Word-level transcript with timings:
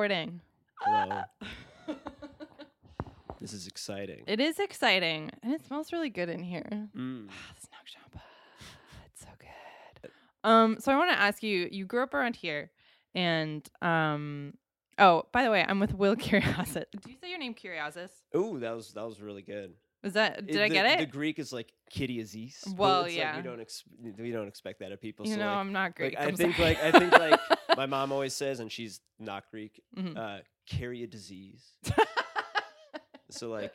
recording. 0.00 0.40
Hello. 0.80 1.20
this 3.40 3.52
is 3.52 3.66
exciting. 3.66 4.24
It 4.26 4.40
is 4.40 4.58
exciting, 4.58 5.30
and 5.42 5.52
it 5.52 5.62
smells 5.66 5.92
really 5.92 6.08
good 6.08 6.30
in 6.30 6.42
here. 6.42 6.88
Mm. 6.96 7.26
Ah, 7.28 7.52
the 7.54 7.60
Snook 7.60 7.86
Shop. 7.86 8.22
It's 9.12 9.20
so 9.20 9.28
good. 9.38 10.10
Um, 10.42 10.78
so 10.80 10.90
I 10.90 10.96
want 10.96 11.10
to 11.10 11.20
ask 11.20 11.42
you. 11.42 11.68
You 11.70 11.84
grew 11.84 12.02
up 12.02 12.14
around 12.14 12.36
here, 12.36 12.70
and 13.14 13.68
um, 13.82 14.54
oh, 14.98 15.24
by 15.32 15.44
the 15.44 15.50
way, 15.50 15.66
I'm 15.68 15.80
with 15.80 15.92
Will 15.92 16.16
Kyriazis. 16.24 16.86
Do 16.98 17.10
you 17.10 17.18
say 17.20 17.28
your 17.28 17.38
name 17.38 17.52
Curiosis? 17.52 18.12
Ooh, 18.34 18.58
that 18.60 18.74
was 18.74 18.94
that 18.94 19.04
was 19.04 19.20
really 19.20 19.42
good. 19.42 19.74
Is 20.02 20.14
that? 20.14 20.46
Did 20.46 20.56
It- 20.56 20.62
I 20.62 20.68
the- 20.68 20.74
get 20.74 20.86
it? 20.86 20.98
The? 21.00 21.06
Greek 21.06 21.38
is 21.38 21.52
like 21.52 21.72
Kitty 21.90 22.20
Aziz. 22.20 22.62
Well, 22.76 23.00
it's 23.04 23.12
like 23.14 23.18
yeah. 23.18 23.36
we 23.36 23.42
don't 23.42 23.60
ex- 23.60 23.84
we 24.18 24.30
don't 24.30 24.48
expect 24.48 24.80
that 24.80 24.92
of 24.92 25.00
people. 25.00 25.26
you 25.26 25.34
so 25.34 25.40
know, 25.40 25.46
like, 25.46 25.56
I'm 25.56 25.72
not 25.72 25.94
Greek. 25.94 26.14
like, 26.14 26.24
I 26.24 26.28
I'm 26.28 26.36
think 26.36 26.56
sorry. 26.56 26.68
like 26.70 26.82
I 26.82 26.90
think 26.98 27.12
like 27.12 27.40
my 27.76 27.86
mom 27.86 28.10
always 28.12 28.32
says, 28.34 28.60
and 28.60 28.70
she's 28.72 29.00
not 29.18 29.44
Greek. 29.50 29.82
Mhm. 29.96 30.16
Uh, 30.16 30.40
carry 30.66 31.02
a 31.02 31.06
disease. 31.06 31.72
so 33.30 33.50
like 33.50 33.72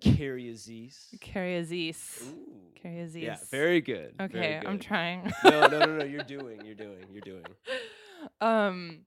carry 0.00 0.48
a 0.48 0.52
disease. 0.52 1.08
Curiosity. 1.20 1.94
Ooh. 2.24 2.72
Curiosity. 2.74 3.20
Yeah, 3.20 3.36
very 3.50 3.80
good. 3.80 4.14
very 4.18 4.56
Okay, 4.56 4.62
I'm 4.66 4.78
trying. 4.78 5.32
no, 5.44 5.66
no, 5.66 5.78
no, 5.80 5.96
no. 5.98 6.04
You're 6.04 6.22
doing. 6.36 6.64
You're 6.64 6.74
doing. 6.74 7.04
You're 7.12 7.20
doing. 7.22 7.44
um 8.40 9.00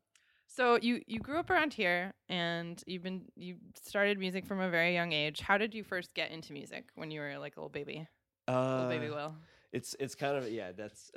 so 0.55 0.77
you 0.81 1.01
you 1.07 1.19
grew 1.19 1.37
up 1.39 1.49
around 1.49 1.73
here 1.73 2.13
and 2.29 2.83
you've 2.85 3.03
been 3.03 3.21
you 3.35 3.55
started 3.81 4.17
music 4.19 4.45
from 4.45 4.59
a 4.59 4.69
very 4.69 4.93
young 4.93 5.11
age 5.13 5.39
how 5.39 5.57
did 5.57 5.73
you 5.73 5.83
first 5.83 6.13
get 6.13 6.31
into 6.31 6.53
music 6.53 6.85
when 6.95 7.09
you 7.11 7.19
were 7.21 7.37
like 7.39 7.55
a 7.57 7.59
little 7.59 7.69
baby 7.69 8.07
Uh, 8.47 8.75
little 8.75 8.89
baby 8.89 9.09
will 9.09 9.33
It's 9.71 9.95
it's 9.99 10.15
kind 10.15 10.35
of 10.37 10.51
yeah. 10.51 10.71
That's 10.73 11.11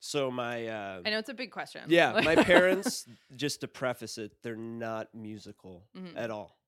so 0.00 0.30
my. 0.30 0.66
Uh, 0.66 1.00
i 1.06 1.10
know 1.10 1.18
it's 1.18 1.30
a 1.30 1.34
big 1.34 1.50
question 1.50 1.82
Yeah, 1.88 2.20
my 2.24 2.36
parents, 2.52 3.06
just 3.36 3.60
to 3.62 3.68
preface 3.68 4.18
it, 4.18 4.32
they're 4.42 4.56
not 4.56 5.08
musical 5.14 5.84
Mhm. 5.96 6.12
at 6.16 6.30
all. 6.30 6.58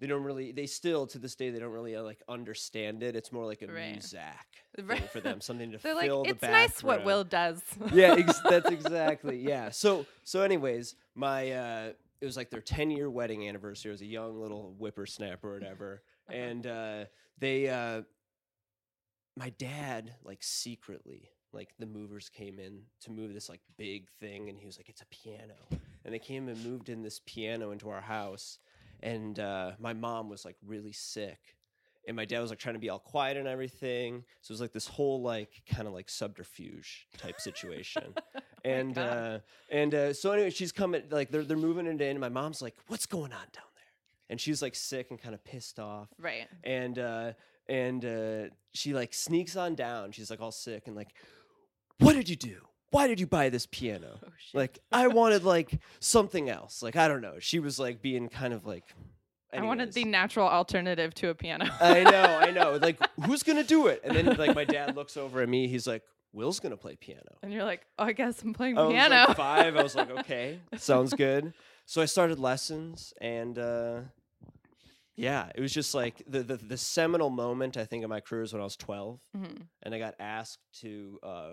They 0.00 0.06
don't 0.06 0.24
really. 0.24 0.50
They 0.50 0.66
still 0.66 1.06
to 1.08 1.18
this 1.18 1.34
day 1.36 1.50
they 1.50 1.58
don't 1.60 1.72
really 1.72 1.94
uh, 1.94 2.02
like 2.02 2.22
understand 2.28 3.02
it. 3.02 3.14
It's 3.14 3.30
more 3.30 3.44
like 3.46 3.62
a 3.62 3.66
Right. 3.68 3.96
muzak 3.98 4.48
Right. 4.82 5.08
for 5.10 5.20
them, 5.20 5.40
something 5.40 5.70
to 5.72 5.78
they're 5.78 5.94
like 5.94 6.06
fill 6.06 6.24
the 6.24 6.30
it's 6.30 6.42
nice 6.42 6.82
what 6.82 7.04
will 7.04 7.22
does 7.24 7.62
yeah, 7.92 8.14
ex- 8.18 8.40
that's 8.48 8.70
exactly 8.70 9.38
yeah. 9.38 9.70
So 9.70 10.06
so 10.24 10.40
anyways, 10.42 10.96
my 11.14 11.52
uh, 11.52 11.92
it 12.20 12.24
was 12.26 12.36
like 12.36 12.50
their 12.50 12.62
ten 12.62 12.90
year 12.90 13.08
wedding 13.10 13.46
anniversary. 13.46 13.90
I 13.90 13.92
was 13.92 14.00
a 14.00 14.06
young 14.06 14.40
little 14.40 14.74
whippersnapper 14.78 15.50
or 15.50 15.54
whatever, 15.54 16.02
Uh-huh. 16.28 16.36
and 16.38 16.66
uh, 16.66 17.04
they 17.38 17.68
uh, 17.68 18.02
my 19.36 19.50
dad 19.58 20.14
like 20.24 20.42
secretly 20.42 21.30
like 21.52 21.70
the 21.78 21.86
movers 21.86 22.28
came 22.28 22.58
in 22.58 22.80
to 23.00 23.10
move 23.10 23.34
this 23.34 23.48
like 23.48 23.60
big 23.76 24.08
thing 24.20 24.48
and 24.48 24.58
he 24.58 24.66
was 24.66 24.76
like 24.78 24.88
it's 24.88 25.02
a 25.02 25.06
piano 25.06 25.54
and 26.04 26.14
they 26.14 26.18
came 26.18 26.48
and 26.48 26.64
moved 26.64 26.88
in 26.88 27.02
this 27.02 27.20
piano 27.26 27.70
into 27.70 27.88
our 27.88 28.00
house 28.00 28.58
and 29.02 29.38
uh, 29.38 29.72
my 29.78 29.92
mom 29.92 30.28
was 30.28 30.44
like 30.44 30.56
really 30.64 30.92
sick 30.92 31.56
and 32.06 32.16
my 32.16 32.24
dad 32.24 32.40
was 32.40 32.50
like 32.50 32.58
trying 32.58 32.74
to 32.74 32.80
be 32.80 32.88
all 32.88 32.98
quiet 32.98 33.36
and 33.36 33.46
everything 33.46 34.24
so 34.40 34.50
it 34.50 34.54
was 34.54 34.60
like 34.60 34.72
this 34.72 34.86
whole 34.86 35.22
like 35.22 35.62
kind 35.70 35.86
of 35.86 35.94
like 35.94 36.08
subterfuge 36.08 37.06
type 37.16 37.40
situation. 37.40 38.14
And 38.62 38.98
uh 38.98 39.38
and 39.70 39.94
uh 39.94 40.12
so 40.12 40.32
anyway 40.32 40.50
she's 40.50 40.70
coming 40.70 41.04
like 41.10 41.30
they're, 41.30 41.44
they're 41.44 41.56
moving 41.56 41.86
it 41.86 41.98
in 42.02 42.10
and 42.10 42.20
my 42.20 42.28
mom's 42.28 42.60
like 42.60 42.76
what's 42.88 43.06
going 43.06 43.32
on 43.32 43.46
down 43.54 43.70
there? 43.74 43.92
And 44.28 44.38
she's 44.38 44.60
like 44.60 44.74
sick 44.74 45.06
and 45.08 45.18
kind 45.18 45.34
of 45.34 45.42
pissed 45.44 45.80
off. 45.80 46.08
Right. 46.18 46.46
And 46.62 46.98
uh 46.98 47.32
and 47.70 48.04
uh 48.04 48.54
she 48.74 48.92
like 48.92 49.14
sneaks 49.14 49.56
on 49.56 49.76
down 49.76 50.12
she's 50.12 50.28
like 50.30 50.42
all 50.42 50.52
sick 50.52 50.88
and 50.88 50.94
like 50.94 51.08
what 52.00 52.12
did 52.12 52.28
you 52.28 52.36
do 52.36 52.60
why 52.90 53.06
did 53.06 53.20
you 53.20 53.26
buy 53.26 53.48
this 53.48 53.66
piano? 53.66 54.18
Oh 54.24 54.28
shit. 54.38 54.54
Like 54.54 54.78
i 54.92 55.06
wanted 55.06 55.44
like 55.44 55.78
something 56.00 56.48
else. 56.50 56.82
Like 56.82 56.96
i 56.96 57.06
don't 57.08 57.20
know. 57.20 57.34
She 57.38 57.58
was 57.60 57.78
like 57.78 58.02
being 58.02 58.28
kind 58.28 58.52
of 58.54 58.66
like 58.66 58.84
i 59.52 59.60
wanted 59.62 59.92
the 59.92 60.04
natural 60.04 60.48
alternative 60.48 61.12
to 61.14 61.28
a 61.30 61.34
piano. 61.34 61.66
I 61.80 62.02
know 62.04 62.38
i 62.40 62.50
know. 62.50 62.78
Like 62.82 62.98
who's 63.26 63.42
gonna 63.42 63.64
do 63.64 63.86
it? 63.88 64.00
And 64.04 64.14
then 64.16 64.26
like 64.36 64.54
my 64.54 64.64
dad 64.64 64.96
looks 64.96 65.16
over 65.16 65.40
at 65.42 65.48
me. 65.48 65.68
He's 65.68 65.86
like 65.86 66.02
will's 66.32 66.60
gonna 66.60 66.76
play 66.76 66.94
piano. 66.96 67.36
And 67.42 67.52
you're 67.52 67.64
like 67.64 67.84
oh 67.98 68.04
i 68.04 68.12
guess 68.12 68.42
i'm 68.42 68.54
playing 68.54 68.78
I 68.78 68.82
was 68.84 68.92
piano. 68.92 69.24
like 69.28 69.36
five. 69.36 69.76
I 69.76 69.82
was 69.82 69.94
like, 69.94 70.10
okay, 70.20 70.60
sounds 70.76 71.12
good. 71.14 71.52
So 71.86 72.00
I 72.00 72.04
started 72.04 72.38
lessons, 72.38 73.12
and 73.20 73.58
uh, 73.58 74.00
yeah, 75.16 75.50
it 75.54 75.60
was 75.60 75.72
just 75.72 75.92
like 75.94 76.22
the, 76.26 76.42
the 76.42 76.56
the 76.56 76.76
seminal 76.76 77.30
moment 77.30 77.76
I 77.76 77.84
think 77.84 78.04
of 78.04 78.10
my 78.10 78.20
career 78.20 78.42
is 78.42 78.52
when 78.52 78.60
I 78.62 78.64
was 78.64 78.76
twelve, 78.76 79.18
Mhm. 79.36 79.62
and 79.82 79.94
I 79.94 79.98
got 79.98 80.14
asked 80.20 80.60
to 80.82 81.18
uh, 81.22 81.50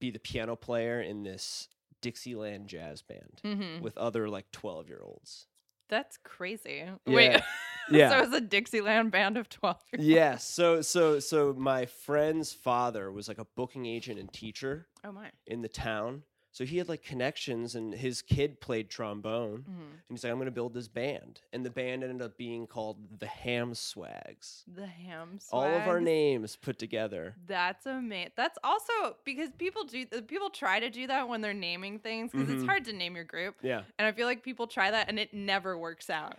be 0.00 0.10
the 0.10 0.18
piano 0.18 0.56
player 0.56 1.00
in 1.00 1.22
this 1.22 1.68
Dixieland 2.00 2.68
jazz 2.68 3.02
band 3.02 3.40
Mhm. 3.44 3.80
with 3.80 3.96
other 3.96 4.28
like 4.28 4.50
twelve 4.50 4.88
year 4.88 5.00
olds. 5.02 5.46
that's 5.88 6.16
crazy 6.24 6.84
wait 7.06 7.30
Yeah. 7.32 7.42
Yeah. 7.90 8.08
so 8.10 8.18
it's 8.24 8.34
a 8.34 8.40
dixieland 8.40 9.10
band 9.12 9.36
of 9.36 9.48
12 9.50 9.76
year 9.92 10.02
yeah. 10.16 10.36
So 10.38 10.80
so 10.82 11.18
so 11.20 11.52
my 11.52 11.84
friend's 11.86 12.52
father 12.52 13.12
was 13.12 13.28
like 13.28 13.38
a 13.38 13.44
booking 13.56 13.84
agent 13.86 14.18
and 14.18 14.32
teacher 14.32 14.86
oh 15.04 15.12
my 15.12 15.30
in 15.46 15.60
the 15.62 15.68
town. 15.68 16.22
So 16.54 16.64
he 16.64 16.78
had 16.78 16.88
like 16.88 17.02
connections, 17.02 17.74
and 17.74 17.92
his 17.92 18.22
kid 18.22 18.60
played 18.60 18.88
trombone. 18.88 19.64
Mhm. 19.68 19.90
And 19.90 20.00
he's 20.08 20.22
like, 20.22 20.30
I'm 20.30 20.36
going 20.38 20.46
to 20.46 20.52
build 20.52 20.72
this 20.72 20.86
band. 20.86 21.40
And 21.52 21.66
the 21.66 21.70
band 21.70 22.04
ended 22.04 22.22
up 22.22 22.36
being 22.38 22.68
called 22.68 23.18
the 23.18 23.26
Ham 23.26 23.74
Swags. 23.74 24.62
the 24.72 24.86
ham 24.86 25.40
Swags. 25.40 25.48
All 25.50 25.64
of 25.64 25.88
our 25.88 26.00
names 26.00 26.54
put 26.54 26.78
together. 26.78 27.34
That's 27.48 27.86
amazing. 27.86 28.30
That's 28.36 28.56
also 28.62 28.92
because 29.24 29.50
people 29.58 29.82
do 29.82 30.06
uh, 30.16 30.20
people 30.28 30.48
try 30.48 30.78
to 30.78 30.90
do 30.90 31.08
that 31.08 31.28
when 31.28 31.40
they're 31.40 31.52
naming 31.52 31.98
things 31.98 32.30
because 32.30 32.48
it's 32.48 32.62
Mhm. 32.62 32.66
hard 32.66 32.84
to 32.84 32.92
name 32.92 33.16
your 33.16 33.24
group, 33.24 33.56
Yeah. 33.60 33.82
and 33.98 34.06
I 34.06 34.12
feel 34.12 34.26
like 34.28 34.44
people 34.44 34.68
try 34.68 34.92
that 34.92 35.08
and 35.08 35.18
it 35.18 35.34
never 35.34 35.76
works 35.76 36.08
out. 36.08 36.38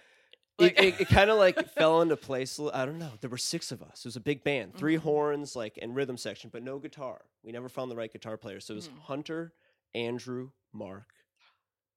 It, 0.58 0.80
it, 0.80 1.02
it 1.02 1.08
kind 1.10 1.30
of 1.30 1.38
like 1.38 1.58
fell 1.76 2.02
into 2.02 2.16
place. 2.16 2.58
I 2.74 2.86
don't 2.86 3.00
know. 3.00 3.12
There 3.20 3.30
were 3.30 3.38
six 3.38 3.74
of 3.74 3.84
us. 3.84 4.00
It 4.00 4.06
was 4.06 4.16
a 4.16 4.22
big 4.22 4.46
band, 4.46 4.76
3 4.78 4.96
Mhm. 4.96 5.00
horns, 5.00 5.54
like, 5.58 5.78
and 5.82 5.94
rhythm 5.94 6.16
section, 6.16 6.50
but 6.50 6.64
no 6.64 6.80
guitar. 6.80 7.20
We 7.44 7.52
never 7.52 7.68
found 7.68 7.92
the 7.92 7.98
right 7.98 8.10
guitar 8.10 8.38
player. 8.38 8.62
So 8.62 8.72
it 8.74 8.78
was 8.78 8.88
Mhm. 8.88 9.00
Hunter, 9.00 9.52
Andrew, 9.96 10.50
Mark, 10.74 11.08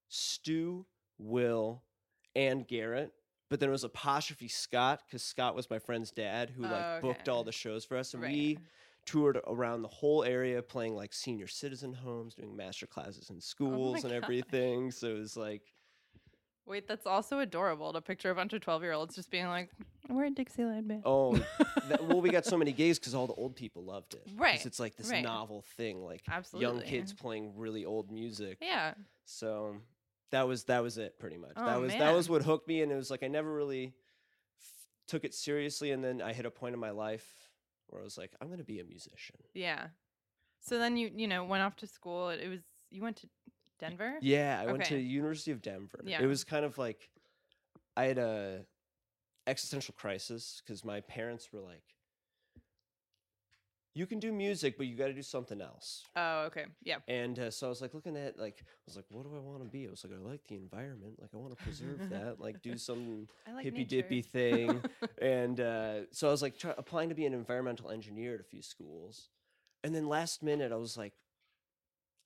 Stu, 0.09 0.87
Will, 1.19 1.83
and 2.35 2.67
Garrett. 2.67 3.13
But 3.51 3.61
then 3.61 3.69
it 3.71 3.73
was 3.73 3.85
apostrophe 3.85 4.49
Scott 4.49 5.01
because 5.07 5.23
Scott 5.23 5.55
was 5.57 5.69
my 5.71 5.79
friend's 5.79 6.11
dad 6.11 6.51
who 6.51 6.63
like 6.63 7.01
booked 7.03 7.29
all 7.29 7.45
the 7.45 7.53
shows 7.53 7.85
for 7.85 7.97
us, 7.97 8.15
and 8.15 8.23
Right. 8.23 8.33
we 8.33 8.59
toured 9.07 9.41
around 9.47 9.81
the 9.83 9.89
whole 9.89 10.23
area 10.23 10.63
playing 10.63 10.95
like 10.95 11.15
senior 11.15 11.47
citizen 11.47 11.95
homes, 11.95 12.35
doing 12.35 12.55
master 12.55 12.87
classes 12.87 13.31
in 13.31 13.37
oh 13.37 13.41
schools 13.41 14.05
and 14.05 14.13
gosh. 14.13 14.23
everything. 14.23 14.91
So 14.91 15.09
it 15.09 15.19
was 15.19 15.37
like, 15.37 15.63
Wait, 16.67 16.87
that's 16.87 17.07
also 17.07 17.39
adorable 17.39 17.95
to 17.95 18.03
picture 18.03 18.31
a 18.31 18.35
bunch 18.35 18.53
of 18.53 18.61
twelve 18.61 18.83
year 18.83 18.93
olds 18.93 19.15
just 19.15 19.31
being 19.31 19.47
like, 19.47 19.71
"We're 20.09 20.25
a 20.27 20.31
Dixieland 20.31 20.89
band." 20.89 21.03
oh, 21.05 21.33
that, 21.89 22.05
well, 22.05 22.21
we 22.21 22.31
got 22.31 22.45
so 22.47 22.57
many 22.57 22.73
gays 22.73 22.99
because 22.99 23.15
all 23.15 23.27
the 23.27 23.35
old 23.35 23.55
people 23.57 23.85
loved 23.85 24.15
it. 24.15 24.27
Right, 24.37 24.65
It's 24.65 24.81
like 24.81 24.97
this 24.97 25.11
right. 25.11 25.23
novel 25.23 25.63
thing, 25.77 26.03
like 26.05 26.27
young 26.27 26.37
Absolutely. 26.39 26.85
kids 26.85 27.13
playing 27.13 27.53
really 27.57 27.85
old 27.85 28.11
music. 28.11 28.59
yeah, 28.61 28.95
So 29.25 29.77
that 30.31 30.47
was 30.49 30.65
that 30.65 30.83
was 30.83 30.99
it 30.99 31.19
pretty 31.19 31.37
much. 31.37 31.55
that 31.57 31.77
Oh, 31.77 31.81
was 31.83 31.93
that 31.93 32.15
was 32.15 32.29
what 32.29 32.43
hooked 32.43 32.69
me, 32.69 32.83
and 32.83 32.91
it 32.93 32.97
was 32.97 33.11
like 33.11 33.23
I 33.23 33.29
never 33.29 33.53
really 33.53 33.93
f- 34.61 34.87
took 35.07 35.25
it 35.25 35.35
seriously, 35.35 35.91
and 35.93 36.03
then 36.03 36.21
I 36.23 36.33
hit 36.33 36.47
a 36.47 36.51
point 36.51 36.75
in 36.75 36.81
my 36.81 36.91
life 36.91 37.27
where 37.89 38.01
I 38.01 38.05
was 38.05 38.19
like, 38.19 38.33
I'm 38.41 38.51
gonna 38.51 38.65
be 38.65 38.81
a 38.81 38.85
musician. 38.85 39.37
yeah. 39.55 39.89
So 40.61 40.79
then 40.79 40.97
you 40.97 41.11
you 41.15 41.29
know 41.29 41.45
went 41.45 41.63
off 41.63 41.77
to 41.77 41.87
school. 41.87 42.31
It 42.31 42.49
was 42.49 42.61
you 42.91 43.01
went 43.03 43.17
to 43.19 43.29
Denver. 43.79 44.15
Yeah, 44.21 44.59
I 44.61 44.67
went 44.73 44.85
to 44.87 44.95
Okay. 44.97 45.03
University 45.03 45.53
of 45.53 45.63
Denver. 45.63 46.01
Yeah. 46.05 46.21
It 46.21 46.27
was 46.27 46.43
kind 46.45 46.65
of 46.65 46.77
like 46.79 47.09
I 47.97 48.05
had 48.07 48.19
a 48.19 48.65
existential 49.49 49.95
crisis 49.99 50.63
because 50.65 50.85
my 50.85 51.01
parents 51.01 51.53
were 51.53 51.61
like, 51.61 51.83
"You 53.95 54.07
can 54.07 54.19
do 54.21 54.33
music, 54.33 54.77
but 54.77 54.87
you 54.87 54.97
got 54.97 55.07
to 55.07 55.15
do 55.15 55.23
something 55.23 55.61
else." 55.61 56.05
Oh, 56.15 56.43
okay. 56.43 56.67
Yeah. 56.85 56.99
And 57.09 57.39
uh, 57.39 57.51
so 57.51 57.67
I 57.67 57.71
was 57.71 57.81
like 57.81 57.95
looking 57.95 58.17
at 58.17 58.39
like 58.39 58.59
I 58.61 58.65
was 58.87 58.97
like, 58.97 59.07
"What 59.09 59.25
do 59.25 59.35
I 59.35 59.41
want 59.41 59.63
to 59.63 59.69
be?" 59.69 59.87
I 59.87 59.91
was 59.91 60.05
like, 60.05 60.13
"I 60.13 60.23
like 60.23 60.47
the 60.47 60.57
environment. 60.57 61.15
Like 61.21 61.31
I 61.35 61.37
want 61.39 61.57
to 61.57 61.65
preserve 61.65 62.01
that. 62.11 62.39
Like 62.39 62.63
do 62.63 62.77
some 62.77 63.27
like 63.53 63.65
hippy 63.65 63.79
nature. 63.79 64.03
dippy 64.03 64.23
thing." 64.23 64.85
and 65.21 65.61
uh, 65.61 66.13
so 66.13 66.29
I 66.29 66.31
was 66.31 66.43
like 66.43 66.59
try- 66.59 66.75
applying 66.77 67.09
to 67.09 67.15
be 67.15 67.27
an 67.27 67.35
environmental 67.35 67.91
engineer 67.91 68.35
at 68.35 68.41
a 68.41 68.45
few 68.45 68.63
schools, 68.63 69.31
and 69.83 69.95
then 69.95 70.07
last 70.09 70.43
minute 70.43 70.71
I 70.71 70.77
was 70.77 70.97
like, 70.97 71.15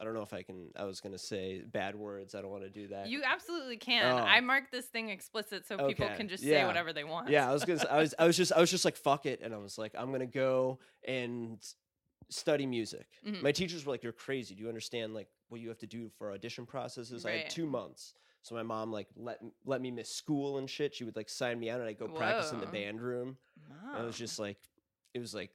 I 0.01 0.05
don't 0.05 0.15
know 0.15 0.23
if 0.23 0.33
I 0.33 0.43
can. 0.43 0.71
I 0.77 0.85
was 0.85 1.01
gonna 1.01 1.19
say 1.19 1.63
bad 1.63 1.95
words. 1.95 2.35
I 2.35 2.41
don't 2.43 2.51
want 2.51 2.65
to 2.65 2.71
do 2.71 2.89
that. 2.89 3.09
You 3.09 3.23
absolutely 3.25 3.77
can. 3.77 4.05
Oh. 4.13 4.17
I 4.17 4.41
marked 4.41 4.73
this 4.73 4.87
thing 4.87 5.11
explicit 5.11 5.67
so 5.67 5.77
people 5.87 6.07
Okay, 6.07 6.17
can 6.17 6.29
just 6.29 6.43
yeah. 6.43 6.63
say 6.63 6.67
whatever 6.67 6.93
they 6.93 7.05
want. 7.05 7.29
yeah, 7.29 7.49
I 7.49 7.53
was 7.53 7.65
gonna. 7.65 7.85
I 7.91 7.99
was. 7.99 8.15
I 8.19 8.27
was 8.27 8.37
just. 8.43 8.53
I 8.53 8.61
was 8.61 8.71
just 8.71 8.85
like 8.85 8.97
fuck 8.97 9.27
it, 9.27 9.41
and 9.43 9.55
I 9.55 9.59
was 9.59 9.79
like, 9.79 9.93
I'm 9.97 10.11
gonna 10.11 10.27
go 10.27 10.79
and 11.07 11.59
study 12.31 12.67
music. 12.67 13.07
Mhm. 13.27 13.43
My 13.43 13.53
teachers 13.53 13.85
were 13.87 13.93
like, 13.93 14.03
"You're 14.03 14.13
crazy. 14.13 14.55
Do 14.55 14.63
you 14.63 14.69
understand 14.69 15.15
like 15.15 15.29
what 15.51 15.61
you 15.61 15.69
have 15.69 15.79
to 15.79 15.87
do 15.87 16.09
for 16.19 16.33
audition 16.33 16.67
processes?" 16.67 17.25
I 17.25 17.33
had 17.33 17.51
two 17.51 17.67
months. 17.67 18.15
So 18.43 18.57
my 18.57 18.65
mom 18.65 18.91
like 18.91 19.07
let 19.17 19.39
let 19.65 19.81
me 19.81 19.93
miss 19.93 20.13
school 20.13 20.59
and 20.59 20.69
shit. 20.69 20.95
She 20.97 21.05
would 21.05 21.15
like 21.15 21.29
sign 21.29 21.61
me 21.61 21.71
out 21.71 21.79
and 21.79 21.89
I'd 21.89 21.99
go 21.99 22.09
practice 22.09 22.51
in 22.51 22.59
the 22.59 22.67
band 22.67 23.01
room. 23.01 23.37
And 23.89 23.97
I 23.99 24.03
was 24.05 24.19
just 24.19 24.41
like, 24.41 24.57
it 25.15 25.21
was 25.21 25.33
like 25.33 25.51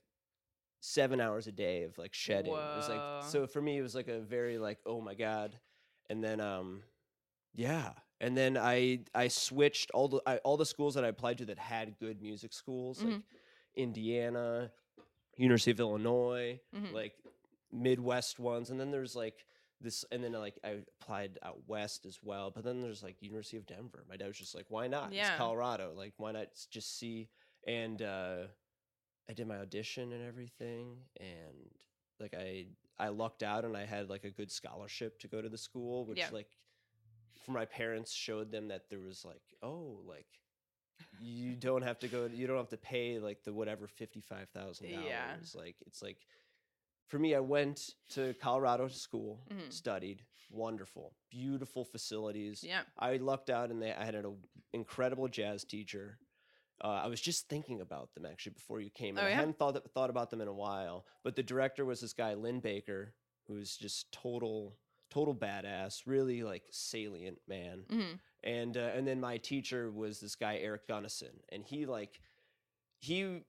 seven 0.87 1.19
hours 1.19 1.47
a 1.47 1.51
day 1.51 1.83
of 1.83 1.97
like 1.97 2.13
shedding. 2.13 2.53
It 2.53 2.75
was 2.77 2.87
like 2.89 3.01
so 3.31 3.45
for 3.47 3.61
me 3.61 3.77
it 3.77 3.81
was 3.81 3.95
like 3.95 4.07
a 4.07 4.19
very 4.19 4.57
like 4.57 4.79
oh 4.85 5.01
my 5.01 5.13
god. 5.15 5.59
And 6.09 6.23
then 6.23 6.39
um 6.39 6.83
yeah, 7.53 7.93
and 8.21 8.37
then 8.37 8.57
I 8.57 8.99
I 9.15 9.27
switched 9.27 9.91
all 9.91 10.07
the 10.07 10.21
I, 10.25 10.37
all 10.37 10.57
the 10.57 10.65
schools 10.65 10.93
that 10.95 11.03
I 11.03 11.09
applied 11.09 11.39
to 11.39 11.45
that 11.45 11.59
had 11.59 11.97
good 11.99 12.21
music 12.21 12.53
schools 12.53 13.01
like 13.03 13.13
Mhm. 13.15 13.23
Indiana, 13.75 14.71
University 15.37 15.71
of 15.71 15.79
Illinois, 15.79 16.59
Mhm. 16.73 16.91
like 16.93 17.13
Midwest 17.71 18.39
ones, 18.39 18.69
and 18.69 18.79
then 18.79 18.91
there's 18.91 19.15
like 19.15 19.45
this, 19.81 20.03
and 20.11 20.23
then 20.23 20.31
like 20.33 20.57
I 20.63 20.83
applied 21.01 21.37
out 21.43 21.59
west 21.67 22.05
as 22.05 22.19
well. 22.23 22.49
But 22.49 22.63
then 22.63 22.81
there's 22.81 23.03
like 23.03 23.21
University 23.21 23.57
of 23.57 23.65
Denver. 23.65 24.03
My 24.09 24.17
dad 24.17 24.27
was 24.27 24.37
just 24.37 24.55
like, 24.55 24.65
"Why 24.69 24.87
not? 24.87 25.13
Yeah. 25.13 25.27
It's 25.29 25.37
Colorado. 25.37 25.93
Like, 25.95 26.13
why 26.17 26.31
not 26.31 26.47
just 26.71 26.97
see?" 26.97 27.29
And 27.67 28.01
uh, 28.01 28.47
I 29.29 29.33
did 29.33 29.47
my 29.47 29.57
audition 29.57 30.13
and 30.13 30.23
everything, 30.25 30.97
and 31.19 31.69
like 32.19 32.33
I 32.33 32.67
I 32.99 33.09
lucked 33.09 33.43
out, 33.43 33.65
and 33.65 33.75
I 33.77 33.85
had 33.85 34.09
like 34.09 34.23
a 34.23 34.31
good 34.31 34.51
scholarship 34.51 35.19
to 35.19 35.27
go 35.27 35.41
to 35.41 35.49
the 35.49 35.57
school, 35.57 36.05
which 36.05 36.17
Yeah. 36.19 36.29
like 36.31 36.49
for 37.45 37.51
my 37.51 37.65
parents 37.65 38.11
showed 38.11 38.51
them 38.51 38.67
that 38.69 38.89
there 38.89 38.99
was 38.99 39.23
like, 39.25 39.43
oh, 39.61 40.01
like 40.05 40.27
you 41.21 41.55
don't 41.55 41.83
have 41.83 41.99
to 41.99 42.07
go 42.07 42.25
you 42.25 42.47
don't 42.47 42.57
have 42.57 42.69
to 42.69 42.77
pay 42.77 43.19
like 43.19 43.43
the 43.43 43.53
whatever 43.53 43.87
$55,000 43.87 44.81
Yeah. 45.05 45.35
like 45.53 45.75
it's 45.85 46.01
like 46.01 46.17
for 47.07 47.19
me 47.19 47.35
I 47.35 47.39
went 47.39 47.91
to 48.09 48.33
Colorado 48.41 48.87
to 48.87 48.93
school 48.95 49.43
Mhm. 49.51 49.71
studied 49.71 50.23
wonderful 50.49 51.13
beautiful 51.29 51.85
facilities 51.85 52.63
Yeah. 52.63 52.83
I 52.97 53.17
lucked 53.17 53.51
out 53.51 53.69
and 53.69 53.79
they 53.81 53.93
I 53.93 54.05
had 54.05 54.15
an 54.15 54.41
incredible 54.73 55.27
jazz 55.27 55.63
teacher 55.63 56.17
uh, 56.83 57.01
I 57.03 57.07
was 57.07 57.19
just 57.21 57.47
thinking 57.49 57.81
about 57.81 58.13
them 58.13 58.25
actually 58.25 58.53
before 58.53 58.79
you 58.81 58.89
came. 58.89 59.17
and 59.17 59.25
Oh, 59.25 59.29
I 59.29 59.33
hadn't 59.33 59.57
thought 59.57 59.77
thought 59.93 60.09
about 60.09 60.29
them 60.29 60.41
in 60.41 60.47
a 60.47 60.53
while. 60.53 61.05
But 61.23 61.35
the 61.35 61.43
director 61.43 61.85
was 61.85 62.01
this 62.01 62.13
guy 62.13 62.33
Lynn 62.35 62.59
Baker, 62.59 63.13
who's 63.47 63.77
just 63.77 64.11
total 64.11 64.77
total 65.09 65.33
badass, 65.35 66.01
really 66.05 66.43
like 66.43 66.63
salient 66.69 67.39
man 67.47 67.83
hmm 67.89 68.13
and 68.43 68.77
uh, 68.77 68.91
and 68.95 69.07
then 69.07 69.19
my 69.19 69.37
teacher 69.37 69.89
was 69.89 70.19
this 70.19 70.35
guy 70.35 70.57
Eric 70.57 70.87
Gunnison, 70.87 71.39
and 71.49 71.63
he 71.65 71.85
like 71.85 72.19
he 72.99 73.41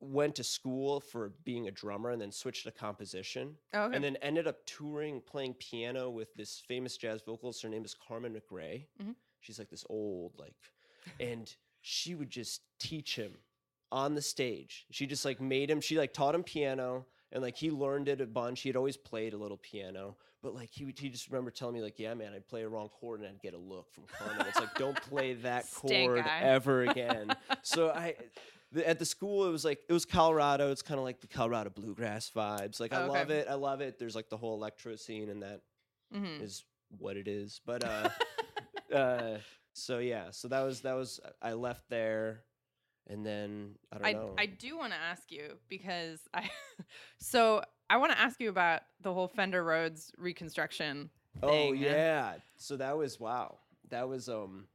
went 0.00 0.34
to 0.34 0.42
school 0.42 0.98
for 1.00 1.32
being 1.44 1.68
a 1.68 1.70
drummer 1.70 2.10
and 2.10 2.20
then 2.20 2.32
switched 2.32 2.64
to 2.64 2.72
composition, 2.72 3.56
Oh, 3.72 3.84
okay. 3.84 3.94
and 3.94 4.04
then 4.04 4.16
ended 4.16 4.48
up 4.48 4.56
touring 4.66 5.20
playing 5.20 5.54
piano 5.54 6.10
with 6.10 6.34
this 6.34 6.60
famous 6.66 6.96
jazz 6.96 7.22
vocalist. 7.22 7.62
Her 7.62 7.68
name 7.68 7.84
is 7.84 7.94
Carmen 7.94 8.34
McRae. 8.34 8.86
Mhm. 9.00 9.14
She's 9.40 9.58
like 9.60 9.70
this 9.70 9.84
old 9.88 10.32
like, 10.38 10.56
and 11.20 11.54
she 11.82 12.14
would 12.14 12.30
just 12.30 12.62
teach 12.80 13.16
him 13.16 13.34
on 13.92 14.14
the 14.14 14.22
stage. 14.22 14.86
She 14.90 15.06
just 15.06 15.24
like 15.24 15.40
made 15.40 15.70
him. 15.70 15.80
She 15.80 15.98
like 15.98 16.14
taught 16.14 16.34
him 16.34 16.42
piano. 16.42 17.06
And 17.32 17.42
like 17.42 17.56
he 17.56 17.70
learned 17.70 18.08
it 18.08 18.20
a 18.20 18.26
bunch. 18.26 18.60
He 18.60 18.68
had 18.68 18.76
always 18.76 18.96
played 18.98 19.32
a 19.32 19.38
little 19.38 19.56
piano, 19.56 20.16
but 20.42 20.54
like 20.54 20.68
he 20.70 20.84
would, 20.84 20.98
he 20.98 21.08
just 21.08 21.28
remember 21.28 21.50
telling 21.50 21.74
me 21.74 21.80
like, 21.80 21.98
yeah, 21.98 22.12
man, 22.14 22.34
I'd 22.34 22.46
play 22.46 22.62
a 22.62 22.68
wrong 22.68 22.88
chord 22.90 23.20
and 23.20 23.28
I'd 23.28 23.40
get 23.40 23.54
a 23.54 23.58
look 23.58 23.90
from 23.92 24.04
Carmen. 24.18 24.46
It's 24.46 24.60
like 24.60 24.76
don't 24.76 25.00
play 25.00 25.32
that 25.42 25.70
chord 25.72 26.26
eye. 26.26 26.40
ever 26.42 26.82
again. 26.82 27.36
so 27.62 27.88
I 27.90 28.16
the, 28.70 28.86
at 28.86 28.98
the 28.98 29.06
school 29.06 29.46
it 29.48 29.50
was 29.50 29.64
like 29.64 29.80
it 29.88 29.92
was 29.94 30.04
Colorado. 30.04 30.70
It's 30.70 30.82
kind 30.82 30.98
of 30.98 31.04
like 31.04 31.20
the 31.20 31.26
Colorado 31.26 31.70
bluegrass 31.70 32.30
vibes. 32.34 32.80
Like 32.80 32.92
I 32.92 32.98
Okay. 32.98 33.08
love 33.08 33.30
it. 33.30 33.48
I 33.48 33.54
love 33.54 33.80
it. 33.80 33.98
There's 33.98 34.14
like 34.14 34.28
the 34.28 34.36
whole 34.36 34.54
electro 34.54 34.96
scene 34.96 35.30
and 35.30 35.42
that 35.42 35.62
hmm 36.12 36.44
is 36.44 36.64
what 36.98 37.16
it 37.16 37.28
is. 37.28 37.60
But 37.64 37.82
uh, 37.82 38.08
uh, 38.94 39.38
so 39.72 39.98
yeah, 39.98 40.30
so 40.30 40.48
that 40.48 40.62
was 40.62 40.80
that 40.82 40.94
was 40.94 41.20
I 41.40 41.52
left 41.54 41.88
there, 41.88 42.42
and 43.08 43.24
then 43.24 43.76
I 43.92 43.96
don't 43.96 44.06
I, 44.06 44.12
know. 44.12 44.34
I 44.38 44.46
do 44.46 44.76
want 44.76 44.92
to 44.92 44.98
ask 44.98 45.30
you 45.30 45.58
because 45.68 46.20
I 46.34 46.50
so 47.20 47.62
I 47.88 47.96
want 47.96 48.12
to 48.12 48.18
ask 48.18 48.40
you 48.40 48.48
about 48.48 48.82
the 49.00 49.12
whole 49.12 49.28
Fender 49.28 49.62
Rhodes 49.64 50.12
reconstruction. 50.18 51.10
oh 51.42 51.48
thing. 51.48 51.76
yeah, 51.76 52.34
so 52.56 52.76
that 52.76 52.96
was 52.96 53.18
wow. 53.18 53.58
That 53.90 54.08
was 54.08 54.28
um, 54.28 54.66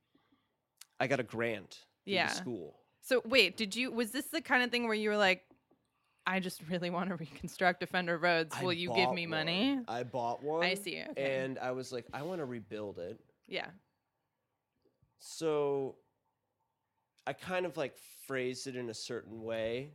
I 1.00 1.08
got 1.08 1.20
a 1.20 1.24
grant. 1.24 1.80
Yeah. 2.06 2.28
school. 2.28 2.80
So 3.02 3.22
wait, 3.26 3.58
did 3.58 3.76
you 3.76 3.92
was 3.92 4.12
this 4.12 4.28
the 4.28 4.42
kind 4.42 4.64
of 4.64 4.72
thing 4.72 4.86
where 4.86 4.94
you 4.94 5.10
were 5.10 5.18
like 5.18 5.44
I 6.28 6.42
just 6.42 6.62
really 6.70 6.90
want 6.90 7.10
to 7.10 7.16
reconstruct 7.20 7.82
a 7.84 7.88
Fender 7.88 8.18
Rhodes. 8.18 8.54
I 8.58 8.64
Will 8.64 8.74
you 8.74 8.94
give 8.94 9.14
me 9.14 9.26
one. 9.26 9.40
money? 9.40 9.80
I 9.88 10.04
bought 10.04 10.44
one. 10.44 10.64
I 10.64 10.74
see. 10.74 11.02
Okay. 11.12 11.40
And 11.42 11.58
I 11.58 11.72
was 11.72 11.92
like, 11.94 12.06
I 12.14 12.22
want 12.24 12.40
to 12.42 12.46
rebuild 12.46 13.00
it. 13.00 13.20
yeah. 13.48 13.68
So 15.20 15.96
I 17.26 17.34
kind 17.34 17.66
of 17.66 17.76
like 17.78 17.98
phrased 18.26 18.68
it 18.68 18.76
in 18.76 18.90
a 18.90 18.94
certain 18.94 19.44
way 19.44 19.92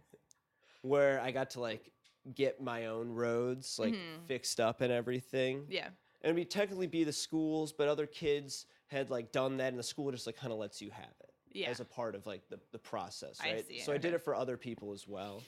where 0.82 1.20
I 1.20 1.30
got 1.30 1.50
to 1.50 1.60
like 1.60 1.90
get 2.34 2.60
my 2.62 2.86
own 2.86 3.10
Rhodes 3.10 3.78
like 3.78 3.94
Mhm. 3.94 4.26
fixed 4.26 4.60
up 4.60 4.80
and 4.80 4.92
everything. 4.92 5.66
Yeah. 5.68 5.90
And 6.22 6.36
we 6.36 6.44
technically 6.44 6.86
be 6.86 7.04
the 7.04 7.12
schools, 7.12 7.72
but 7.72 7.88
other 7.88 8.06
kids 8.06 8.66
had 8.88 9.10
like 9.10 9.32
done 9.32 9.56
that 9.56 9.68
and 9.68 9.78
the 9.78 9.82
school 9.82 10.10
just 10.12 10.26
like 10.26 10.36
kind 10.36 10.52
of 10.52 10.58
lets 10.58 10.80
you 10.80 10.90
have 10.90 11.14
it 11.20 11.32
Yeah. 11.52 11.70
as 11.70 11.80
a 11.80 11.84
part 11.84 12.14
of 12.14 12.26
like 12.26 12.48
the, 12.48 12.60
the 12.72 12.78
process, 12.78 13.38
I 13.40 13.54
right? 13.54 13.66
see, 13.66 13.80
So 13.80 13.92
I 13.92 13.98
did 13.98 14.12
it 14.14 14.18
for 14.22 14.34
other 14.34 14.56
people 14.56 14.92
as 14.92 15.08
well. 15.08 15.42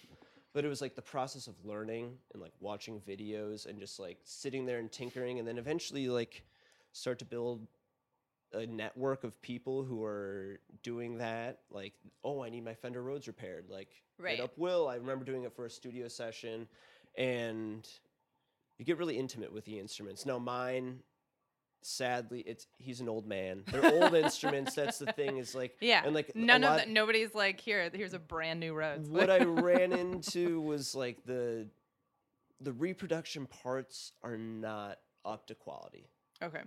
But 0.53 0.65
it 0.65 0.69
was 0.69 0.81
like 0.81 0.94
the 0.94 1.03
process 1.03 1.49
of 1.49 1.55
learning 1.65 2.17
and 2.32 2.41
like 2.41 2.53
watching 2.61 3.00
videos 3.00 3.67
and 3.67 3.79
just 3.79 3.99
like 3.99 4.19
sitting 4.25 4.65
there 4.67 4.79
and 4.79 4.91
tinkering 4.91 5.38
and 5.41 5.47
then 5.47 5.59
eventually 5.59 6.09
like 6.09 6.44
start 6.93 7.19
to 7.19 7.25
build 7.25 7.67
a 8.54 8.66
network 8.66 9.24
of 9.24 9.40
people 9.42 9.82
who 9.84 10.02
are 10.04 10.60
doing 10.82 11.18
that. 11.18 11.60
Like, 11.70 11.92
oh, 12.22 12.42
I 12.42 12.48
need 12.50 12.64
my 12.64 12.74
Fender 12.74 13.02
Rhodes 13.02 13.26
repaired. 13.26 13.66
Like, 13.68 13.88
Right. 14.18 14.38
up 14.40 14.56
Will. 14.56 14.88
I 14.88 14.94
remember 14.96 15.25
doing 15.25 15.42
it 15.44 15.52
for 15.54 15.66
a 15.66 15.70
studio 15.70 16.06
session, 16.08 16.68
and 17.18 17.87
you 18.78 18.84
get 18.84 18.96
really 18.99 19.18
intimate 19.18 19.52
with 19.52 19.64
the 19.64 19.78
instruments. 19.78 20.25
Now, 20.25 20.38
mine, 20.38 21.00
sadly, 21.82 22.40
it's 22.46 22.66
he's 22.78 23.00
an 23.00 23.08
old 23.08 23.26
man. 23.26 23.64
They're 23.70 23.84
old 24.02 24.14
instruments. 24.25 24.75
That's 24.75 24.99
the 24.99 25.12
thing. 25.12 25.38
Is 25.38 25.54
like, 25.54 25.76
Yeah. 25.80 26.02
and 26.04 26.14
like 26.14 26.34
None 26.37 26.62
of 26.64 26.70
lot- 26.70 26.76
that 26.78 26.88
nobody's 26.88 27.34
like 27.34 27.61
here, 27.61 27.90
here's 27.92 28.14
a 28.14 28.18
brand 28.18 28.61
new 28.61 28.73
Rhodes. 28.75 29.08
what 29.08 29.30
I 29.30 29.38
ran 29.44 29.92
into 29.92 30.61
was 30.61 30.94
like 30.94 31.25
the 31.26 31.66
the 32.61 32.73
reproduction 32.73 33.46
parts 33.46 34.12
are 34.23 34.37
not 34.38 34.99
up 35.25 35.46
to 35.49 35.54
quality. 35.54 36.08
Okay. 36.42 36.62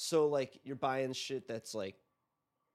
So 0.00 0.28
like 0.28 0.60
you're 0.62 0.76
buying 0.76 1.12
shit 1.12 1.48
that's 1.48 1.74
like 1.74 1.96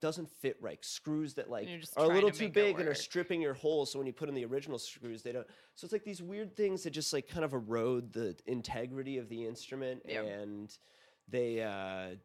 doesn't 0.02 0.30
fit 0.30 0.58
right. 0.60 0.84
Screws 0.84 1.34
that 1.36 1.50
like 1.50 1.70
you're 1.70 1.80
a 1.96 2.06
little 2.06 2.30
to 2.30 2.38
too 2.38 2.50
big 2.50 2.78
and 2.78 2.90
are 2.90 2.94
stripping 2.94 3.42
your 3.42 3.54
holes. 3.54 3.90
So 3.94 3.98
when 3.98 4.06
you 4.06 4.12
put 4.12 4.28
in 4.28 4.36
the 4.36 4.44
original 4.44 4.78
screws, 4.78 5.24
they 5.24 5.32
don't. 5.32 5.48
So 5.76 5.86
it's 5.86 5.94
like 5.94 6.04
these 6.04 6.22
weird 6.22 6.54
things 6.58 6.84
that 6.84 6.90
just 6.90 7.14
like 7.14 7.30
kind 7.30 7.46
of 7.46 7.54
erode 7.54 8.12
the 8.12 8.36
integrity 8.46 9.18
of 9.20 9.30
the 9.30 9.46
instrument, 9.46 10.02
Yep. 10.06 10.26
and 10.26 10.78
they, 11.30 11.62
uh 11.64 12.16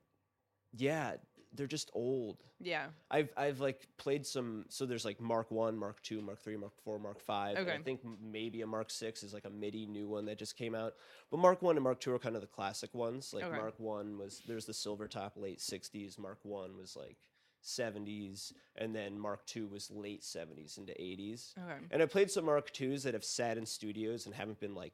yeah, 0.77 1.15
they're 1.55 1.67
just 1.67 1.91
old. 1.95 2.45
Yeah. 2.61 2.87
I've 3.11 3.31
I've 3.37 3.61
like 3.61 3.89
played 3.97 4.27
some. 4.27 4.67
So 4.69 4.85
there's 4.87 5.05
like 5.05 5.21
Mark 5.21 5.51
One, 5.51 5.77
Mark 5.77 6.03
Two, 6.03 6.21
Mark 6.21 6.41
Three, 6.43 6.57
Mark 6.57 6.73
Four, 6.85 6.99
Mark 6.99 7.21
Five. 7.21 7.57
and 7.57 7.71
I 7.71 7.79
think 7.79 8.01
maybe 8.23 8.61
a 8.63 8.67
Mark 8.67 8.91
Six 8.91 9.23
is 9.23 9.33
like 9.33 9.45
a 9.45 9.51
MIDI 9.51 9.87
new 9.87 10.09
one 10.09 10.27
that 10.27 10.39
just 10.39 10.57
came 10.57 10.75
out. 10.75 10.95
But 11.31 11.39
Mark 11.39 11.63
One 11.63 11.77
and 11.77 11.85
Mark 11.85 12.01
Two 12.01 12.13
are 12.13 12.19
kind 12.19 12.35
of 12.37 12.43
the 12.43 12.47
classic 12.49 12.95
ones. 12.95 13.33
Like 13.33 13.45
Okay. 13.45 13.57
Mark 13.57 13.75
One 13.79 14.19
was 14.19 14.43
there's 14.47 14.67
the 14.67 14.75
silver 14.75 15.09
top 15.09 15.35
late 15.37 15.59
'60s. 15.61 16.19
Mark 16.19 16.39
One 16.43 16.77
was 16.77 16.97
like 16.97 17.17
'70s, 17.65 18.53
and 18.77 18.95
then 18.95 19.19
Mark 19.19 19.47
Two 19.47 19.67
was 19.69 19.91
late 19.91 20.23
'70s 20.23 20.79
into 20.79 20.93
'80s. 20.93 21.55
Okay. 21.57 21.85
And 21.91 22.03
I 22.03 22.07
played 22.07 22.31
some 22.31 22.45
Mark 22.45 22.73
Twos 22.73 23.03
that 23.05 23.15
have 23.15 23.25
sat 23.25 23.57
in 23.59 23.67
studios 23.67 24.27
and 24.27 24.35
haven't 24.35 24.61
been 24.61 24.75
like 24.75 24.93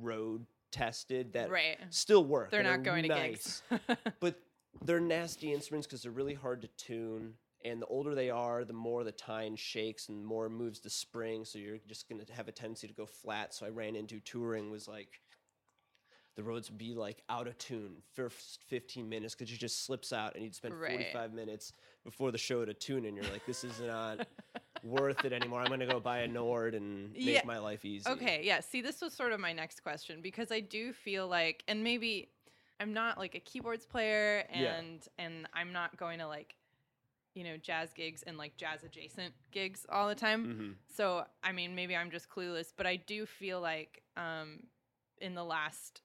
road 0.00 0.46
tested 0.70 1.32
that 1.32 1.50
Right. 1.50 1.78
still 1.90 2.24
work. 2.24 2.50
They're 2.50 2.62
not 2.62 2.82
going 2.84 3.06
nice 3.08 3.62
to 3.70 3.78
gigs. 3.80 3.98
but 4.20 4.38
they're 4.84 5.00
nasty 5.00 5.52
instruments 5.52 5.86
because 5.86 6.02
they're 6.02 6.12
really 6.12 6.34
hard 6.34 6.62
to 6.62 6.68
tune. 6.68 7.34
And 7.64 7.82
the 7.82 7.86
older 7.86 8.14
they 8.14 8.30
are, 8.30 8.64
the 8.64 8.72
more 8.72 9.04
the 9.04 9.12
tine 9.12 9.54
shakes 9.56 10.08
and 10.08 10.24
more 10.24 10.48
moves 10.48 10.80
the 10.80 10.88
spring. 10.88 11.44
So 11.44 11.58
you're 11.58 11.78
just 11.86 12.08
going 12.08 12.24
to 12.24 12.32
have 12.32 12.48
a 12.48 12.52
tendency 12.52 12.86
to 12.88 12.94
go 12.94 13.04
flat. 13.04 13.52
So 13.52 13.66
I 13.66 13.68
ran 13.68 13.96
into 13.96 14.18
touring 14.20 14.70
was 14.70 14.88
like 14.88 15.20
the 16.36 16.42
Rhodes 16.42 16.70
would 16.70 16.78
be 16.78 16.94
like 16.94 17.22
out 17.28 17.46
of 17.48 17.58
tune 17.58 17.96
first 18.14 18.62
15 18.68 19.06
minutes 19.08 19.34
because 19.34 19.50
you 19.52 19.58
just 19.58 19.84
slips 19.84 20.12
out 20.12 20.34
and 20.36 20.44
you'd 20.44 20.54
spend 20.54 20.74
Right. 20.80 20.92
45 21.12 21.34
minutes 21.34 21.72
before 22.04 22.30
the 22.30 22.38
show 22.38 22.64
to 22.64 22.72
tune 22.72 23.04
and 23.04 23.16
you're 23.16 23.26
like 23.26 23.44
this 23.44 23.64
is 23.64 23.78
not 23.80 24.26
worth 24.82 25.24
it 25.24 25.32
anymore 25.32 25.60
i'm 25.60 25.66
going 25.66 25.80
to 25.80 25.86
go 25.86 25.98
buy 26.00 26.20
a 26.20 26.28
nord 26.28 26.74
and 26.74 27.12
make 27.12 27.20
Yeah. 27.34 27.40
my 27.44 27.58
life 27.58 27.84
easy 27.84 28.08
Okay, 28.08 28.40
yeah. 28.42 28.60
See, 28.60 28.80
this 28.80 29.02
was 29.02 29.12
sort 29.12 29.32
of 29.32 29.40
my 29.40 29.52
next 29.52 29.82
question 29.82 30.22
because 30.22 30.50
I 30.50 30.60
do 30.60 30.92
feel 30.94 31.28
like, 31.28 31.62
and 31.68 31.84
maybe 31.84 32.30
I'm 32.80 32.92
not 32.92 33.18
like 33.18 33.34
a 33.34 33.40
keyboards 33.40 33.86
player, 33.86 34.44
Yeah. 34.52 34.72
and 34.74 35.06
and 35.18 35.46
I'm 35.52 35.72
not 35.72 35.96
going 35.96 36.18
to 36.18 36.26
like, 36.26 36.54
you 37.34 37.44
know, 37.44 37.56
jazz 37.56 37.92
gigs 37.92 38.22
and 38.26 38.38
like 38.38 38.56
jazz 38.56 38.82
adjacent 38.82 39.34
gigs 39.52 39.86
all 39.90 40.08
the 40.08 40.14
time. 40.14 40.44
hmm 40.44 40.70
So 40.96 41.24
I 41.44 41.52
mean, 41.52 41.74
maybe 41.74 41.94
I'm 41.94 42.10
just 42.10 42.28
clueless, 42.28 42.72
but 42.76 42.86
I 42.86 42.96
do 42.96 43.26
feel 43.26 43.60
like 43.60 44.02
um, 44.16 44.60
in 45.20 45.34
the 45.34 45.44
last 45.44 46.00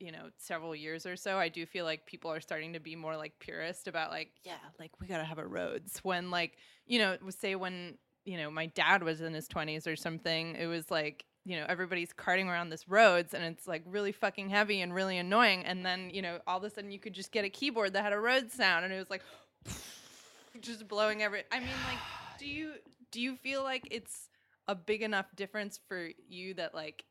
you 0.00 0.10
know 0.12 0.30
several 0.38 0.74
years 0.74 1.06
or 1.06 1.16
so, 1.16 1.36
I 1.38 1.48
do 1.48 1.66
feel 1.66 1.84
like 1.84 2.06
people 2.06 2.30
are 2.30 2.40
starting 2.40 2.72
to 2.74 2.80
be 2.80 2.96
more 2.96 3.16
like 3.16 3.38
purist 3.40 3.88
about 3.88 4.10
like, 4.10 4.30
yeah, 4.44 4.54
like 4.78 4.92
we 5.00 5.06
gotta 5.06 5.24
have 5.24 5.38
a 5.38 5.46
Rhodes. 5.46 5.98
When 6.04 6.30
like 6.30 6.56
you 6.86 6.98
know, 7.00 7.16
say 7.30 7.56
when 7.56 7.98
you 8.24 8.36
know 8.36 8.50
my 8.50 8.66
dad 8.66 9.02
was 9.02 9.20
in 9.20 9.34
his 9.34 9.48
20s 9.48 9.86
or 9.86 9.96
something, 9.96 10.56
it 10.56 10.66
was 10.66 10.90
like 10.90 11.24
you 11.44 11.56
know 11.58 11.66
everybody's 11.68 12.12
carting 12.12 12.48
around 12.48 12.70
this 12.70 12.88
Rhodes 12.88 13.34
and 13.34 13.44
it's 13.44 13.66
like 13.66 13.82
really 13.86 14.12
fucking 14.12 14.48
heavy 14.48 14.80
and 14.80 14.94
really 14.94 15.18
annoying. 15.18 15.64
And 15.64 15.84
then 15.84 16.10
you 16.10 16.22
know 16.22 16.38
all 16.46 16.58
of 16.58 16.64
a 16.64 16.70
sudden 16.70 16.90
you 16.90 16.98
could 16.98 17.12
just 17.12 17.32
get 17.32 17.44
a 17.44 17.50
keyboard 17.50 17.92
that 17.92 18.02
had 18.02 18.12
a 18.12 18.18
Rhodes 18.18 18.54
sound, 18.54 18.84
and 18.84 18.92
it 18.92 18.98
was 18.98 19.10
like, 19.10 19.22
just 20.60 20.88
blowing 20.88 21.22
every. 21.22 21.42
I 21.52 21.60
mean, 21.60 21.68
like, 21.88 21.98
do 22.38 22.46
you 22.46 22.74
do 23.10 23.20
you 23.20 23.36
feel 23.36 23.62
like 23.62 23.86
it's 23.90 24.28
a 24.66 24.74
big 24.74 25.02
enough 25.02 25.26
difference 25.36 25.78
for 25.88 26.08
you 26.28 26.54
that 26.54 26.74
like 26.74 27.04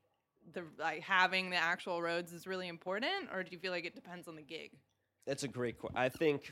the 0.53 0.63
like 0.79 1.01
having 1.01 1.49
the 1.49 1.55
actual 1.57 2.01
Rhodes 2.01 2.33
is 2.33 2.47
really 2.47 2.67
important, 2.67 3.29
or 3.31 3.43
do 3.43 3.49
you 3.51 3.59
feel 3.59 3.71
like 3.71 3.85
it 3.85 3.95
depends 3.95 4.27
on 4.27 4.35
the 4.35 4.41
gig? 4.41 4.71
That's 5.25 5.43
a 5.43 5.47
great 5.47 5.79
question. 5.79 5.97
I 5.97 6.09
think. 6.09 6.51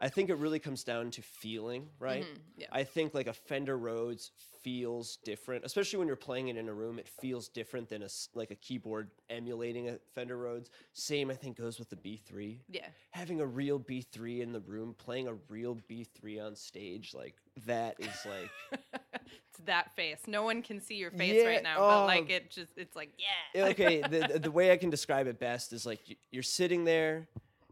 I 0.00 0.08
think 0.08 0.30
it 0.30 0.36
really 0.36 0.60
comes 0.60 0.84
down 0.84 1.10
to 1.12 1.22
feeling, 1.22 1.88
right? 1.98 2.24
Mhm, 2.24 2.38
Yeah. 2.56 2.66
I 2.70 2.84
think 2.84 3.14
like 3.14 3.26
a 3.26 3.32
Fender 3.32 3.76
Rhodes 3.76 4.30
feels 4.62 5.16
different, 5.24 5.64
especially 5.64 5.98
when 5.98 6.06
you're 6.06 6.16
playing 6.16 6.48
it 6.48 6.56
in 6.56 6.68
a 6.68 6.74
room. 6.74 6.98
It 7.00 7.08
feels 7.08 7.48
different 7.48 7.88
than 7.88 8.02
a 8.04 8.08
like 8.34 8.50
a 8.52 8.54
keyboard 8.54 9.10
emulating 9.28 9.88
a 9.88 9.98
Fender 10.14 10.36
Rhodes. 10.36 10.70
Same, 10.92 11.30
I 11.30 11.34
think, 11.34 11.56
goes 11.56 11.78
with 11.80 11.90
the 11.90 11.96
B3. 11.96 12.60
Yeah. 12.68 12.86
Having 13.10 13.40
a 13.40 13.46
real 13.46 13.80
B3 13.80 14.40
in 14.40 14.52
the 14.52 14.60
room, 14.60 14.94
playing 14.94 15.26
a 15.26 15.34
real 15.48 15.74
B3 15.90 16.38
on 16.46 16.54
stage, 16.54 17.12
like 17.14 17.34
that 17.66 17.96
is 17.98 18.24
like 18.24 18.50
it's 18.92 19.60
that 19.64 19.96
face. 19.96 20.20
No 20.28 20.44
one 20.44 20.62
can 20.62 20.80
see 20.80 20.94
your 20.94 21.10
face 21.10 21.34
Yeah, 21.42 21.48
right 21.48 21.62
now, 21.62 21.78
but 21.78 22.06
like 22.06 22.26
oh. 22.30 22.34
it 22.34 22.50
just 22.50 22.72
it's 22.76 22.94
like 22.94 23.10
yeah. 23.54 23.64
okay. 23.70 24.00
The- 24.02 24.38
the 24.38 24.50
way 24.52 24.70
I 24.70 24.76
can 24.76 24.90
describe 24.90 25.26
it 25.26 25.40
best 25.40 25.72
is 25.72 25.84
like 25.84 26.00
you're 26.30 26.42
sitting 26.44 26.84
there. 26.84 27.28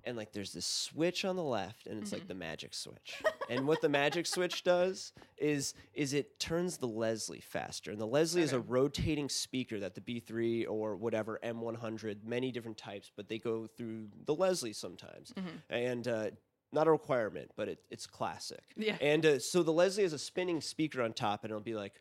And 0.06 0.16
like, 0.16 0.32
there's 0.32 0.52
this 0.52 0.64
switch 0.64 1.24
on 1.24 1.34
the 1.34 1.42
left, 1.42 1.88
and 1.88 2.00
it's 2.00 2.12
like 2.12 2.28
the 2.28 2.34
magic 2.34 2.72
switch. 2.74 3.20
and 3.50 3.66
what 3.66 3.80
the 3.80 3.88
magic 3.88 4.26
switch 4.26 4.62
does 4.62 5.12
is 5.36 5.74
is 5.94 6.12
it 6.14 6.38
turns 6.38 6.76
the 6.78 6.86
Leslie 6.86 7.40
faster. 7.40 7.90
And 7.90 8.00
the 8.00 8.06
Leslie 8.06 8.42
is 8.42 8.52
a 8.52 8.60
rotating 8.60 9.28
speaker 9.28 9.80
that 9.80 9.96
the 9.96 10.00
B3 10.00 10.66
or 10.68 10.94
whatever 10.94 11.40
M100, 11.42 12.18
many 12.24 12.52
different 12.52 12.78
types, 12.78 13.10
but 13.16 13.28
they 13.28 13.38
go 13.38 13.66
through 13.66 14.06
the 14.24 14.34
Leslie 14.34 14.72
sometimes. 14.72 15.32
Mhm. 15.36 15.44
And 15.70 16.08
uh, 16.08 16.30
not 16.72 16.86
a 16.86 16.90
requirement, 16.92 17.50
but 17.56 17.68
it, 17.68 17.80
it's 17.90 18.06
classic. 18.06 18.62
Yeah. 18.76 18.96
And 19.00 19.26
uh, 19.26 19.38
so 19.40 19.62
the 19.64 19.72
Leslie 19.72 20.04
has 20.04 20.12
a 20.12 20.18
spinning 20.18 20.60
speaker 20.60 21.02
on 21.02 21.12
top, 21.14 21.42
and 21.42 21.50
it'll 21.50 21.60
be 21.60 21.74
like, 21.74 22.00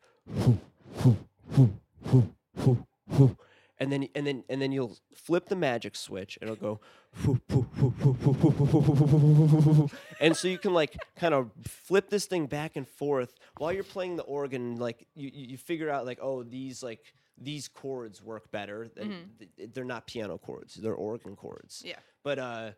and 3.80 3.92
then 3.92 4.08
and 4.16 4.26
then 4.26 4.44
and 4.50 4.62
then 4.62 4.72
you'll 4.72 4.98
flip 5.14 5.48
the 5.50 5.56
magic 5.56 5.96
switch, 5.96 6.38
and 6.42 6.50
it'll 6.50 6.62
go, 6.62 6.80
and 10.20 10.36
so 10.36 10.48
you 10.48 10.58
can 10.58 10.74
like 10.74 10.96
kind 11.16 11.34
of 11.34 11.52
flip 11.64 12.10
this 12.10 12.26
thing 12.26 12.46
back 12.48 12.76
and 12.76 12.88
forth 12.88 13.34
while 13.58 13.72
you're 13.72 13.84
playing 13.84 14.16
the 14.16 14.24
organ. 14.24 14.76
Like 14.78 15.08
you 15.16 15.30
you 15.34 15.58
figure 15.58 15.90
out 15.90 16.06
like 16.06 16.20
oh 16.22 16.44
these 16.44 16.82
like 16.84 17.02
these 17.38 17.68
chords 17.68 18.22
work 18.24 18.52
better. 18.52 18.88
Than, 18.96 19.32
th- 19.58 19.70
They're 19.74 19.84
not 19.84 20.08
piano 20.08 20.38
chords; 20.38 20.76
they're 20.76 20.94
organ 20.96 21.36
chords. 21.36 21.82
Yeah. 21.86 22.00
But 22.24 22.40
uh, 22.40 22.72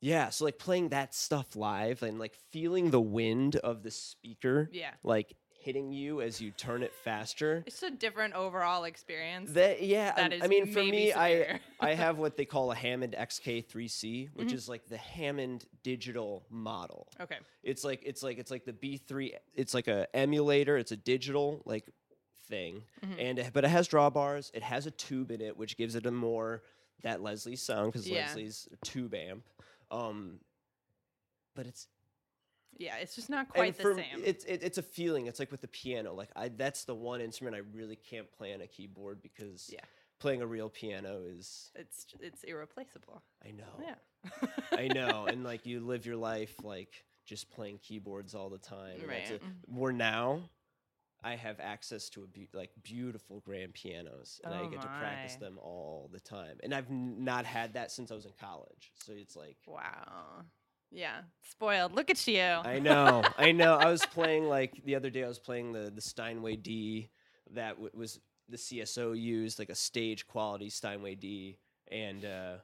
yeah. 0.00 0.30
So 0.30 0.44
like 0.44 0.58
playing 0.58 0.90
that 0.90 1.14
stuff 1.14 1.54
live 1.56 2.02
and 2.02 2.18
like 2.18 2.34
feeling 2.50 2.90
the 2.90 3.00
wind 3.00 3.56
of 3.56 3.82
the 3.82 3.90
speaker, 3.90 4.68
Yeah. 4.72 4.90
like 5.04 5.34
hitting 5.62 5.92
you 5.92 6.20
as 6.20 6.40
you 6.40 6.50
turn 6.50 6.82
it 6.82 6.92
faster. 7.04 7.62
It's 7.66 7.82
a 7.82 7.90
different 7.90 8.34
overall 8.34 8.84
experience. 8.84 9.52
That 9.52 9.82
yeah, 9.82 10.12
That 10.14 10.32
I- 10.32 10.34
is 10.36 10.42
I 10.42 10.46
mean 10.48 10.66
for 10.72 10.82
me, 10.82 11.12
I 11.12 11.30
superior. 11.38 11.60
I 11.80 11.94
have 12.04 12.18
what 12.18 12.36
they 12.36 12.44
call 12.44 12.70
a 12.72 12.74
Hammond 12.74 13.14
XK3C, 13.18 14.30
which 14.34 14.48
Mhm. 14.48 14.52
is 14.54 14.68
like 14.68 14.86
the 14.88 14.96
Hammond 14.96 15.64
digital 15.82 16.44
model. 16.50 17.08
okay. 17.20 17.38
It's 17.62 17.84
like 17.84 18.02
it's 18.04 18.22
like 18.22 18.38
it's 18.38 18.50
like 18.50 18.64
the 18.64 18.72
B3. 18.72 19.34
It's 19.54 19.74
like 19.74 19.88
a 19.88 20.06
emulator. 20.14 20.76
It's 20.76 20.92
a 20.92 20.96
digital 20.96 21.62
like 21.64 21.84
thing, 22.48 22.82
Mhm. 23.04 23.16
and 23.18 23.38
it- 23.38 23.52
but 23.52 23.64
it 23.64 23.68
has 23.68 23.88
drawbars. 23.88 24.50
It 24.54 24.62
has 24.62 24.86
a 24.86 24.90
tube 24.90 25.30
in 25.30 25.40
it, 25.40 25.56
which 25.56 25.76
gives 25.76 25.94
it 25.94 26.04
a 26.06 26.10
more 26.10 26.62
that 27.02 27.22
Leslie 27.22 27.56
sound 27.56 27.92
because 27.92 28.08
Yeah. 28.08 28.26
Leslie's 28.26 28.68
tube 28.84 29.14
amp. 29.14 29.44
Um, 29.90 30.40
but 31.54 31.66
it's 31.66 31.86
Yeah, 32.78 32.96
it's 32.96 33.14
just 33.14 33.30
not 33.30 33.46
and 33.46 33.48
quite 33.54 33.76
the 33.76 33.82
for- 33.82 33.94
same. 33.94 34.22
It's 34.24 34.44
it, 34.44 34.62
it's 34.62 34.78
a 34.78 34.82
feeling. 34.82 35.26
It's 35.26 35.38
like 35.38 35.50
with 35.52 35.60
the 35.60 35.68
piano. 35.68 36.14
Like 36.14 36.30
I, 36.34 36.48
that's 36.48 36.84
the 36.84 36.94
one 36.94 37.20
instrument 37.20 37.54
I 37.56 37.60
really 37.76 37.96
can't 37.96 38.30
play 38.32 38.52
on 38.54 38.60
a 38.60 38.66
keyboard 38.66 39.22
because 39.22 39.70
Yeah. 39.72 39.80
playing 40.20 40.42
a 40.42 40.46
real 40.46 40.68
piano 40.68 41.22
is 41.26 41.70
it's 41.74 42.06
it's 42.20 42.42
irreplaceable. 42.44 43.22
I 43.46 43.50
know. 43.52 43.80
Yeah. 43.82 44.48
I 44.72 44.88
know. 44.88 45.26
And 45.30 45.44
like 45.44 45.66
you 45.66 45.80
live 45.80 46.06
your 46.06 46.16
life 46.16 46.54
like 46.62 47.04
just 47.24 47.50
playing 47.50 47.78
keyboards 47.78 48.34
all 48.34 48.48
the 48.50 48.58
time. 48.58 48.98
and 49.00 49.08
Right. 49.08 49.30
it. 49.30 49.42
Where 49.66 49.92
now 49.92 50.50
I 51.24 51.36
have 51.36 51.60
access 51.60 52.08
to 52.10 52.24
a 52.24 52.26
be- 52.26 52.48
like 52.52 52.70
beautiful 52.82 53.40
grand 53.40 53.74
pianos 53.74 54.40
and 54.44 54.52
I 54.52 54.62
Oh 54.62 54.68
get 54.68 54.80
to 54.80 54.88
practice 54.88 55.36
them 55.36 55.56
all 55.58 56.10
the 56.12 56.18
time. 56.18 56.58
And 56.64 56.74
I've 56.74 56.90
n- 56.90 57.22
not 57.22 57.44
had 57.44 57.74
that 57.74 57.92
since 57.92 58.10
I 58.10 58.14
was 58.16 58.24
in 58.26 58.32
college. 58.40 58.90
So 59.04 59.12
it's 59.12 59.36
like 59.36 59.56
Wow. 59.66 60.42
Yeah. 60.92 61.22
Spoiled. 61.42 61.94
Look 61.94 62.10
at 62.10 62.26
you. 62.26 62.40
I 62.40 62.78
know, 62.78 63.22
I 63.38 63.52
know. 63.52 63.76
I 63.76 63.86
was 63.90 64.04
playing 64.06 64.44
like 64.44 64.82
the 64.84 64.94
other 64.94 65.10
day. 65.10 65.24
I 65.24 65.28
was 65.28 65.38
playing 65.38 65.72
the 65.72 65.90
the 65.90 66.00
Steinway 66.02 66.56
D 66.56 67.10
that 67.52 67.70
w- 67.72 67.90
was 67.94 68.20
the 68.48 68.56
CSO 68.58 69.18
used, 69.18 69.58
like 69.58 69.70
a 69.70 69.74
stage 69.74 70.26
quality 70.26 70.68
Steinway 70.68 71.14
D, 71.14 71.58
and 71.90 72.24
uh, 72.24 72.54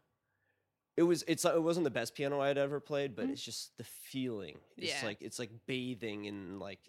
it 0.96 1.04
was 1.04 1.24
it's 1.26 1.44
it 1.44 1.62
wasn't 1.62 1.84
the 1.84 1.90
best 1.90 2.14
piano 2.14 2.40
I 2.40 2.48
had 2.48 2.58
ever 2.58 2.80
played, 2.80 3.16
but 3.16 3.26
Mhm. 3.26 3.32
it's 3.32 3.42
just 3.42 3.76
the 3.78 3.84
feeling. 3.84 4.58
It's 4.76 5.00
Yeah. 5.00 5.06
like 5.06 5.22
it's 5.22 5.38
like 5.38 5.50
bathing 5.66 6.26
in 6.26 6.58
like. 6.58 6.80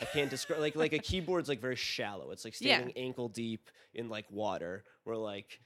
I 0.00 0.06
can't 0.06 0.28
describe 0.28 0.58
like 0.58 0.74
like 0.74 0.92
a 0.92 0.98
keyboard's 0.98 1.48
like 1.48 1.60
very 1.60 1.76
shallow. 1.76 2.30
It's 2.32 2.44
like 2.44 2.60
Yeah. 2.60 2.76
standing 2.78 2.96
ankle 2.96 3.28
deep 3.28 3.70
in 3.94 4.08
like 4.08 4.28
water, 4.30 4.82
where 5.04 5.16
like 5.16 5.60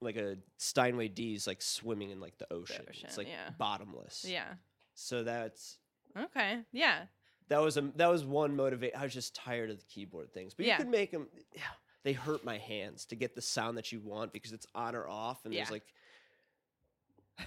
like 0.00 0.16
a 0.16 0.36
Steinway 0.58 1.08
D 1.08 1.34
is 1.34 1.46
like 1.46 1.60
swimming 1.62 2.10
in 2.10 2.20
like 2.20 2.38
the 2.38 2.52
ocean. 2.52 2.84
ocean, 2.88 3.04
it's 3.08 3.18
like 3.18 3.28
yeah. 3.28 3.50
bottomless. 3.58 4.24
Yeah. 4.28 4.54
So 4.94 5.22
that's 5.24 5.78
Okay. 6.18 6.58
Yeah. 6.72 7.02
that 7.48 7.60
was 7.60 7.76
a 7.76 7.82
that 7.96 8.08
was 8.08 8.24
one 8.24 8.56
motivate. 8.56 8.94
I 8.96 9.02
was 9.04 9.12
just 9.14 9.34
tired 9.34 9.70
of 9.70 9.78
the 9.78 9.84
keyboard 9.86 10.32
things, 10.32 10.54
but 10.54 10.66
Yeah. 10.66 10.74
you 10.78 10.84
could 10.84 10.90
make 10.92 11.10
them. 11.10 11.28
Yeah, 11.54 11.62
they 12.04 12.12
hurt 12.12 12.44
my 12.44 12.58
hands 12.58 13.04
to 13.06 13.16
get 13.16 13.34
the 13.34 13.42
sound 13.42 13.76
that 13.78 13.92
you 13.92 14.00
want 14.00 14.32
because 14.32 14.52
it's 14.52 14.66
on 14.74 14.94
or 14.94 15.08
off, 15.08 15.44
and 15.44 15.54
there's 15.54 15.68
Yeah. 15.68 15.72
like. 15.72 15.84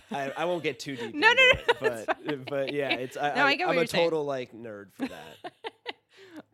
I, 0.09 0.31
I 0.37 0.45
won't 0.45 0.63
get 0.63 0.79
too 0.79 0.95
deep. 0.95 1.13
No, 1.15 1.27
no, 1.27 1.33
no, 1.35 1.51
it, 1.51 2.05
but 2.07 2.45
but 2.45 2.73
yeah, 2.73 2.91
it's 2.91 3.17
I, 3.17 3.33
No, 3.35 3.43
I 3.43 3.47
I, 3.49 3.55
get 3.55 3.67
am 3.67 3.71
a 3.71 3.75
you're 3.75 3.85
saying. 3.87 4.05
total 4.05 4.23
like 4.23 4.53
nerd 4.53 4.93
for 4.93 5.07
that. 5.07 5.53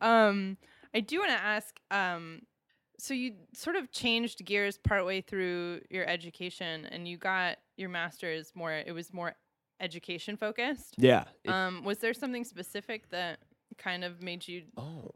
um, 0.00 0.56
I 0.92 0.98
do 1.00 1.18
want 1.20 1.30
to 1.30 1.38
ask. 1.38 1.78
Um, 1.92 2.42
so 2.98 3.14
you 3.14 3.34
sort 3.54 3.76
of 3.76 3.90
changed 3.92 4.44
gears 4.44 4.76
partway 4.78 5.20
through 5.20 5.80
your 5.90 6.06
education, 6.06 6.84
and 6.86 7.06
you 7.08 7.16
got 7.16 7.58
your 7.76 7.88
master's 7.88 8.52
more. 8.54 8.72
It 8.72 8.92
was 8.92 9.12
more 9.12 9.34
education 9.80 10.36
focused. 10.36 10.94
yeah. 10.98 11.24
it- 11.44 11.50
Um, 11.50 11.84
was 11.84 11.98
there 11.98 12.12
something 12.14 12.44
specific 12.44 13.10
that 13.10 13.38
kind 13.76 14.02
of 14.02 14.20
made 14.22 14.48
you 14.48 14.64
oh, 14.76 15.12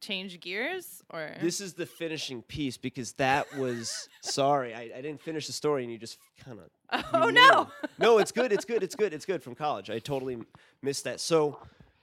change 0.00 0.38
gears, 0.38 1.02
or 1.10 1.32
this 1.40 1.60
is 1.60 1.74
the 1.74 1.86
finishing 1.86 2.42
piece 2.42 2.76
because 2.76 3.14
that 3.14 3.52
was 3.56 4.08
sorry, 4.22 4.74
I, 4.74 4.82
I 4.96 5.00
didn't 5.00 5.20
finish 5.20 5.48
the 5.48 5.52
story, 5.52 5.82
and 5.82 5.90
you 5.92 5.98
just 5.98 6.18
kind 6.44 6.60
of 6.60 7.04
oh 7.14 7.30
no? 7.30 7.68
no, 7.98 8.18
it's 8.18 8.30
good. 8.30 8.52
It's 8.52 8.64
good. 8.64 8.84
It's 8.84 8.94
good. 8.94 9.12
It's 9.12 9.24
good 9.26 9.42
from 9.42 9.56
college. 9.56 9.90
I 9.90 9.98
totally 9.98 10.34
m- 10.34 10.46
missed 10.82 11.02
that. 11.04 11.18
So, 11.20 11.58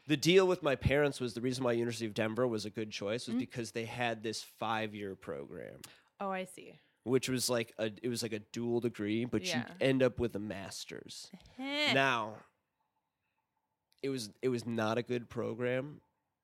the 0.07 0.17
deal 0.17 0.45
with 0.47 0.61
my 0.63 0.75
parents 0.75 1.19
was 1.19 1.33
the 1.33 1.41
reason 1.41 1.63
why 1.63 1.71
University 1.73 2.05
of 2.05 2.13
Denver 2.13 2.47
was 2.47 2.65
a 2.65 2.69
good 2.69 2.91
choice 2.91 3.27
was 3.27 3.35
Mhm. 3.35 3.39
because 3.39 3.71
they 3.71 3.85
had 3.85 4.21
this 4.23 4.41
five 4.43 4.93
year 4.93 5.15
program, 5.15 5.79
oh, 6.19 6.29
I 6.29 6.45
see. 6.45 6.79
which 7.03 7.29
was 7.29 7.49
like 7.49 7.73
a 7.77 7.91
it 8.01 8.09
was 8.09 8.21
like 8.23 8.33
a 8.33 8.39
dual 8.39 8.79
degree, 8.81 9.25
but 9.25 9.43
Yeah. 9.43 9.59
you 9.69 9.75
end 9.87 10.03
up 10.03 10.19
with 10.19 10.35
a 10.35 10.39
master's. 10.39 11.29
Now, 11.57 12.35
it 14.01 14.09
was 14.09 14.29
it 14.41 14.49
was 14.49 14.65
not 14.65 14.97
a 14.97 15.03
good 15.03 15.29
program. 15.29 16.01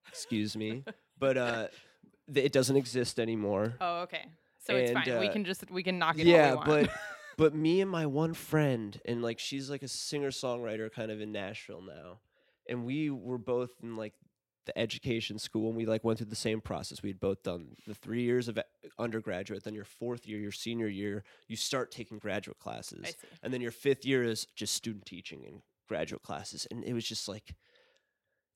Excuse 0.07 0.55
me, 0.55 0.83
but 1.19 1.37
uh, 1.37 1.67
th- 2.33 2.45
it 2.45 2.51
doesn't 2.51 2.75
exist 2.77 3.19
anymore. 3.19 3.75
Oh, 3.81 4.01
okay. 4.01 4.25
So 4.59 4.75
it's 4.75 4.91
And, 4.91 5.03
fine. 5.03 5.19
we 5.19 5.27
uh, 5.27 5.31
can 5.33 5.45
just 5.45 5.69
we 5.69 5.83
can 5.83 5.99
knock 5.99 6.17
it. 6.19 6.25
yeah 6.25 6.55
we 6.55 6.65
but 6.65 6.89
but 7.37 7.55
me 7.55 7.81
and 7.81 7.89
my 7.89 8.05
one 8.05 8.33
friend 8.33 8.99
and 9.05 9.21
like 9.21 9.39
she's 9.39 9.69
like 9.69 9.83
a 9.83 9.87
singer 9.87 10.29
songwriter 10.29 10.91
kind 10.91 11.11
of 11.11 11.21
in 11.21 11.31
nashville 11.31 11.81
now 11.81 12.19
and 12.69 12.85
we 12.85 13.09
were 13.09 13.37
both 13.37 13.71
in 13.83 13.97
like 13.97 14.13
the 14.65 14.77
education 14.77 15.39
school 15.39 15.67
and 15.69 15.75
we 15.75 15.85
like 15.85 16.03
went 16.03 16.19
through 16.19 16.27
the 16.27 16.35
same 16.35 16.61
process. 16.61 17.01
We'd 17.01 17.19
both 17.19 17.41
done 17.43 17.69
the 17.87 17.95
three 17.95 18.21
years 18.21 18.47
of 18.47 18.57
e- 18.57 18.89
undergraduate 18.99 19.63
then 19.63 19.73
your 19.73 19.85
fourth 19.85 20.27
year 20.27 20.39
your 20.39 20.51
senior 20.51 20.87
year 20.87 21.23
you 21.47 21.55
start 21.55 21.91
taking 21.91 22.19
graduate 22.19 22.59
classes. 22.59 23.01
I 23.03 23.09
see. 23.09 23.15
and 23.43 23.53
then 23.53 23.61
your 23.61 23.71
fifth 23.71 24.05
year 24.05 24.23
is 24.23 24.45
just 24.55 24.75
student 24.75 25.05
teaching 25.05 25.43
and 25.45 25.61
graduate 25.87 26.21
classes. 26.21 26.67
And 26.69 26.83
it 26.83 26.93
was 26.93 27.03
just 27.05 27.27
like 27.27 27.55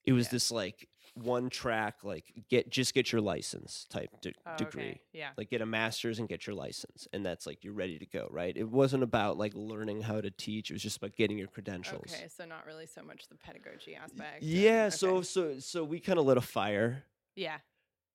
it 0.06 0.14
was 0.14 0.26
Yeah. 0.28 0.32
this 0.32 0.52
like 0.52 0.88
one 1.16 1.50
track 1.52 1.98
like 2.04 2.26
get 2.50 2.70
just 2.72 2.96
get 2.96 3.12
your 3.12 3.22
license 3.22 3.86
type 3.90 4.10
de- 4.22 4.34
Oh, 4.48 4.56
degree 4.58 4.84
Okay. 4.84 5.02
Yeah. 5.14 5.30
like 5.38 5.50
get 5.52 5.62
a 5.62 5.66
master's 5.66 6.18
and 6.18 6.28
get 6.28 6.48
your 6.48 6.56
license 6.56 7.08
and 7.14 7.24
that's 7.24 7.46
like 7.46 7.64
you're 7.64 7.74
ready 7.74 8.00
to 8.00 8.06
go 8.08 8.28
right 8.32 8.56
it 8.58 8.68
wasn't 8.68 9.04
about 9.04 9.38
like 9.38 9.54
learning 9.54 10.02
how 10.02 10.20
to 10.22 10.32
teach 10.32 10.72
it 10.72 10.74
was 10.74 10.82
just 10.82 10.98
about 10.98 11.16
getting 11.16 11.38
your 11.38 11.48
credentials 11.48 12.12
Okay, 12.12 12.28
so 12.36 12.46
not 12.46 12.66
really 12.66 12.88
so 12.88 13.04
much 13.04 13.28
the 13.28 13.36
pedagogy 13.36 13.94
aspect. 13.96 14.42
yeah 14.42 14.90
so 14.90 15.18
okay. 15.18 15.24
so 15.26 15.60
so 15.60 15.84
we 15.84 16.00
kind 16.00 16.18
of 16.18 16.26
lit 16.26 16.38
a 16.38 16.42
fire 16.42 17.04
yeah, 17.36 17.58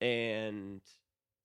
and 0.01 0.81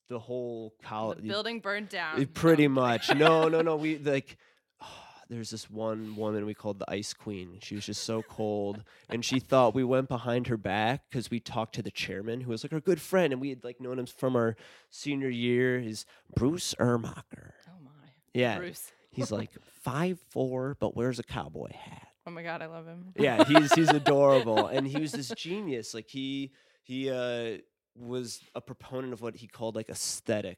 the 0.10 0.18
whole 0.20 0.74
college 0.84 1.22
building 1.24 1.60
burned 1.60 1.90
down. 1.90 2.26
pretty 2.34 2.68
No, 2.68 2.74
much 2.82 3.14
no 3.16 3.48
no 3.48 3.62
no 3.62 3.76
we 3.76 3.98
like 4.00 4.38
there's 5.34 5.50
this 5.50 5.70
one 5.70 6.16
woman 6.16 6.46
we 6.46 6.54
called 6.54 6.80
the 6.80 6.90
Ice 6.90 7.14
Queen. 7.14 7.58
She 7.62 7.76
was 7.76 7.86
just 7.86 8.04
so 8.04 8.22
cold, 8.22 8.84
and 9.10 9.24
she 9.24 9.40
thought 9.40 9.76
we 9.76 9.84
went 9.84 10.08
behind 10.08 10.48
her 10.48 10.58
back 10.58 11.04
because 11.10 11.30
we 11.32 11.40
talked 11.40 11.76
to 11.76 11.82
the 11.82 11.92
chairman, 11.92 12.42
who 12.42 12.52
was 12.52 12.64
like 12.64 12.74
our 12.74 12.80
good 12.80 13.02
friend, 13.02 13.34
and 13.34 13.42
we 13.42 13.50
had 13.50 13.64
like 13.64 13.80
known 13.80 14.00
him 14.00 14.06
from 14.06 14.36
our 14.36 14.56
senior 14.90 15.30
year. 15.30 15.80
Is 15.80 16.06
Bruce 16.36 16.76
Ermacher? 16.80 17.52
Oh 17.68 17.84
my. 17.84 17.92
Yeah, 18.34 18.58
Bruce. 18.58 18.92
he's 19.12 19.32
like 19.32 19.52
five 19.84 20.20
four, 20.30 20.78
but 20.80 20.96
wears 20.96 21.20
a 21.20 21.24
cowboy 21.24 21.72
hat. 21.72 22.08
Oh 22.26 22.32
my 22.32 22.44
god, 22.44 22.62
I 22.62 22.68
love 22.68 22.86
him. 22.86 23.14
Yeah, 23.18 23.44
he's 23.44 23.74
he's 23.74 23.90
adorable, 23.94 24.68
and 24.68 24.88
he 24.88 25.00
was 25.00 25.12
this 25.12 25.30
genius. 25.30 25.94
Like 25.94 26.08
he 26.08 26.52
he 26.84 27.10
uh, 27.10 27.58
was 27.96 28.42
a 28.56 28.62
proponent 28.62 29.14
of 29.14 29.22
what 29.22 29.36
he 29.36 29.48
called 29.48 29.76
like 29.76 29.90
aesthetic 29.90 30.58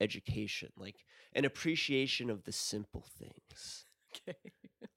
education, 0.00 0.70
like 0.76 0.96
an 1.34 1.44
appreciation 1.44 2.30
of 2.30 2.44
the 2.44 2.52
simple 2.52 3.06
things. 3.18 3.86
okay. 4.28 4.38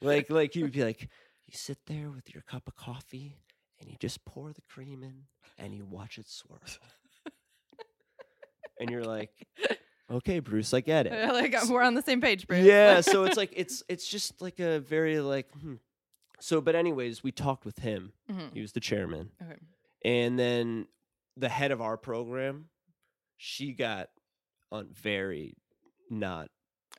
Like 0.01 0.29
like 0.29 0.53
he 0.53 0.63
would 0.63 0.71
be 0.71 0.83
like, 0.83 1.01
you 1.47 1.53
sit 1.53 1.79
there 1.87 2.09
with 2.09 2.33
your 2.33 2.43
cup 2.43 2.67
of 2.67 2.75
coffee, 2.75 3.37
and 3.79 3.89
you 3.89 3.95
just 3.99 4.23
pour 4.25 4.53
the 4.53 4.61
cream 4.61 5.03
in, 5.03 5.23
and 5.57 5.73
you 5.73 5.85
watch 5.85 6.17
it 6.17 6.27
swirl, 6.27 6.59
and 8.79 8.89
you're 8.89 9.05
like, 9.05 9.31
okay, 10.11 10.39
Bruce, 10.39 10.73
I 10.73 10.81
get 10.81 11.07
it. 11.07 11.33
like 11.33 11.55
uh, 11.55 11.65
we're 11.69 11.81
on 11.83 11.93
the 11.93 12.01
same 12.01 12.21
page, 12.21 12.47
Bruce. 12.47 12.65
Yeah, 12.65 13.01
so 13.01 13.23
it's 13.23 13.37
like 13.37 13.53
it's 13.55 13.83
it's 13.87 14.07
just 14.07 14.41
like 14.41 14.59
a 14.59 14.79
very 14.79 15.19
like 15.19 15.51
hmm. 15.53 15.75
so 16.39 16.61
but 16.61 16.75
anyways, 16.75 17.23
we 17.23 17.31
talked 17.31 17.65
with 17.65 17.79
him. 17.79 18.13
Mhm. 18.31 18.53
He 18.53 18.61
was 18.61 18.73
the 18.73 18.79
chairman. 18.79 19.31
Okay. 19.41 19.59
And 20.05 20.37
then 20.37 20.87
the 21.35 21.49
head 21.49 21.71
of 21.71 21.81
our 21.81 21.97
program, 21.97 22.69
she 23.37 23.73
got 23.73 24.09
on 24.71 24.87
very 24.91 25.55
not 26.09 26.49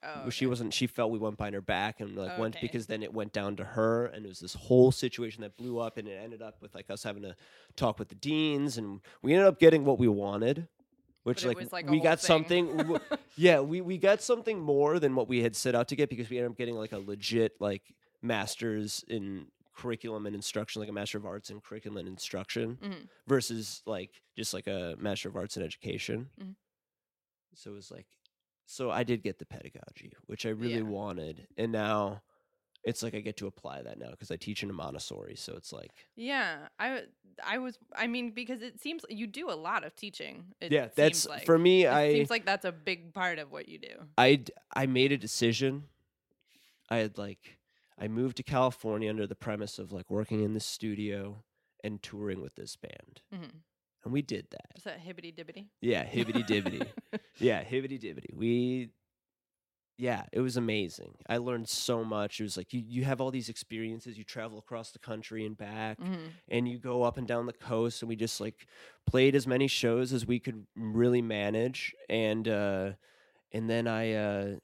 Oh, 0.02 0.30
she 0.30 0.46
wasn't 0.46 0.72
she 0.74 0.86
felt 0.86 1.10
we 1.10 1.18
went 1.18 1.36
behind 1.36 1.54
her 1.54 1.60
back 1.60 2.00
and 2.00 2.16
like 2.16 2.38
went 2.38 2.56
because 2.60 2.86
then 2.86 3.02
it 3.02 3.12
went 3.12 3.32
down 3.32 3.56
to 3.56 3.64
her 3.64 4.06
and 4.06 4.24
it 4.24 4.28
was 4.28 4.40
this 4.40 4.54
whole 4.54 4.92
situation 4.92 5.42
that 5.42 5.56
blew 5.56 5.78
up 5.78 5.96
and 5.98 6.06
it 6.08 6.20
ended 6.22 6.40
up 6.42 6.60
with 6.60 6.74
like 6.74 6.88
us 6.90 7.02
having 7.02 7.22
to 7.22 7.34
talk 7.76 7.98
with 7.98 8.08
the 8.08 8.14
deans 8.14 8.78
and 8.78 9.00
we 9.22 9.32
ended 9.34 9.46
up 9.48 9.58
getting 9.58 9.84
what 9.84 9.98
we 9.98 10.08
wanted 10.08 10.68
which 11.24 11.44
like, 11.44 11.72
like, 11.72 11.90
we 11.90 12.00
got 12.00 12.20
thing. 12.20 12.26
something 12.26 12.98
yeah 13.36 13.60
we, 13.60 13.80
we 13.80 13.98
got 13.98 14.22
something 14.22 14.60
more 14.60 14.98
than 14.98 15.14
what 15.14 15.28
we 15.28 15.42
had 15.42 15.54
set 15.56 15.74
out 15.74 15.88
to 15.88 15.96
get 15.96 16.08
because 16.08 16.30
we 16.30 16.38
ended 16.38 16.52
up 16.52 16.56
getting 16.58 16.74
like 16.76 16.92
a 16.92 16.98
legit 16.98 17.52
like 17.60 17.82
master's 18.22 19.04
in 19.08 19.46
curriculum 19.76 20.26
and 20.26 20.34
instruction 20.34 20.80
like 20.80 20.88
a 20.88 20.92
master 20.92 21.18
of 21.18 21.24
arts 21.26 21.50
in 21.50 21.60
curriculum 21.60 21.98
and 21.98 22.08
instruction 22.08 22.78
Mhm. 22.82 23.08
versus 23.26 23.82
like 23.86 24.10
just 24.36 24.52
like 24.52 24.66
a 24.66 24.96
master 24.98 25.28
of 25.28 25.36
arts 25.36 25.56
in 25.56 25.62
education 25.62 26.30
Mhm. 26.42 26.54
so 27.54 27.70
it 27.70 27.74
was 27.74 27.90
like 27.90 28.06
so 28.70 28.90
i 28.90 29.02
did 29.02 29.22
get 29.22 29.38
the 29.38 29.46
pedagogy 29.46 30.12
which 30.26 30.44
i 30.44 30.50
really 30.50 30.74
Yeah. 30.76 30.82
wanted 30.82 31.46
and 31.56 31.72
now 31.72 32.20
it's 32.84 33.02
like 33.02 33.14
i 33.14 33.20
get 33.20 33.36
to 33.38 33.46
apply 33.46 33.82
that 33.82 33.98
now 33.98 34.10
because 34.10 34.30
i 34.30 34.36
teach 34.36 34.62
in 34.62 34.68
a 34.70 34.72
montessori 34.74 35.36
so 35.36 35.54
it's 35.56 35.72
like 35.72 35.90
Yeah, 36.16 36.68
I 36.78 37.02
I 37.54 37.58
was 37.58 37.78
I 37.96 38.06
mean 38.08 38.32
because 38.32 38.60
it 38.62 38.80
seems 38.80 39.04
you 39.08 39.26
do 39.26 39.48
a 39.50 39.58
lot 39.68 39.84
of 39.84 39.94
teaching. 39.94 40.36
It 40.60 40.72
yeah 40.72 40.88
that's 40.94 41.26
like. 41.26 41.44
for 41.46 41.58
me 41.58 41.84
It 41.84 41.92
i 41.92 42.12
seems 42.12 42.30
like 42.30 42.44
that's 42.44 42.64
a 42.64 42.72
big 42.72 43.14
part 43.14 43.38
of 43.38 43.50
what 43.52 43.68
you 43.68 43.78
do. 43.78 43.94
I 44.16 44.44
I 44.82 44.86
made 44.86 45.12
a 45.12 45.16
decision. 45.18 45.84
I 46.90 46.96
had 46.98 47.16
like 47.18 47.58
I 47.98 48.08
moved 48.08 48.36
to 48.38 48.42
California 48.42 49.08
under 49.10 49.26
the 49.26 49.34
premise 49.46 49.78
of 49.78 49.92
like 49.92 50.08
working 50.10 50.42
in 50.42 50.52
the 50.54 50.60
studio 50.60 51.42
and 51.84 52.02
touring 52.02 52.40
with 52.42 52.54
this 52.56 52.76
band, 52.76 53.22
Mhm. 53.32 53.50
And 54.04 54.12
we 54.12 54.22
did 54.22 54.46
that. 54.50 54.66
Is 54.76 54.84
that 54.84 55.00
hibbity 55.00 55.34
dibbity? 55.34 55.66
Yeah, 55.80 56.04
hibbity 56.04 56.46
dibbity. 56.46 56.86
yeah, 57.38 57.62
hibbity 57.64 58.00
dibbity. 58.00 58.32
We, 58.34 58.90
yeah, 59.96 60.24
it 60.32 60.40
was 60.40 60.56
amazing. 60.56 61.14
I 61.28 61.38
learned 61.38 61.68
so 61.68 62.04
much. 62.04 62.38
It 62.38 62.44
was 62.44 62.56
like 62.56 62.72
you 62.72 62.80
you 62.86 63.04
have 63.04 63.20
all 63.20 63.32
these 63.32 63.48
experiences. 63.48 64.16
You 64.16 64.22
travel 64.24 64.56
across 64.58 64.92
the 64.92 65.00
country 65.00 65.44
and 65.44 65.56
back, 65.56 65.98
Mhm. 65.98 66.30
and 66.48 66.68
you 66.68 66.78
go 66.78 67.02
up 67.02 67.16
and 67.18 67.26
down 67.26 67.46
the 67.46 67.52
coast 67.52 68.02
and 68.02 68.08
we 68.08 68.14
just 68.14 68.40
like 68.40 68.66
played 69.06 69.34
as 69.34 69.46
many 69.46 69.66
shows 69.66 70.12
as 70.12 70.24
we 70.24 70.38
could 70.38 70.66
really 70.76 71.20
manage 71.22 71.94
and 72.08 72.46
uh 72.46 72.92
and 73.52 73.68
then 73.68 73.88
i 73.88 74.12
uh 74.12 74.56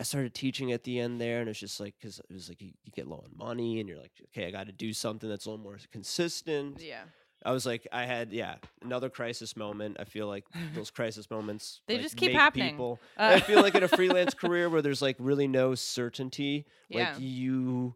i 0.00 0.02
started 0.02 0.34
teaching 0.34 0.72
at 0.72 0.82
the 0.84 0.98
end 0.98 1.20
there 1.20 1.40
and 1.40 1.48
it's 1.48 1.60
just 1.60 1.78
like 1.78 1.94
because 2.00 2.18
it 2.18 2.32
was 2.32 2.48
like 2.48 2.60
you, 2.62 2.72
you 2.82 2.90
get 2.92 3.06
low 3.06 3.18
on 3.24 3.30
money 3.36 3.78
and 3.80 3.88
you're 3.88 3.98
like 4.00 4.12
okay 4.26 4.46
i 4.46 4.50
got 4.50 4.66
to 4.66 4.72
do 4.72 4.92
something 4.92 5.28
that's 5.28 5.44
a 5.46 5.50
little 5.50 5.62
more 5.62 5.78
consistent 5.92 6.80
Yeah, 6.80 7.04
i 7.44 7.52
was 7.52 7.64
like 7.66 7.86
i 7.92 8.04
had 8.06 8.32
yeah 8.32 8.56
another 8.82 9.08
crisis 9.10 9.56
moment. 9.56 9.96
I 10.00 10.04
feel 10.04 10.26
like 10.26 10.44
those 10.74 10.90
crisis 10.90 11.30
moments 11.30 11.80
They 11.86 11.94
like, 11.94 12.02
just 12.02 12.16
keep 12.16 12.32
happening. 12.32 12.70
people 12.70 13.00
Uh, 13.18 13.32
i 13.34 13.40
feel 13.40 13.60
like 13.62 13.74
in 13.74 13.82
a 13.82 13.88
freelance 13.88 14.34
career 14.42 14.68
where 14.70 14.82
there's 14.82 15.02
like 15.02 15.16
really 15.18 15.46
no 15.48 15.74
certainty 15.74 16.66
yeah. 16.88 17.10
like 17.10 17.20
you 17.20 17.94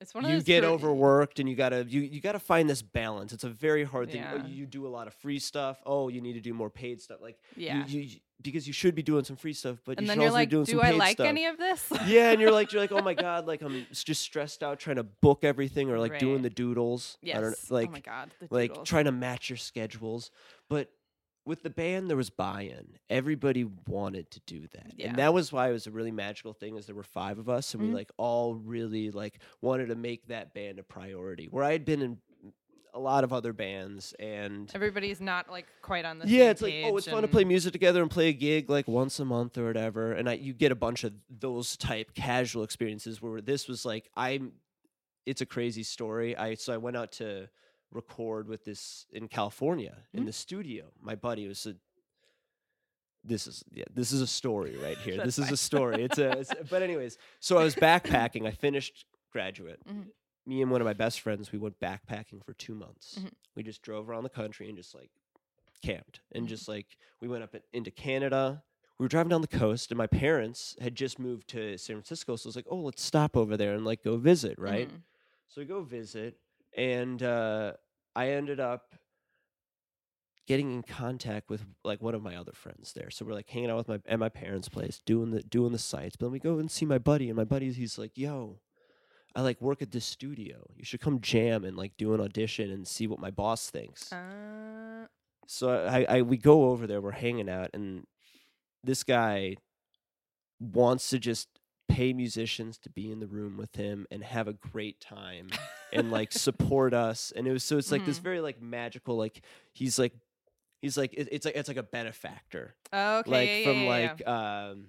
it's 0.00 0.14
one 0.14 0.24
of 0.24 0.30
you 0.30 0.40
get 0.40 0.62
career- 0.62 0.72
overworked 0.72 1.40
and 1.40 1.48
you 1.48 1.54
gotta 1.56 1.84
you, 1.86 2.00
you 2.00 2.20
gotta 2.22 2.38
find 2.38 2.70
this 2.70 2.80
balance. 2.80 3.34
It's 3.34 3.44
a 3.44 3.50
very 3.50 3.84
hard 3.84 4.10
thing. 4.10 4.24
Oh, 4.32 4.36
Yeah. 4.36 4.46
you 4.46 4.64
do 4.64 4.86
a 4.86 4.88
lot 4.88 5.06
of 5.06 5.12
free 5.12 5.38
stuff. 5.38 5.78
Oh 5.84 6.08
you 6.08 6.22
need 6.22 6.32
to 6.34 6.40
do 6.40 6.54
more 6.54 6.70
paid 6.70 7.02
stuff. 7.02 7.18
Like 7.20 7.38
Yeah, 7.54 7.84
you, 7.86 8.00
you- 8.00 8.20
because 8.42 8.66
you 8.66 8.72
should 8.72 8.94
be 8.94 9.02
doing 9.02 9.24
some 9.24 9.36
free 9.36 9.52
stuff 9.52 9.78
but 9.84 9.98
and 9.98 10.02
you 10.02 10.06
then 10.08 10.16
should 10.16 10.22
you're 10.22 10.28
also 10.30 10.34
like, 10.34 10.48
be 10.48 10.50
doing 10.50 10.64
do 10.64 10.72
some 10.72 10.80
I 10.80 10.90
paid 10.92 10.98
like 10.98 11.16
stuff 11.16 11.26
any 11.26 11.46
of 11.46 11.58
this? 11.58 11.92
yeah 12.06 12.30
and 12.30 12.40
you're 12.40 12.50
like 12.52 12.72
you're 12.72 12.82
like 12.82 12.92
oh 12.92 13.02
my 13.02 13.14
god 13.28 13.46
like 13.46 13.62
i'm 13.62 13.86
just 13.92 14.22
stressed 14.22 14.62
out 14.62 14.78
trying 14.78 14.96
to 14.96 15.02
book 15.04 15.44
everything 15.44 15.90
or 15.90 15.98
like 15.98 16.18
doing 16.18 16.42
the 16.42 16.50
doodles 16.50 17.18
yes. 17.22 17.36
I 17.36 17.40
don't 17.40 17.70
like 17.70 17.88
oh 17.88 17.92
my 17.92 18.00
god. 18.00 18.30
Like 18.50 18.84
trying 18.84 19.04
to 19.06 19.12
match 19.12 19.50
your 19.50 19.56
schedules 19.56 20.30
but 20.68 20.90
with 21.46 21.62
the 21.62 21.70
band 21.70 22.08
there 22.10 22.16
was 22.16 22.30
buy-in 22.30 22.98
everybody 23.08 23.64
wanted 23.86 24.30
to 24.32 24.40
do 24.46 24.60
that 24.72 24.92
Yeah. 24.96 25.08
and 25.08 25.16
that 25.18 25.32
was 25.32 25.52
why 25.52 25.70
it 25.70 25.72
was 25.72 25.86
a 25.86 25.90
really 25.90 26.12
magical 26.12 26.52
thing 26.52 26.76
is 26.76 26.86
there 26.86 26.94
were 26.94 27.02
five 27.02 27.38
of 27.38 27.48
us 27.48 27.72
and 27.74 27.82
Mhm. 27.82 27.88
we 27.88 27.94
like 27.94 28.10
all 28.18 28.54
really 28.54 29.10
like 29.10 29.38
wanted 29.62 29.86
to 29.88 29.94
make 29.94 30.26
that 30.28 30.52
band 30.54 30.78
a 30.78 30.82
priority 30.82 31.46
where 31.50 31.64
i 31.64 31.72
had 31.72 31.84
been 31.84 32.02
in 32.02 32.18
a 32.94 32.98
lot 32.98 33.24
of 33.24 33.32
other 33.32 33.52
bands 33.52 34.14
and 34.18 34.70
Everybody's 34.74 35.20
not 35.20 35.50
like 35.50 35.66
quite 35.82 36.04
on 36.04 36.18
the 36.18 36.26
yeah 36.28 36.50
it's 36.50 36.60
like 36.62 36.74
oh 36.84 36.96
it's 36.96 37.06
fun 37.08 37.22
to 37.22 37.28
play 37.28 37.44
music 37.44 37.72
together 37.72 38.02
and 38.02 38.10
play 38.10 38.28
a 38.28 38.32
gig 38.32 38.68
like 38.70 38.88
once 38.88 39.18
a 39.20 39.24
month 39.24 39.56
or 39.58 39.64
whatever 39.66 40.12
and 40.12 40.28
I, 40.28 40.34
you 40.34 40.52
get 40.52 40.72
a 40.72 40.74
bunch 40.76 41.04
of 41.04 41.12
those 41.28 41.76
type 41.76 42.14
casual 42.14 42.62
experiences 42.64 43.22
where 43.22 43.40
this 43.40 43.68
was 43.68 43.84
like 43.84 44.10
i'm 44.16 44.52
it's 45.26 45.40
a 45.40 45.46
crazy 45.46 45.82
story 45.82 46.36
i 46.36 46.54
so 46.54 46.72
i 46.72 46.76
went 46.78 46.96
out 46.96 47.12
to 47.12 47.48
record 47.92 48.48
with 48.48 48.64
this 48.64 49.06
in 49.12 49.28
california 49.28 49.96
in 50.12 50.22
Mhm. 50.22 50.26
the 50.26 50.32
studio 50.32 50.84
my 51.00 51.14
buddy 51.14 51.46
was 51.48 51.66
a 51.66 51.74
this 53.24 53.46
is 53.46 53.62
yeah 53.72 53.84
this 53.94 54.12
is 54.12 54.20
a 54.20 54.26
story 54.26 54.76
right 54.82 54.98
here 54.98 55.16
this 55.24 55.38
is 55.38 55.44
fine. 55.46 55.54
a 55.54 55.56
story 55.56 56.02
it's 56.04 56.18
a 56.18 56.30
it's, 56.38 56.52
but 56.70 56.82
anyways 56.82 57.18
so 57.38 57.58
i 57.58 57.64
was 57.64 57.74
backpacking 57.88 58.46
i 58.46 58.50
finished 58.50 59.04
graduate 59.32 59.80
Mhm. 59.88 60.06
Me 60.50 60.60
and 60.62 60.70
one 60.70 60.80
of 60.80 60.84
my 60.84 60.92
best 61.04 61.20
friends 61.20 61.52
we 61.52 61.58
went 61.58 61.78
backpacking 61.80 62.44
for 62.44 62.52
two 62.54 62.74
months 62.74 63.18
Mhm. 63.20 63.32
we 63.54 63.62
just 63.62 63.82
drove 63.82 64.08
around 64.08 64.24
the 64.24 64.28
country 64.42 64.68
and 64.68 64.76
just 64.76 64.94
like 64.94 65.10
camped 65.82 66.20
and 66.32 66.44
Mhm. 66.46 66.48
just 66.48 66.66
like 66.68 66.88
we 67.20 67.28
went 67.28 67.42
up 67.44 67.54
into 67.72 67.90
canada 67.90 68.62
we 68.98 69.04
were 69.04 69.08
driving 69.08 69.30
down 69.30 69.40
the 69.40 69.56
coast 69.64 69.90
and 69.90 69.96
my 69.98 70.06
parents 70.08 70.76
had 70.80 70.94
just 70.94 71.18
moved 71.18 71.46
to 71.48 71.78
san 71.78 71.96
francisco 71.96 72.36
so 72.36 72.46
i 72.46 72.50
was 72.50 72.56
like 72.56 72.66
oh 72.68 72.80
let's 72.88 73.02
stop 73.02 73.36
over 73.36 73.56
there 73.56 73.74
and 73.74 73.84
like 73.84 74.02
go 74.02 74.16
visit 74.16 74.58
right 74.58 74.88
Mhm. 74.90 75.02
so 75.48 75.60
we 75.60 75.64
go 75.66 75.82
visit, 75.82 76.38
and 76.76 77.22
uh, 77.22 77.72
I 78.14 78.30
ended 78.30 78.60
up 78.60 78.94
getting 80.46 80.72
in 80.72 80.82
contact 80.82 81.48
with 81.48 81.64
like 81.84 82.00
one 82.02 82.14
of 82.14 82.22
my 82.22 82.36
other 82.36 82.52
friends 82.52 82.92
there. 82.92 83.10
So 83.10 83.24
we're 83.24 83.34
like 83.34 83.48
hanging 83.48 83.70
out 83.70 83.76
with 83.76 83.88
my 83.88 84.00
at 84.06 84.18
my 84.18 84.28
parents' 84.28 84.68
place, 84.68 85.00
doing 85.04 85.30
the 85.30 85.42
doing 85.42 85.72
the 85.72 85.78
sites. 85.78 86.16
But 86.16 86.26
then 86.26 86.32
we 86.32 86.38
go 86.38 86.58
and 86.58 86.70
see 86.70 86.86
my 86.86 86.98
buddy, 86.98 87.28
and 87.28 87.36
my 87.36 87.44
buddy 87.44 87.72
he's 87.72 87.98
like, 87.98 88.16
"Yo, 88.16 88.60
I 89.34 89.42
like 89.42 89.60
work 89.60 89.80
at 89.82 89.90
this 89.92 90.04
studio. 90.04 90.66
You 90.76 90.84
should 90.84 91.00
come 91.00 91.20
jam 91.20 91.64
and 91.64 91.76
like 91.76 91.96
do 91.96 92.14
an 92.14 92.20
audition 92.20 92.70
and 92.70 92.86
see 92.86 93.06
what 93.06 93.18
my 93.20 93.30
boss 93.30 93.70
thinks." 93.70 94.12
Uh, 94.12 95.06
so 95.46 95.70
I, 95.86 96.04
I 96.18 96.22
we 96.22 96.36
go 96.36 96.70
over 96.70 96.86
there, 96.86 97.00
we're 97.00 97.12
hanging 97.12 97.48
out, 97.48 97.70
and 97.72 98.06
this 98.84 99.02
guy 99.04 99.56
wants 100.60 101.08
to 101.10 101.18
just 101.18 101.48
pay 101.88 102.12
musicians 102.12 102.78
to 102.78 102.90
be 102.90 103.10
in 103.10 103.18
the 103.20 103.26
room 103.26 103.56
with 103.56 103.74
him 103.76 104.06
and 104.10 104.22
have 104.22 104.46
a 104.46 104.52
great 104.52 105.00
time 105.00 105.48
and 105.92 106.10
like 106.10 106.32
support 106.46 106.94
us. 106.94 107.32
And 107.34 107.46
it 107.46 107.52
was 107.52 107.64
so 107.64 107.78
it's 107.78 107.90
like 107.90 108.04
this 108.04 108.18
Mhm. 108.20 108.22
very 108.22 108.40
like 108.40 108.60
magical 108.62 109.16
like 109.16 109.42
he's 109.72 109.98
like 109.98 110.12
he's 110.82 110.96
like 110.96 111.12
it, 111.14 111.28
it's 111.32 111.44
like 111.44 111.56
it's 111.56 111.68
like 111.68 111.76
a 111.78 111.82
benefactor 111.82 112.74
okay. 112.92 113.30
like 113.30 113.48
yeah, 113.50 113.64
from 113.64 113.76
yeah, 113.76 113.82
yeah, 113.82 113.88
like 113.88 114.28
um 114.28 114.86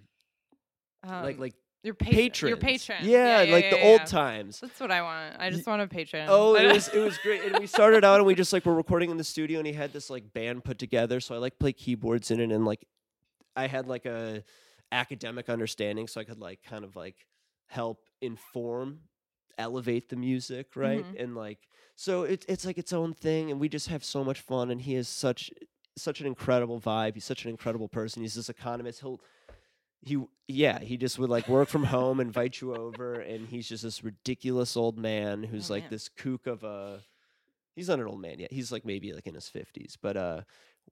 like 1.03 1.35
Um, 1.35 1.41
like 1.41 1.55
your 1.83 1.93
patron. 1.95 2.15
patrons 2.15 2.49
Your 2.49 2.57
patron. 2.57 2.99
yeah, 3.09 3.37
like 3.51 3.65
yeah, 3.65 3.69
the 3.71 3.77
yeah, 3.77 3.85
old 3.85 4.05
times 4.05 4.59
That's 4.59 4.79
what 4.79 4.91
I 4.91 5.01
want. 5.01 5.35
I 5.39 5.49
just 5.49 5.65
want 5.65 5.81
a 5.81 5.87
patron. 5.87 6.27
Oh, 6.29 6.55
it 6.55 6.71
was 6.73 6.87
it 6.89 6.99
was 6.99 7.17
great. 7.17 7.43
And 7.43 7.57
we 7.59 7.67
started 7.67 8.05
out 8.05 8.17
and 8.17 8.25
we 8.25 8.35
just 8.35 8.53
like 8.53 8.65
were 8.65 8.75
recording 8.75 9.09
in 9.09 9.17
the 9.17 9.23
studio 9.23 9.57
and 9.59 9.67
he 9.67 9.73
had 9.73 9.91
this 9.93 10.09
like 10.09 10.31
band 10.33 10.63
put 10.63 10.77
together. 10.77 11.19
So 11.19 11.33
I 11.35 11.39
like 11.39 11.57
play 11.59 11.73
keyboards 11.73 12.29
in 12.31 12.39
it 12.39 12.51
and 12.51 12.65
like 12.65 12.85
I 13.55 13.67
had 13.67 13.87
like 13.87 14.05
a 14.05 14.43
academic 14.91 15.49
understanding 15.49 16.07
so 16.07 16.21
I 16.21 16.23
could 16.23 16.39
like 16.39 16.59
kind 16.63 16.83
of 16.83 16.95
like 16.95 17.15
help 17.67 17.99
inform, 18.21 18.99
elevate 19.57 20.09
the 20.09 20.15
music, 20.17 20.75
right? 20.75 21.03
Mhm. 21.05 21.23
And 21.23 21.35
like 21.35 21.59
so 21.95 22.23
it's 22.23 22.45
it's 22.47 22.65
like 22.65 22.77
its 22.77 22.93
own 22.93 23.13
thing 23.13 23.49
and 23.49 23.59
we 23.59 23.69
just 23.69 23.87
have 23.87 24.03
so 24.03 24.23
much 24.23 24.41
fun 24.41 24.69
and 24.69 24.81
he 24.81 24.95
is 24.95 25.07
such 25.07 25.49
such 25.97 26.21
an 26.21 26.27
incredible 26.27 26.79
vibe. 26.79 27.15
He's 27.15 27.25
such 27.25 27.43
an 27.43 27.49
incredible 27.49 27.89
person. 27.89 28.21
He's 28.21 28.35
this 28.35 28.49
economist. 28.49 29.01
He'll 29.01 29.19
he 30.03 30.17
yeah 30.47 30.79
he 30.79 30.97
just 30.97 31.19
would 31.19 31.29
like 31.29 31.47
work 31.47 31.69
from 31.69 31.83
home 31.83 32.19
invite 32.19 32.59
you 32.59 32.75
over 32.75 33.13
and 33.15 33.47
he's 33.47 33.67
just 33.69 33.83
this 33.83 34.03
ridiculous 34.03 34.75
old 34.75 34.97
man 34.97 35.43
who's 35.43 35.69
Oh, 35.69 35.75
like 35.75 35.83
man. 35.83 35.89
this 35.91 36.09
kook 36.09 36.47
of 36.47 36.63
a 36.63 37.01
he's 37.75 37.87
not 37.87 37.99
an 37.99 38.07
old 38.07 38.19
man 38.21 38.39
yet 38.39 38.51
he's 38.51 38.71
like 38.71 38.83
maybe 38.85 39.13
like 39.13 39.27
in 39.27 39.35
his 39.35 39.49
50s 39.53 39.95
but 40.01 40.17
uh 40.17 40.41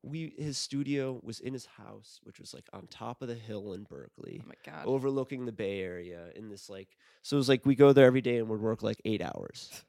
we 0.03 0.33
his 0.37 0.57
studio 0.57 1.19
was 1.23 1.39
in 1.39 1.51
his 1.53 1.65
house 1.65 2.19
which 2.23 2.39
was 2.39 2.53
like 2.53 2.65
on 2.71 2.85
top 2.87 3.21
of 3.23 3.27
the 3.27 3.35
hill 3.35 3.73
in 3.73 3.83
berkeley 3.83 4.41
Oh 4.45 4.47
my 4.47 4.53
god. 4.71 4.85
overlooking 4.85 5.45
the 5.45 5.51
bay 5.51 5.81
area 5.81 6.27
in 6.35 6.47
this 6.49 6.69
like 6.69 6.89
so 7.23 7.35
it 7.35 7.39
was 7.39 7.49
like 7.49 7.65
we 7.65 7.75
go 7.75 7.91
there 7.91 8.05
every 8.05 8.21
day 8.21 8.37
and 8.37 8.47
would 8.49 8.61
work 8.61 8.83
like 8.83 9.01
eight 9.05 9.21
hours 9.23 9.83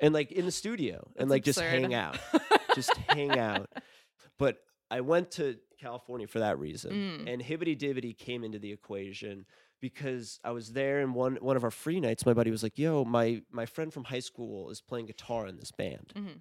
and 0.00 0.14
like 0.14 0.30
in 0.32 0.46
the 0.46 0.52
studio 0.52 1.06
and 1.16 1.28
That's 1.28 1.30
like 1.30 1.42
just 1.44 1.60
hang 1.60 1.92
out 1.92 2.18
just 2.74 2.94
hang 3.08 3.38
out 3.38 3.68
but 4.38 4.58
I 4.90 5.00
went 5.00 5.32
to 5.32 5.56
California 5.78 6.26
for 6.26 6.38
that 6.40 6.58
reason. 6.58 6.92
Mm. 6.92 7.32
And 7.32 7.42
Hibbity 7.42 7.76
Dibbity 7.78 8.16
came 8.16 8.44
into 8.44 8.58
the 8.58 8.72
equation 8.72 9.46
because 9.80 10.40
I 10.44 10.50
was 10.52 10.72
there 10.72 11.00
and 11.00 11.14
one 11.14 11.36
one 11.36 11.56
of 11.56 11.64
our 11.64 11.70
free 11.70 12.00
nights, 12.00 12.24
my 12.26 12.32
buddy 12.34 12.50
was 12.50 12.62
like, 12.62 12.78
Yo, 12.78 13.04
my 13.04 13.42
my 13.50 13.66
friend 13.66 13.92
from 13.92 14.04
high 14.04 14.20
school 14.20 14.70
is 14.70 14.80
playing 14.80 15.06
guitar 15.06 15.46
in 15.46 15.56
this 15.56 15.70
band. 15.72 16.12
Mhm. 16.16 16.40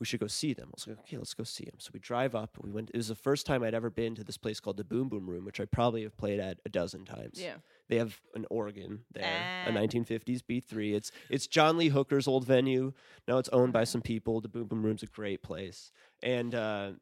We 0.00 0.06
should 0.06 0.20
go 0.20 0.28
see 0.28 0.52
them. 0.54 0.68
I 0.68 0.74
was 0.76 0.86
like, 0.86 0.98
okay, 1.00 1.16
let's 1.16 1.34
go 1.34 1.42
see 1.42 1.64
him. 1.64 1.74
So 1.78 1.90
we 1.92 1.98
drive 1.98 2.36
up. 2.36 2.56
We 2.62 2.70
went. 2.70 2.90
It 2.94 2.96
was 2.96 3.08
the 3.08 3.16
first 3.16 3.46
time 3.46 3.64
I'd 3.64 3.74
ever 3.74 3.90
been 3.90 4.14
to 4.14 4.22
this 4.22 4.36
place 4.38 4.60
called 4.60 4.76
the 4.76 4.84
Boom 4.84 5.08
Boom 5.08 5.28
Room, 5.28 5.44
which 5.44 5.58
I 5.60 5.64
probably 5.64 6.04
have 6.04 6.16
played 6.16 6.38
at 6.38 6.60
a 6.64 6.68
dozen 6.68 7.04
times. 7.04 7.40
Yeah. 7.42 7.56
They 7.88 7.96
have 7.96 8.20
an 8.36 8.46
organ 8.48 9.00
there, 9.12 9.24
Ah. 9.66 9.68
a 9.68 9.72
1950s 9.72 10.40
B3. 10.48 10.94
It's 10.94 11.10
it's 11.28 11.48
John 11.48 11.76
Lee 11.76 11.88
Hooker's 11.88 12.28
old 12.28 12.44
venue. 12.46 12.92
Now 13.26 13.38
it's 13.38 13.48
owned 13.48 13.72
by 13.72 13.82
some 13.82 14.00
people. 14.00 14.40
The 14.40 14.46
Boom 14.48 14.68
Boom 14.68 14.84
Room's 14.86 15.02
a 15.02 15.06
great 15.06 15.42
place, 15.42 15.90
and 16.22 16.54
uh, 16.54 16.92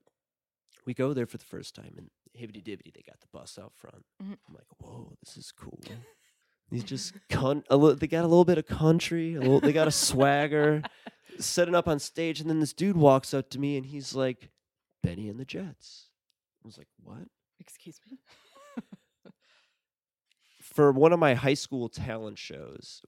we 0.86 0.94
go 0.94 1.12
there 1.12 1.26
for 1.26 1.36
the 1.36 1.44
first 1.44 1.74
time. 1.74 1.94
And 1.98 2.10
hibbity 2.38 2.62
dibbity, 2.64 2.94
they 2.94 3.02
got 3.06 3.20
the 3.20 3.26
bus 3.32 3.58
out 3.60 3.72
front. 3.74 4.04
Mhm. 4.22 4.36
I'm 4.48 4.54
like, 4.54 4.66
whoa, 4.78 5.12
this 5.24 5.36
is 5.36 5.52
cool. 5.52 5.80
He's 6.70 6.84
just 6.84 7.14
con- 7.28 7.64
a 7.70 7.76
little. 7.76 7.96
They 7.96 8.06
got 8.08 8.24
a 8.24 8.28
little 8.28 8.44
bit 8.44 8.58
of 8.58 8.66
country. 8.66 9.34
A 9.36 9.40
little. 9.40 9.60
They 9.60 9.72
got 9.72 9.86
a 9.88 9.92
swagger. 9.92 10.82
Setting 11.38 11.74
up 11.74 11.86
on 11.86 11.98
stage, 11.98 12.40
and 12.40 12.48
then 12.48 12.60
this 12.60 12.72
dude 12.72 12.96
walks 12.96 13.34
up 13.34 13.50
to 13.50 13.58
me, 13.60 13.76
and 13.76 13.84
he's 13.86 14.14
like, 14.14 14.50
"Benny 15.02 15.28
and 15.28 15.38
the 15.38 15.44
Jets." 15.44 16.08
I 16.64 16.66
was 16.66 16.78
like, 16.78 16.88
"What?" 17.02 17.28
Excuse 17.60 18.00
me. 18.10 18.18
for 20.60 20.90
one 20.92 21.12
of 21.12 21.18
my 21.18 21.34
high 21.34 21.54
school 21.54 21.88
talent 21.88 22.38
shows 22.38 23.02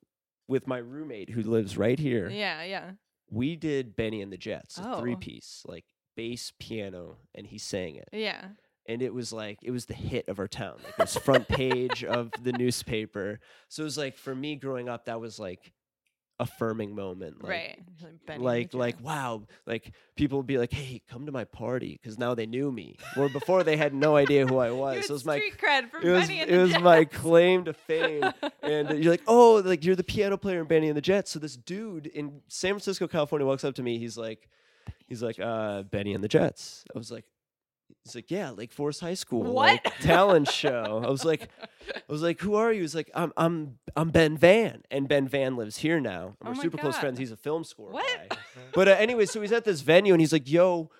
with 0.46 0.66
my 0.66 0.78
roommate 0.78 1.30
who 1.30 1.42
lives 1.42 1.76
right 1.76 1.98
here, 1.98 2.30
Yeah, 2.30 2.62
yeah. 2.62 2.90
we 3.30 3.56
did 3.56 3.96
Benny 3.96 4.22
and 4.22 4.32
the 4.32 4.36
Jets, 4.38 4.78
a 4.78 4.92
Oh. 4.94 5.00
three 5.00 5.16
piece, 5.16 5.62
like 5.66 5.84
bass, 6.18 6.52
piano, 6.58 7.16
and 7.32 7.46
he 7.46 7.58
sang 7.58 7.94
it. 7.94 8.08
Yeah. 8.12 8.44
And 8.86 9.02
it 9.02 9.14
was 9.14 9.32
like 9.32 9.58
it 9.62 9.70
was 9.70 9.86
the 9.86 9.94
hit 9.94 10.28
of 10.28 10.38
our 10.40 10.48
town. 10.48 10.76
Like 10.82 10.94
it 10.98 11.02
was 11.02 11.16
front 11.16 11.46
page 11.46 12.02
of 12.02 12.32
the 12.42 12.52
newspaper. 12.58 13.38
So 13.68 13.82
it 13.82 13.84
was 13.84 13.96
like 13.96 14.16
for 14.16 14.34
me 14.34 14.56
growing 14.56 14.88
up, 14.88 15.04
that 15.04 15.20
was 15.20 15.38
like 15.38 15.72
affirming 16.40 16.94
moment. 16.94 17.42
Like, 17.42 17.50
right. 17.50 17.78
Like 18.02 18.26
Benny 18.26 18.34
and 18.34 18.40
the 18.40 18.44
like 18.44 18.74
like 18.74 19.04
wow 19.04 19.42
like 19.66 19.92
people 20.16 20.38
would 20.38 20.46
be 20.46 20.58
like 20.58 20.72
hey 20.72 21.02
come 21.08 21.26
to 21.26 21.32
my 21.32 21.44
party 21.44 21.98
because 22.00 22.16
now 22.18 22.34
they 22.34 22.46
knew 22.46 22.70
me 22.70 22.96
where 23.14 23.28
before 23.28 23.64
they 23.64 23.76
had 23.76 23.92
no 23.92 24.14
idea 24.14 24.46
who 24.46 24.58
i 24.58 24.70
was 24.70 25.06
so 25.06 25.12
it 25.12 25.14
was 25.14 25.24
my 25.24 25.40
cred 25.60 25.90
from 25.90 26.04
it 26.04 26.10
was 26.10 26.30
it 26.30 26.56
was 26.56 26.78
my 26.78 27.04
claim 27.04 27.64
to 27.64 27.72
fame 27.72 28.22
and 28.62 28.90
you're 29.02 29.10
like 29.10 29.22
oh 29.26 29.60
like 29.64 29.84
you're 29.84 29.96
the 29.96 30.04
piano 30.04 30.36
player 30.36 30.60
in 30.60 30.66
Benny 30.66 30.86
and 30.86 30.96
the 30.96 31.02
Jets 31.02 31.32
so 31.32 31.40
this 31.40 31.56
dude 31.56 32.06
in 32.06 32.40
San 32.46 32.70
Francisco 32.70 33.08
California 33.08 33.44
walks 33.44 33.64
up 33.64 33.74
to 33.74 33.82
me 33.82 33.98
he's 33.98 34.16
like 34.16 34.48
he's 35.08 35.22
like 35.22 35.38
uh 35.40 35.82
Benny 35.82 36.14
and 36.14 36.22
the 36.22 36.28
Jets. 36.28 36.84
I 36.94 36.98
was 36.98 37.10
like 37.10 37.24
he's 38.04 38.14
like 38.14 38.30
yeah 38.30 38.50
Lake 38.50 38.72
Forest 38.72 39.00
High 39.00 39.14
School 39.14 39.44
like, 39.44 39.82
talent 40.00 40.48
show. 40.52 41.02
I 41.04 41.10
was 41.10 41.24
like 41.24 41.48
I 41.94 42.00
was 42.12 42.22
like 42.22 42.40
who 42.40 42.54
are 42.54 42.72
you? 42.72 42.82
He's 42.82 42.94
like 42.94 43.10
I'm 43.14 43.32
I'm 43.36 43.78
I'm 43.96 44.10
Ben 44.10 44.36
Van 44.36 44.82
and 44.90 45.08
Ben 45.08 45.26
Van 45.28 45.56
lives 45.56 45.78
here 45.78 45.98
now. 46.00 46.36
And 46.40 46.48
Oh 46.48 46.50
we're 46.50 46.62
super 46.62 46.78
close 46.78 46.96
friends. 46.98 47.18
He's 47.18 47.32
a 47.32 47.36
film 47.36 47.64
score 47.64 47.90
What? 47.90 48.28
guy. 48.30 48.36
But 48.74 48.88
uh, 48.88 48.92
anyway 48.92 49.24
so 49.26 49.40
he's 49.40 49.52
at 49.52 49.64
this 49.64 49.80
venue 49.80 50.12
and 50.12 50.20
he's 50.20 50.32
like 50.32 50.48
yo 50.48 50.90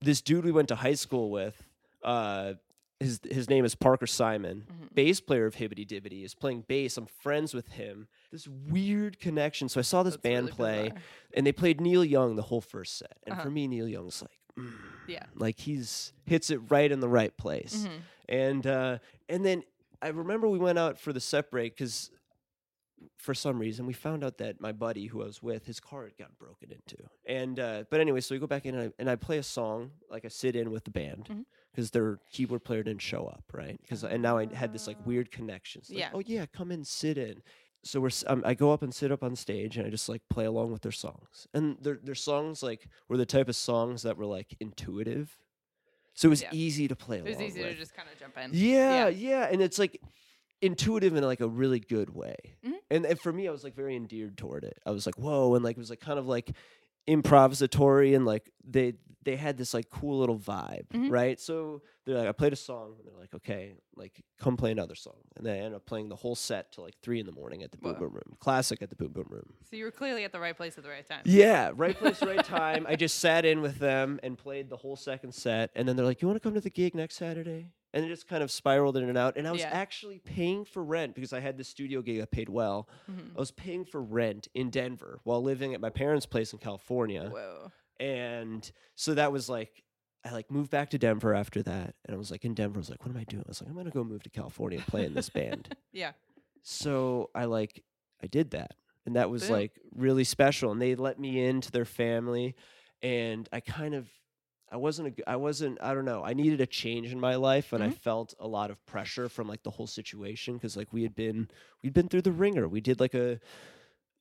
this 0.00 0.20
dude 0.22 0.44
we 0.44 0.52
went 0.52 0.68
to 0.68 0.76
high 0.76 0.94
school 0.94 1.30
with 1.30 1.62
uh 2.02 2.54
his 3.02 3.20
his 3.30 3.48
name 3.50 3.64
is 3.64 3.74
Parker 3.74 4.06
Simon, 4.06 4.64
Mhm. 4.70 4.94
bass 4.94 5.20
player 5.20 5.46
of 5.46 5.56
Hibbity 5.56 5.86
Dibbity, 5.86 6.24
is 6.24 6.34
playing 6.34 6.62
bass. 6.68 6.96
I'm 6.96 7.06
friends 7.06 7.52
with 7.54 7.68
him. 7.68 8.08
This 8.30 8.46
weird 8.48 9.18
connection. 9.18 9.68
So 9.68 9.78
I 9.80 9.82
saw 9.82 10.02
this 10.02 10.14
That's 10.14 10.22
band 10.22 10.46
really 10.46 10.56
play, 10.56 10.82
bizarre. 10.90 11.02
and 11.34 11.46
they 11.46 11.52
played 11.52 11.80
Neil 11.80 12.04
Young 12.04 12.36
the 12.36 12.42
whole 12.42 12.60
first 12.60 12.96
set. 12.98 13.18
And 13.24 13.34
Uh-huh. 13.34 13.42
for 13.44 13.50
me, 13.50 13.66
Neil 13.68 13.88
Young's 13.88 14.22
like, 14.22 14.38
mm, 14.56 14.72
Yeah. 15.08 15.24
like 15.34 15.58
he's 15.58 16.12
hits 16.26 16.50
it 16.50 16.58
right 16.70 16.90
in 16.90 17.00
the 17.00 17.08
right 17.08 17.36
place. 17.36 17.84
Mhm. 17.86 18.00
And 18.28 18.66
uh, 18.66 18.98
and 19.28 19.44
then 19.44 19.64
I 20.00 20.08
remember 20.08 20.48
we 20.48 20.58
went 20.58 20.78
out 20.78 20.98
for 20.98 21.12
the 21.12 21.20
set 21.20 21.50
break 21.50 21.74
because 21.76 22.10
for 23.16 23.34
some 23.34 23.58
reason 23.58 23.84
we 23.84 23.92
found 23.92 24.22
out 24.22 24.38
that 24.38 24.60
my 24.60 24.70
buddy 24.72 25.06
who 25.06 25.22
I 25.22 25.26
was 25.26 25.42
with, 25.42 25.66
his 25.66 25.80
car 25.80 26.04
had 26.04 26.16
gotten 26.16 26.36
broken 26.38 26.70
into. 26.70 26.96
And 27.26 27.58
uh, 27.58 27.84
but 27.90 28.00
anyway, 28.00 28.20
so 28.20 28.34
we 28.34 28.38
go 28.38 28.46
back 28.46 28.64
in 28.64 28.74
and 28.76 28.88
I, 28.90 28.92
and 28.98 29.10
I 29.10 29.16
play 29.16 29.38
a 29.38 29.42
song 29.42 29.90
like 30.08 30.24
I 30.24 30.28
sit 30.28 30.54
in 30.54 30.70
with 30.70 30.84
the 30.84 30.90
band 30.92 31.26
Mhm. 31.28 31.44
Because 31.72 31.90
their 31.90 32.18
keyboard 32.30 32.62
player 32.64 32.82
didn't 32.82 33.02
show 33.02 33.26
up, 33.26 33.44
right? 33.52 33.78
Because 33.82 34.04
and 34.04 34.22
now 34.22 34.36
I 34.38 34.52
had 34.54 34.72
this 34.72 34.86
like 34.86 35.04
weird 35.06 35.30
connection. 35.30 35.82
Like, 35.88 35.98
Yeah. 35.98 36.10
oh 36.14 36.22
yeah, 36.24 36.46
come 36.46 36.70
in, 36.70 36.84
sit 36.84 37.16
in. 37.18 37.42
So 37.84 37.98
we're 38.00 38.10
um, 38.28 38.42
I 38.46 38.54
go 38.54 38.70
up 38.72 38.82
and 38.82 38.94
sit 38.94 39.10
up 39.10 39.24
on 39.24 39.34
stage 39.34 39.76
and 39.76 39.86
I 39.86 39.90
just 39.90 40.08
like 40.08 40.22
play 40.30 40.44
along 40.44 40.70
with 40.70 40.82
their 40.82 40.92
songs. 40.92 41.48
And 41.54 41.76
their 41.80 41.98
their 42.02 42.14
songs 42.14 42.62
like 42.62 42.86
were 43.08 43.16
the 43.16 43.26
type 43.26 43.48
of 43.48 43.56
songs 43.56 44.02
that 44.02 44.16
were 44.16 44.26
like 44.26 44.54
intuitive. 44.60 45.36
So 46.14 46.28
it 46.28 46.30
was 46.30 46.42
Yeah. 46.42 46.50
easy 46.52 46.86
to 46.88 46.94
play 46.94 47.18
It 47.18 47.24
was 47.24 47.40
easy 47.40 47.60
with. 47.62 47.70
to 47.72 47.76
just 47.76 47.94
kind 47.94 48.08
of 48.12 48.18
jump 48.20 48.36
in. 48.38 48.50
Yeah, 48.52 49.08
yeah, 49.08 49.48
and 49.50 49.62
it's 49.62 49.78
like 49.78 50.00
intuitive 50.60 51.16
in 51.16 51.24
like 51.24 51.40
a 51.40 51.48
really 51.48 51.80
good 51.80 52.10
way. 52.10 52.36
Mhm. 52.64 52.74
And, 52.90 53.06
and 53.06 53.18
for 53.18 53.32
me, 53.32 53.48
I 53.48 53.50
was 53.50 53.64
like 53.64 53.74
very 53.74 53.96
endeared 53.96 54.36
toward 54.36 54.62
it. 54.64 54.78
I 54.86 54.90
was 54.92 55.06
like, 55.06 55.16
whoa, 55.18 55.54
and 55.54 55.64
like 55.64 55.76
it 55.76 55.80
was 55.80 55.90
like 55.90 56.00
kind 56.00 56.18
of 56.18 56.26
like 56.28 56.52
improvisatory 57.08 58.14
and 58.16 58.24
like 58.24 58.50
they 58.68 58.94
they 59.24 59.36
had 59.36 59.56
this 59.56 59.72
like 59.72 59.88
cool 59.88 60.18
little 60.18 60.36
vibe, 60.36 60.88
Mhm. 60.92 61.08
right? 61.08 61.38
So 61.38 61.82
they're 62.04 62.16
like, 62.18 62.26
I 62.28 62.32
played 62.32 62.52
a 62.52 62.56
song, 62.56 62.96
and 62.98 63.06
they're 63.06 63.16
like, 63.20 63.32
okay, 63.34 63.74
like 63.94 64.20
come 64.40 64.56
play 64.56 64.72
another 64.72 64.96
song, 64.96 65.18
and 65.36 65.46
then 65.46 65.54
I 65.54 65.58
ended 65.58 65.74
up 65.74 65.86
playing 65.86 66.08
the 66.08 66.16
whole 66.16 66.34
set 66.34 66.72
till 66.72 66.82
like 66.82 66.96
three 67.02 67.20
in 67.20 67.26
the 67.26 67.30
morning 67.32 67.62
at 67.62 67.70
the 67.70 67.78
Boom 67.78 67.92
Wow. 67.92 67.98
Boom 68.00 68.14
Room, 68.14 68.36
classic 68.40 68.82
at 68.82 68.90
the 68.90 68.96
Boom 68.96 69.12
Boom 69.12 69.26
Room. 69.30 69.52
So 69.70 69.76
you 69.76 69.84
were 69.84 69.92
clearly 69.92 70.24
at 70.24 70.32
the 70.32 70.40
right 70.40 70.56
place 70.56 70.76
at 70.76 70.82
the 70.82 70.90
right 70.90 71.06
time. 71.08 71.20
Yeah, 71.24 71.70
right 71.76 71.96
place, 71.96 72.20
right 72.22 72.44
time. 72.44 72.84
I 72.88 72.96
just 72.96 73.20
sat 73.20 73.44
in 73.44 73.62
with 73.62 73.78
them 73.78 74.18
and 74.24 74.36
played 74.36 74.68
the 74.68 74.76
whole 74.76 74.96
second 74.96 75.32
set, 75.34 75.70
and 75.76 75.86
then 75.88 75.94
they're 75.94 76.04
like, 76.06 76.20
"You 76.20 76.26
want 76.26 76.42
to 76.42 76.46
come 76.48 76.54
to 76.54 76.60
the 76.60 76.70
gig 76.70 76.96
next 76.96 77.14
Saturday?" 77.14 77.68
And 77.94 78.04
it 78.04 78.08
just 78.08 78.26
kind 78.26 78.42
of 78.42 78.50
spiraled 78.50 78.96
in 78.96 79.08
and 79.08 79.18
out. 79.18 79.36
And 79.36 79.46
I 79.46 79.52
was 79.52 79.60
Yeah. 79.60 79.68
actually 79.70 80.18
paying 80.18 80.64
for 80.64 80.82
rent 80.82 81.14
because 81.14 81.32
I 81.32 81.40
had 81.40 81.58
the 81.58 81.64
studio 81.64 82.00
gig 82.02 82.18
that 82.20 82.30
paid 82.30 82.48
well. 82.48 82.88
Mhm. 83.10 83.36
I 83.36 83.38
was 83.38 83.50
paying 83.50 83.84
for 83.84 84.02
rent 84.02 84.48
in 84.54 84.70
Denver 84.70 85.20
while 85.24 85.42
living 85.42 85.74
at 85.74 85.80
my 85.80 85.90
parents' 85.90 86.24
place 86.26 86.52
in 86.54 86.58
California, 86.58 87.28
Whoa. 87.28 87.70
and 88.00 88.70
so 88.94 89.14
that 89.14 89.32
was 89.32 89.48
like. 89.48 89.84
I 90.24 90.30
like 90.30 90.52
moved 90.52 90.70
back 90.70 90.90
to 90.90 90.98
Denver 90.98 91.34
after 91.34 91.64
that, 91.64 91.96
and 92.04 92.14
I 92.14 92.16
was 92.16 92.30
like 92.30 92.44
in 92.44 92.54
Denver. 92.54 92.78
I 92.78 92.78
was 92.78 92.88
like, 92.90 93.04
"What 93.04 93.10
am 93.10 93.16
I 93.16 93.24
doing?" 93.24 93.42
I 93.44 93.48
was 93.48 93.60
like, 93.60 93.68
"I'm 93.68 93.74
gonna 93.76 93.90
go 93.90 94.04
move 94.04 94.22
to 94.22 94.30
California 94.30 94.78
and 94.78 94.86
play 94.86 95.04
in 95.04 95.14
this 95.14 95.28
band." 95.28 95.76
Yeah. 95.92 96.12
so 96.62 97.28
I 97.34 97.46
like 97.46 97.82
I 98.22 98.28
did 98.28 98.52
that, 98.52 98.76
and 99.04 99.16
that 99.16 99.30
was 99.30 99.42
Boom. 99.42 99.50
like 99.50 99.80
really 99.90 100.22
special. 100.22 100.70
And 100.70 100.80
they 100.80 100.94
let 100.94 101.18
me 101.18 101.44
into 101.44 101.72
their 101.72 101.84
family, 101.84 102.54
and 103.02 103.48
I 103.52 103.58
kind 103.58 103.94
of 103.96 104.08
I 104.72 104.76
wasn't 104.76 105.18
a 105.20 105.30
I 105.30 105.36
wasn't 105.36 105.78
I 105.82 105.92
don't 105.94 106.06
know. 106.06 106.24
I 106.24 106.32
needed 106.32 106.60
a 106.62 106.66
change 106.66 107.12
in 107.12 107.20
my 107.20 107.34
life, 107.36 107.72
and 107.74 107.84
I 107.84 107.88
Mhm. 107.88 107.94
felt 107.98 108.34
a 108.40 108.48
lot 108.48 108.70
of 108.70 108.84
pressure 108.86 109.28
from 109.28 109.46
like 109.46 109.62
the 109.62 109.70
whole 109.70 109.86
situation 109.86 110.54
because 110.54 110.76
like 110.76 110.92
we 110.92 111.02
had 111.02 111.14
been 111.14 111.48
we'd 111.82 111.92
been 111.92 112.08
through 112.08 112.22
the 112.22 112.32
ringer. 112.32 112.66
We 112.66 112.80
did 112.80 112.98
like 112.98 113.14
a 113.14 113.38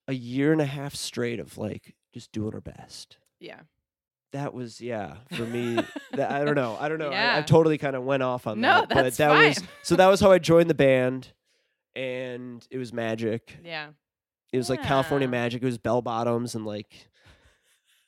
a 0.07 0.13
year 0.13 0.51
and 0.51 0.59
a 0.61 0.65
half 0.65 0.93
straight 0.93 1.39
of 1.39 1.57
like 1.57 1.95
just 2.13 2.31
doing 2.33 2.53
our 2.53 2.59
best. 2.61 3.17
Yeah. 3.39 3.61
That 4.33 4.53
was 4.53 4.81
yeah 4.81 5.17
for 5.33 5.45
me. 5.45 5.75
that, 6.13 6.31
I 6.31 6.43
don't 6.43 6.55
know. 6.55 6.77
I 6.79 6.89
don't 6.89 6.99
know. 6.99 7.11
I, 7.11 7.37
I 7.37 7.41
totally 7.41 7.77
kind 7.77 7.95
of 7.95 8.03
went 8.03 8.21
off 8.23 8.45
on 8.47 8.59
No, 8.61 8.81
that. 8.81 8.89
but 8.89 9.03
that's 9.03 9.17
that 9.17 9.29
was 9.31 9.57
fine. 9.59 9.67
so 9.83 9.95
that 9.95 10.07
was 10.07 10.19
how 10.19 10.31
I 10.31 10.37
joined 10.39 10.69
the 10.69 10.73
band, 10.75 11.29
and 11.95 12.65
it 12.69 12.77
was 12.77 12.93
magic. 12.93 13.57
Yeah. 13.63 13.89
It 14.53 14.57
was 14.57 14.69
like 14.69 14.83
California 14.83 15.27
magic. 15.29 15.61
It 15.61 15.65
was 15.65 15.77
bell 15.77 16.01
bottoms 16.01 16.55
and 16.55 16.65
like 16.65 17.07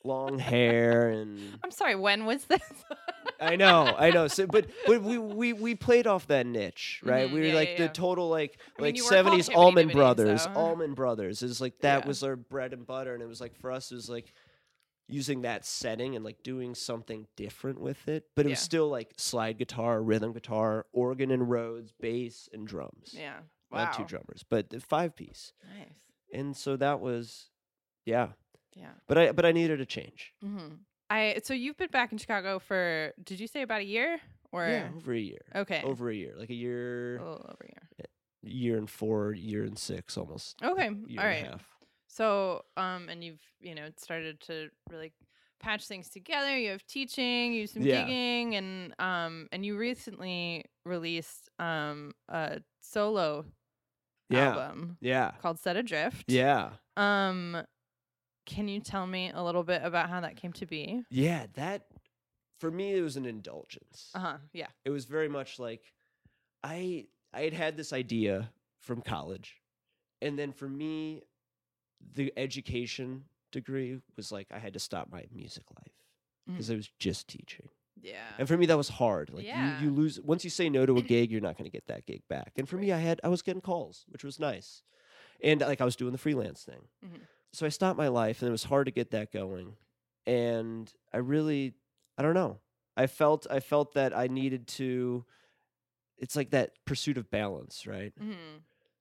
long 0.03 0.37
hair 0.39 1.09
and 1.09 1.39
I'm 1.63 1.71
sorry. 1.71 1.95
When 1.95 2.25
was 2.25 2.45
this? 2.45 2.61
I 3.39 3.55
know, 3.55 3.93
I 3.97 4.11
know. 4.11 4.27
So, 4.27 4.47
but 4.47 4.67
but 4.85 5.01
we 5.01 5.17
we 5.17 5.53
we 5.53 5.75
played 5.75 6.07
off 6.07 6.27
that 6.27 6.45
niche, 6.45 7.01
right? 7.03 7.29
Mhm, 7.29 7.33
We 7.33 7.39
were 7.41 7.45
yeah, 7.47 7.53
like 7.55 7.69
yeah, 7.69 7.77
the 7.77 7.83
yeah. 7.83 7.89
total 7.89 8.29
like 8.29 8.57
I 8.79 8.81
like 8.83 8.95
you 8.97 9.03
were 9.03 9.09
called 9.09 9.25
seventies 9.25 9.49
Allman 9.49 9.89
Brothers. 9.89 10.43
so- 10.43 10.53
Allman 10.53 10.93
Brothers 10.93 11.41
is 11.41 11.59
like 11.59 11.79
that 11.79 12.05
was 12.05 12.23
our 12.23 12.35
bread 12.35 12.73
and 12.73 12.85
butter, 12.85 13.13
and 13.13 13.21
it 13.23 13.27
was 13.27 13.41
like 13.41 13.55
for 13.59 13.71
us 13.71 13.91
it 13.91 13.95
was 13.95 14.09
like 14.09 14.33
using 15.09 15.41
that 15.41 15.65
setting 15.65 16.15
and 16.15 16.23
like 16.23 16.41
doing 16.43 16.73
something 16.75 17.27
different 17.35 17.79
with 17.81 18.07
it. 18.07 18.25
But 18.35 18.45
it 18.45 18.49
was 18.49 18.59
still 18.59 18.87
like 18.89 19.11
slide 19.17 19.57
guitar, 19.57 20.01
rhythm 20.01 20.31
guitar, 20.31 20.85
organ 20.93 21.29
and 21.31 21.49
Rhodes, 21.49 21.91
bass 21.99 22.47
and 22.53 22.65
drums. 22.67 23.13
yeah. 23.13 23.39
Not 23.71 23.87
Wow. 23.91 23.91
two 23.97 24.03
drummers, 24.05 24.43
but 24.47 24.69
the 24.69 24.79
five 24.79 25.15
piece. 25.15 25.51
Nice. 25.77 25.97
And 26.31 26.55
so 26.55 26.77
that 26.77 26.99
was, 26.99 27.49
yeah. 28.05 28.27
Yeah. 28.75 28.91
But 29.07 29.17
I 29.17 29.31
but 29.31 29.45
I 29.45 29.51
needed 29.51 29.81
a 29.81 29.85
change. 29.85 30.33
hmm 30.41 30.75
I 31.09 31.39
so 31.43 31.53
you've 31.53 31.77
been 31.77 31.89
back 31.91 32.11
in 32.11 32.17
Chicago 32.17 32.59
for 32.59 33.13
did 33.23 33.39
you 33.39 33.47
say 33.47 33.61
about 33.61 33.81
a 33.81 33.85
year 33.85 34.19
Or 34.51 34.65
yeah, 34.67 34.89
over 34.97 35.13
a 35.13 35.19
year. 35.19 35.41
okay, 35.55 35.83
Over 35.83 36.09
a 36.09 36.15
year, 36.15 36.33
like 36.37 36.49
a 36.49 36.53
year, 36.55 37.17
a 37.17 37.23
little 37.23 37.45
over 37.49 37.65
here. 37.67 37.89
year 37.97 38.07
year 38.43 38.77
and 38.77 38.89
four, 38.89 39.33
year 39.33 39.63
and 39.63 39.77
six, 39.77 40.17
almost. 40.17 40.61
Okay, 40.63 40.87
all 40.87 41.25
right. 41.25 41.45
a. 41.45 41.57
So, 42.07 42.63
um, 42.77 43.09
and 43.09 43.23
you've 43.23 43.41
you 43.59 43.73
know 43.75 43.89
started 43.97 44.39
to 44.41 44.69
really 44.91 45.13
patch 45.59 45.87
things 45.87 46.09
together. 46.09 46.57
You 46.57 46.71
have 46.71 46.85
teaching, 46.85 47.53
you 47.53 47.61
have 47.61 47.69
some 47.71 47.83
Yeah. 47.83 48.05
gigging, 48.05 48.53
and 48.53 48.93
um, 48.99 49.47
and 49.51 49.65
you 49.65 49.77
recently 49.77 50.65
released 50.85 51.49
um 51.59 52.13
a 52.29 52.61
solo 52.81 53.45
Yeah, 54.29 54.49
album 54.55 54.97
yeah, 55.01 55.31
called 55.41 55.59
Set 55.59 55.75
Adrift. 55.77 56.25
yeah, 56.27 56.71
Um, 56.95 57.63
can 58.45 58.67
you 58.67 58.79
tell 58.79 59.05
me 59.07 59.31
a 59.33 59.41
little 59.43 59.63
bit 59.63 59.81
about 59.83 60.09
how 60.09 60.21
that 60.21 60.35
came 60.35 60.53
to 60.53 60.65
be? 60.65 61.03
yeah. 61.09 61.45
That 61.53 61.87
for 62.59 62.71
me, 62.71 62.93
it 62.95 63.01
was 63.01 63.17
an 63.17 63.25
indulgence. 63.25 64.11
Uh 64.15 64.19
huh. 64.19 64.37
Yeah. 64.53 64.67
it 64.85 64.89
was 64.89 65.05
very 65.05 65.29
much 65.29 65.59
like 65.59 65.93
I 66.63 67.07
I 67.33 67.41
had 67.41 67.53
had 67.53 67.77
this 67.77 67.91
idea 67.93 68.49
from 68.79 69.01
college, 69.01 69.55
and 70.21 70.37
then 70.37 70.51
for 70.51 70.67
me, 70.69 71.23
the 72.15 72.31
education 72.37 73.25
degree 73.51 73.99
was 74.17 74.31
like 74.31 74.47
I 74.51 74.59
had 74.59 74.73
to 74.73 74.79
stop 74.79 75.09
my 75.11 75.25
music 75.33 75.63
life 75.79 75.93
because 76.47 76.69
I 76.69 76.75
was 76.75 76.89
just 76.99 77.27
teaching, 77.29 77.69
Yeah. 78.01 78.17
and 78.37 78.47
for 78.47 78.57
me 78.57 78.65
that 78.67 78.77
was 78.77 78.89
hard. 78.89 79.29
Like 79.33 79.45
Yeah. 79.45 79.79
you 79.81 79.87
you 79.89 79.93
lose 79.95 80.19
once 80.21 80.43
you 80.43 80.49
say 80.49 80.69
no 80.69 80.85
to 80.85 80.97
a 80.97 81.01
gig, 81.13 81.31
you're 81.31 81.41
not 81.41 81.57
going 81.57 81.69
to 81.69 81.75
get 81.75 81.87
that 81.87 82.05
gig 82.05 82.21
back. 82.29 82.53
And 82.57 82.67
for 82.67 82.77
me, 82.77 82.91
I 82.91 82.97
had 82.99 83.19
I 83.23 83.29
was 83.29 83.41
getting 83.41 83.61
calls, 83.61 84.05
which 84.09 84.23
was 84.23 84.39
nice, 84.39 84.83
and 85.41 85.61
like 85.61 85.81
I 85.81 85.85
was 85.85 85.95
doing 85.95 86.11
the 86.11 86.17
freelance 86.17 86.63
thing. 86.63 86.81
Mhm. 87.05 87.21
So 87.53 87.65
I 87.65 87.69
stopped 87.69 87.97
my 87.97 88.07
life, 88.07 88.41
and 88.41 88.49
it 88.49 88.51
was 88.51 88.63
hard 88.63 88.87
to 88.87 88.91
get 88.91 89.11
that 89.11 89.31
going. 89.31 89.75
And 90.25 90.91
I 91.13 91.17
really, 91.17 91.73
I 92.17 92.21
don't 92.23 92.33
know. 92.33 92.59
I 92.97 93.07
felt 93.07 93.45
I 93.49 93.59
felt 93.59 93.93
that 93.93 94.15
I 94.15 94.27
needed 94.27 94.67
to. 94.79 95.25
It's 96.17 96.35
like 96.35 96.51
that 96.51 96.71
pursuit 96.85 97.17
of 97.17 97.29
balance, 97.31 97.85
right? 97.87 98.13
hmm 98.19 98.33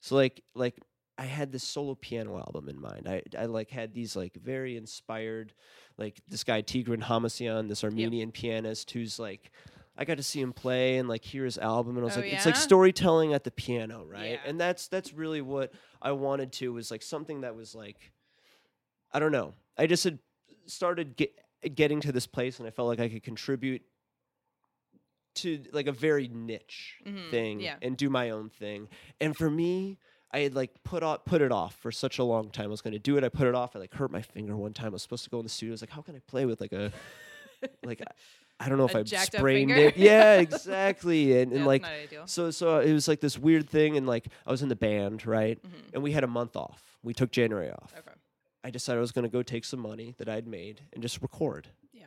So 0.01 0.17
like 0.17 0.43
like 0.55 0.79
I 1.19 1.25
had 1.25 1.53
this 1.53 1.62
solo 1.62 1.95
piano 1.95 2.37
album 2.38 2.69
in 2.69 2.81
mind. 2.81 3.09
I 3.09 3.23
I 3.38 3.47
like 3.47 3.71
had 3.71 3.95
these 3.95 4.17
like 4.17 4.35
very 4.35 4.77
inspired, 4.77 5.53
like 5.99 6.21
this 6.29 6.43
guy 6.45 6.62
Tigran 6.62 7.03
Hamasyan, 7.03 7.69
this 7.69 7.85
Armenian 7.85 8.33
pianist 8.33 8.91
who's 8.91 9.19
like. 9.19 9.51
I 9.95 10.07
got 10.07 10.17
to 10.17 10.23
see 10.23 10.41
him 10.41 10.55
play 10.55 10.97
and 10.97 11.07
like 11.07 11.23
hear 11.23 11.45
his 11.45 11.59
album, 11.59 11.99
and 11.99 12.05
I 12.05 12.07
was 12.07 12.17
Oh, 12.17 12.21
like, 12.21 12.33
it's 12.33 12.47
like 12.47 12.57
storytelling 12.57 13.35
at 13.35 13.45
the 13.45 13.51
piano, 13.51 14.07
right? 14.07 14.41
Yeah. 14.43 14.49
And 14.49 14.59
that's 14.59 14.88
that's 14.88 15.12
really 15.12 15.43
what 15.43 15.71
I 16.01 16.12
wanted 16.12 16.51
to 16.55 16.73
was 16.73 16.91
like 16.91 17.03
something 17.03 17.43
that 17.43 17.55
was 17.55 17.75
like, 17.75 18.11
I 19.12 19.18
don't 19.18 19.33
know. 19.33 19.55
I 19.79 19.87
just 19.87 20.05
had 20.05 20.18
started 20.66 21.16
get, 21.16 21.33
getting 21.75 22.01
to 22.03 22.12
this 22.12 22.27
place, 22.27 22.59
and 22.59 22.66
I 22.66 22.70
felt 22.70 22.88
like 22.88 23.01
I 23.01 23.09
could 23.09 23.22
contribute 23.22 23.83
to 25.35 25.62
like 25.72 25.87
a 25.87 25.92
very 25.92 26.29
niche 26.29 26.96
Mhm, 27.07 27.31
thing 27.31 27.61
yeah. 27.61 27.77
and 27.81 27.96
do 27.96 28.11
my 28.11 28.31
own 28.31 28.51
thing. 28.51 28.88
And 29.20 29.37
for 29.37 29.51
me, 29.51 29.98
I 30.31 30.40
had 30.40 30.55
like 30.55 30.70
put 30.85 31.03
off 31.03 31.25
put 31.25 31.40
it 31.40 31.51
off 31.53 31.75
for 31.77 31.90
such 31.90 32.18
a 32.18 32.25
long 32.25 32.51
time. 32.51 32.66
I 32.66 32.68
was 32.68 32.83
going 32.83 32.92
to 32.92 32.98
do 32.98 33.16
it. 33.16 33.25
I 33.25 33.29
put 33.29 33.46
it 33.46 33.55
off. 33.55 33.75
I 33.75 33.79
like 33.79 33.94
hurt 33.94 34.11
my 34.11 34.22
finger 34.22 34.57
one 34.57 34.72
time. 34.75 34.88
I 34.88 34.90
was 34.90 35.03
supposed 35.03 35.25
to 35.25 35.31
go 35.31 35.38
in 35.38 35.44
the 35.44 35.48
studio. 35.48 35.72
I 35.72 35.75
was 35.75 35.83
like, 35.83 35.90
how 35.90 36.03
can 36.03 36.14
I 36.16 36.20
play 36.27 36.44
with 36.44 36.61
like 36.61 36.72
a 36.72 36.92
like 37.85 38.03
I- 38.61 38.68
don't 38.68 38.79
know 38.79 38.85
if 38.85 38.94
I 38.94 39.03
sprained 39.03 39.72
it. 39.72 39.96
Yeah, 39.96 40.38
exactly. 40.38 41.33
And, 41.40 41.51
and 41.53 41.61
Yeah, 41.62 41.66
like 41.66 41.85
so 42.27 42.51
so 42.51 42.79
it 42.79 42.92
was 42.92 43.09
like 43.09 43.20
this 43.20 43.37
weird 43.38 43.68
thing 43.68 43.96
and 43.96 44.07
like 44.07 44.27
I 44.46 44.51
was 44.51 44.62
in 44.62 44.68
the 44.68 44.77
band, 44.77 45.27
right? 45.27 45.61
Mhm. 45.62 45.94
And 45.94 46.03
we 46.03 46.12
had 46.12 46.22
a 46.25 46.29
month 46.29 46.57
off. 46.57 46.98
We 47.03 47.12
took 47.14 47.31
January 47.33 47.70
off. 47.70 47.92
Okay. 47.98 48.12
I 48.64 48.70
decided 48.70 48.98
I 48.98 49.01
was 49.01 49.12
going 49.12 49.25
to 49.25 49.29
go 49.33 49.42
take 49.42 49.64
some 49.64 49.81
money 49.81 50.14
that 50.18 50.29
I'd 50.29 50.46
made 50.46 50.83
and 50.92 51.03
just 51.03 51.20
record. 51.20 51.68
Yeah. 51.92 52.07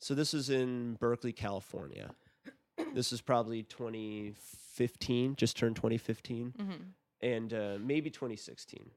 So 0.00 0.14
this 0.14 0.34
is 0.34 0.50
in 0.50 0.94
Berkeley, 0.94 1.32
California. 1.32 2.10
this 2.94 3.12
is 3.12 3.20
probably 3.20 3.62
2015, 3.62 5.36
just 5.36 5.56
turned 5.56 5.76
2015, 5.76 6.54
hmm 6.58 6.72
and 7.20 7.54
uh, 7.54 7.78
maybe 7.80 8.10
2016. 8.10 8.90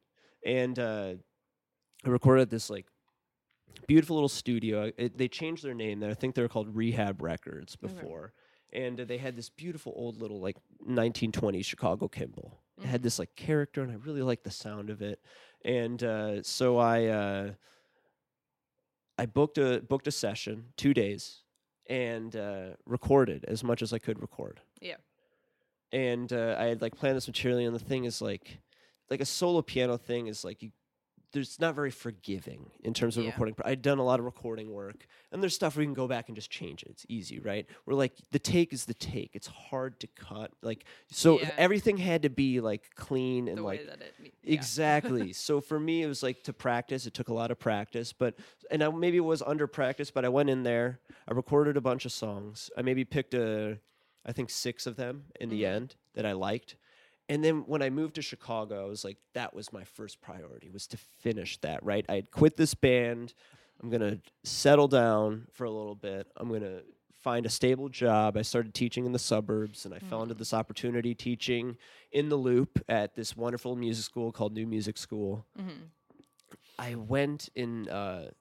And 0.45 0.77
uh, 0.79 1.13
I 2.05 2.09
recorded 2.09 2.49
this 2.49 2.69
like 2.69 2.87
beautiful 3.87 4.17
little 4.17 4.27
studio. 4.27 4.91
It, 4.97 5.17
they 5.17 5.29
changed 5.29 5.63
their 5.63 5.73
name. 5.73 6.01
There, 6.01 6.09
I 6.09 6.13
think 6.13 6.35
they 6.35 6.41
were 6.41 6.49
called 6.49 6.75
Rehab 6.75 7.21
Records 7.21 7.77
Okay. 7.81 7.93
before. 7.93 8.33
And 8.73 8.99
uh, 8.99 9.05
they 9.05 9.17
had 9.17 9.37
this 9.37 9.49
beautiful 9.49 9.93
old 9.95 10.19
little 10.19 10.41
like 10.41 10.57
1920s 10.85 11.63
Chicago 11.63 12.09
Kimball. 12.09 12.59
It 12.81 12.85
had 12.87 12.99
Mhm. 12.99 13.03
this 13.03 13.17
like 13.19 13.33
character, 13.37 13.81
and 13.81 13.91
I 13.91 13.95
really 13.95 14.21
liked 14.23 14.43
the 14.43 14.51
sound 14.51 14.89
of 14.89 15.01
it. 15.01 15.21
And 15.65 16.01
uh, 16.03 16.43
so 16.43 16.77
I 16.77 17.05
uh, 17.05 17.51
I 19.17 19.25
booked 19.25 19.57
a 19.57 19.81
booked 19.81 20.07
a 20.07 20.11
session, 20.11 20.65
two 20.77 20.93
days, 20.93 21.43
and 21.89 22.35
uh, 22.35 22.69
recorded 22.85 23.45
as 23.47 23.63
much 23.63 23.81
as 23.81 23.93
I 23.93 23.99
could 23.99 24.21
record. 24.21 24.61
Yeah. 24.81 24.95
And 25.91 26.31
uh, 26.31 26.55
I 26.59 26.65
had 26.65 26.81
like 26.81 26.95
planned 26.95 27.17
this 27.17 27.27
material, 27.27 27.59
and 27.59 27.75
the 27.75 27.83
thing 27.83 28.05
is 28.05 28.21
like, 28.21 28.59
like 29.09 29.21
a 29.21 29.25
solo 29.25 29.61
piano 29.61 29.97
thing 29.97 30.27
is 30.27 30.43
like 30.43 30.61
you. 30.61 30.71
There's 31.33 31.59
not 31.59 31.75
very 31.75 31.91
forgiving 31.91 32.71
in 32.83 32.93
terms 32.93 33.17
of 33.17 33.23
Yeah. 33.25 33.31
recording. 33.31 33.55
I'd 33.65 33.81
done 33.81 33.97
a 33.97 34.03
lot 34.03 34.19
of 34.19 34.25
recording 34.25 34.71
work, 34.71 35.05
and 35.31 35.41
there's 35.43 35.53
stuff 35.53 35.75
where 35.75 35.83
you 35.83 35.87
can 35.87 35.93
go 35.93 36.07
back 36.07 36.29
and 36.29 36.35
just 36.35 36.49
change 36.49 36.83
it. 36.83 36.89
It's 36.89 37.05
easy, 37.09 37.39
right? 37.39 37.65
We're 37.85 37.95
like 37.95 38.13
the 38.31 38.39
take 38.39 38.71
is 38.71 38.85
the 38.85 38.93
take. 38.93 39.35
It's 39.35 39.47
hard 39.47 39.99
to 39.99 40.07
cut. 40.07 40.51
Like 40.61 40.85
so, 41.11 41.39
Yeah. 41.39 41.51
everything 41.57 41.97
had 41.97 42.21
to 42.21 42.29
be 42.29 42.61
like 42.61 42.95
clean 42.95 43.49
and 43.49 43.57
The 43.57 43.61
like 43.63 43.81
it. 43.81 44.13
yeah. 44.23 44.29
Exactly. 44.53 45.33
so 45.33 45.59
for 45.59 45.79
me, 45.79 46.01
it 46.01 46.07
was 46.07 46.23
like 46.23 46.43
to 46.43 46.53
practice. 46.53 47.05
It 47.05 47.13
took 47.13 47.27
a 47.27 47.33
lot 47.33 47.51
of 47.51 47.59
practice, 47.59 48.13
but 48.13 48.35
and 48.71 48.81
I, 48.81 48.89
maybe 48.89 49.17
it 49.17 49.21
was 49.21 49.41
under 49.41 49.67
practice. 49.67 50.09
But 50.11 50.23
I 50.23 50.29
went 50.29 50.49
in 50.49 50.63
there. 50.63 51.01
I 51.27 51.33
recorded 51.33 51.75
a 51.75 51.81
bunch 51.81 52.05
of 52.05 52.13
songs. 52.13 52.71
I 52.77 52.81
maybe 52.83 53.03
picked 53.03 53.33
a, 53.33 53.79
I 54.25 54.31
think 54.31 54.49
six 54.49 54.87
of 54.87 54.95
them 54.95 55.25
in 55.41 55.49
the 55.49 55.63
Mhm. 55.63 55.67
end 55.75 55.95
that 56.13 56.25
I 56.25 56.31
liked. 56.31 56.77
And 57.29 57.43
then 57.43 57.63
when 57.67 57.81
I 57.81 57.89
moved 57.89 58.15
to 58.15 58.21
Chicago, 58.21 58.85
I 58.85 58.89
was 58.89 59.03
like, 59.03 59.17
that 59.33 59.53
was 59.53 59.73
my 59.73 59.83
first 59.83 60.21
priority 60.21 60.69
was 60.69 60.87
to 60.87 60.97
finish 60.97 61.57
that. 61.57 61.83
Right. 61.83 62.05
I 62.07 62.15
had 62.15 62.31
quit 62.31 62.55
this 62.57 62.73
band. 62.73 63.33
I'm 63.81 63.89
gonna 63.89 64.19
settle 64.43 64.87
down 64.87 65.47
for 65.51 65.65
a 65.65 65.69
little 65.71 65.95
bit. 65.95 66.27
I'm 66.37 66.49
gonna 66.51 66.81
find 67.21 67.45
a 67.45 67.49
stable 67.49 67.89
job. 67.89 68.37
I 68.37 68.41
started 68.43 68.73
teaching 68.73 69.05
in 69.05 69.11
the 69.11 69.19
suburbs, 69.19 69.85
and 69.85 69.93
I 69.93 69.99
fell 69.99 70.23
into 70.23 70.35
Mhm. 70.35 70.37
this 70.39 70.53
opportunity 70.53 71.13
teaching 71.13 71.77
in 72.11 72.29
the 72.29 72.37
loop 72.37 72.79
at 72.87 73.15
this 73.15 73.35
wonderful 73.35 73.75
music 73.75 74.05
school 74.05 74.31
called 74.31 74.53
New 74.53 74.65
Music 74.65 74.97
School. 74.97 75.45
Mhm. 75.59 75.89
I 76.79 76.95
went 76.95 77.49
in 77.55 77.89
uh, 77.89 78.31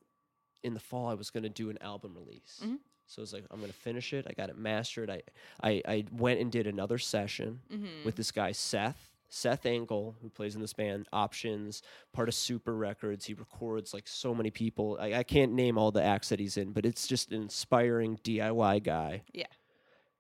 in 0.62 0.74
the 0.74 0.80
fall. 0.80 1.08
I 1.08 1.14
was 1.14 1.30
going 1.30 1.42
to 1.44 1.48
do 1.48 1.70
an 1.70 1.78
album 1.80 2.14
release, 2.16 2.60
Mhm. 2.64 2.78
So 3.06 3.20
I 3.20 3.22
was 3.22 3.32
like, 3.32 3.44
I'm 3.50 3.58
going 3.60 3.70
to 3.72 3.76
finish 3.78 4.12
it. 4.12 4.26
I 4.28 4.32
got 4.32 4.50
it 4.50 4.58
mastered. 4.58 5.10
I, 5.10 5.22
I 5.62 5.82
I 5.86 6.04
went 6.12 6.40
and 6.40 6.50
did 6.50 6.66
another 6.66 6.98
session 6.98 7.60
Mhm. 7.72 8.04
with 8.04 8.16
this 8.16 8.30
guy 8.32 8.52
Seth. 8.52 9.10
Seth 9.28 9.66
Engel, 9.66 10.14
who 10.22 10.28
plays 10.28 10.54
in 10.54 10.60
this 10.60 10.72
band 10.72 11.08
Options, 11.12 11.82
part 12.12 12.28
of 12.28 12.34
Super 12.34 12.76
Records. 12.76 13.24
He 13.26 13.34
records 13.34 13.92
like 13.92 14.06
so 14.06 14.32
many 14.32 14.50
people. 14.52 14.96
I, 15.00 15.14
I 15.14 15.22
can't 15.24 15.52
name 15.52 15.76
all 15.78 15.90
the 15.90 16.02
acts 16.02 16.28
that 16.28 16.38
he's 16.38 16.56
in, 16.56 16.70
but 16.72 16.86
it's 16.86 17.08
just 17.08 17.32
an 17.32 17.42
inspiring 17.42 18.18
DIY 18.22 18.84
guy. 18.84 19.22
Yeah. 19.32 19.46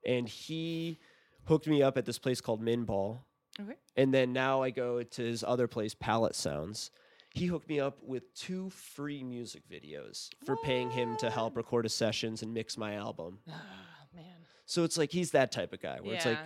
And 0.04 0.28
he 0.28 0.98
hooked 1.44 1.68
me 1.68 1.82
up 1.84 1.96
at 1.96 2.04
this 2.04 2.18
place 2.18 2.40
called 2.40 2.60
Minball. 2.60 3.20
Okay. 3.60 3.76
And 3.96 4.12
then 4.12 4.32
now 4.32 4.60
I 4.62 4.70
go 4.70 5.02
to 5.04 5.22
his 5.22 5.44
other 5.44 5.68
place, 5.68 5.94
Palette 5.94 6.34
Sounds. 6.34 6.90
He 7.36 7.44
hooked 7.44 7.68
me 7.68 7.80
up 7.80 7.98
with 8.02 8.32
two 8.34 8.70
free 8.70 9.22
music 9.22 9.62
videos 9.68 10.30
for 10.46 10.56
paying 10.56 10.90
him 10.90 11.18
to 11.18 11.28
help 11.28 11.54
record 11.54 11.84
his 11.84 11.92
sessions 11.92 12.42
and 12.42 12.54
mix 12.54 12.78
my 12.78 12.94
album. 12.94 13.40
Ah, 13.46 13.52
man. 14.14 14.24
So 14.64 14.84
it's 14.84 14.96
like 14.96 15.12
he's 15.12 15.32
that 15.32 15.52
type 15.52 15.74
of 15.74 15.82
guy 15.82 15.98
where 16.00 16.12
yeah. 16.12 16.16
it's 16.16 16.24
like 16.24 16.38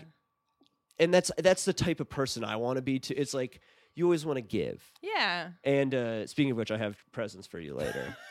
and 0.98 1.14
that's 1.14 1.31
that's 1.38 1.64
the 1.64 1.72
type 1.72 2.00
of 2.00 2.11
person 2.11 2.42
I 2.42 2.57
want 2.57 2.76
to 2.76 2.83
be 2.83 2.98
to 2.98 3.14
it's 3.14 3.33
like 3.33 3.61
you 3.94 4.05
always 4.05 4.26
want 4.26 4.38
to 4.38 4.42
give. 4.42 4.83
yeah. 5.00 5.50
And 5.62 5.94
uh 5.94 6.26
speaking 6.26 6.50
of 6.50 6.57
which 6.57 6.72
I 6.72 6.76
have 6.79 6.96
presents 7.12 7.46
for 7.46 7.61
you 7.61 7.74
later. 7.74 8.16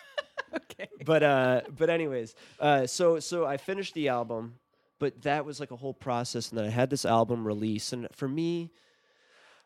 Okay. 0.52 0.90
but 1.06 1.22
uh 1.22 1.62
but 1.78 1.90
anyways, 1.92 2.34
uh 2.60 2.88
so 2.88 3.20
so 3.20 3.46
I 3.46 3.58
finished 3.58 3.94
the 3.94 4.08
album, 4.10 4.56
but 4.98 5.22
that 5.22 5.46
was 5.46 5.60
like 5.60 5.70
a 5.72 5.76
whole 5.76 5.94
process 5.94 6.50
and 6.50 6.58
then 6.58 6.66
I 6.66 6.70
had 6.72 6.90
this 6.90 7.06
album 7.06 7.46
release 7.46 7.94
and 7.94 8.08
for 8.14 8.28
me 8.28 8.72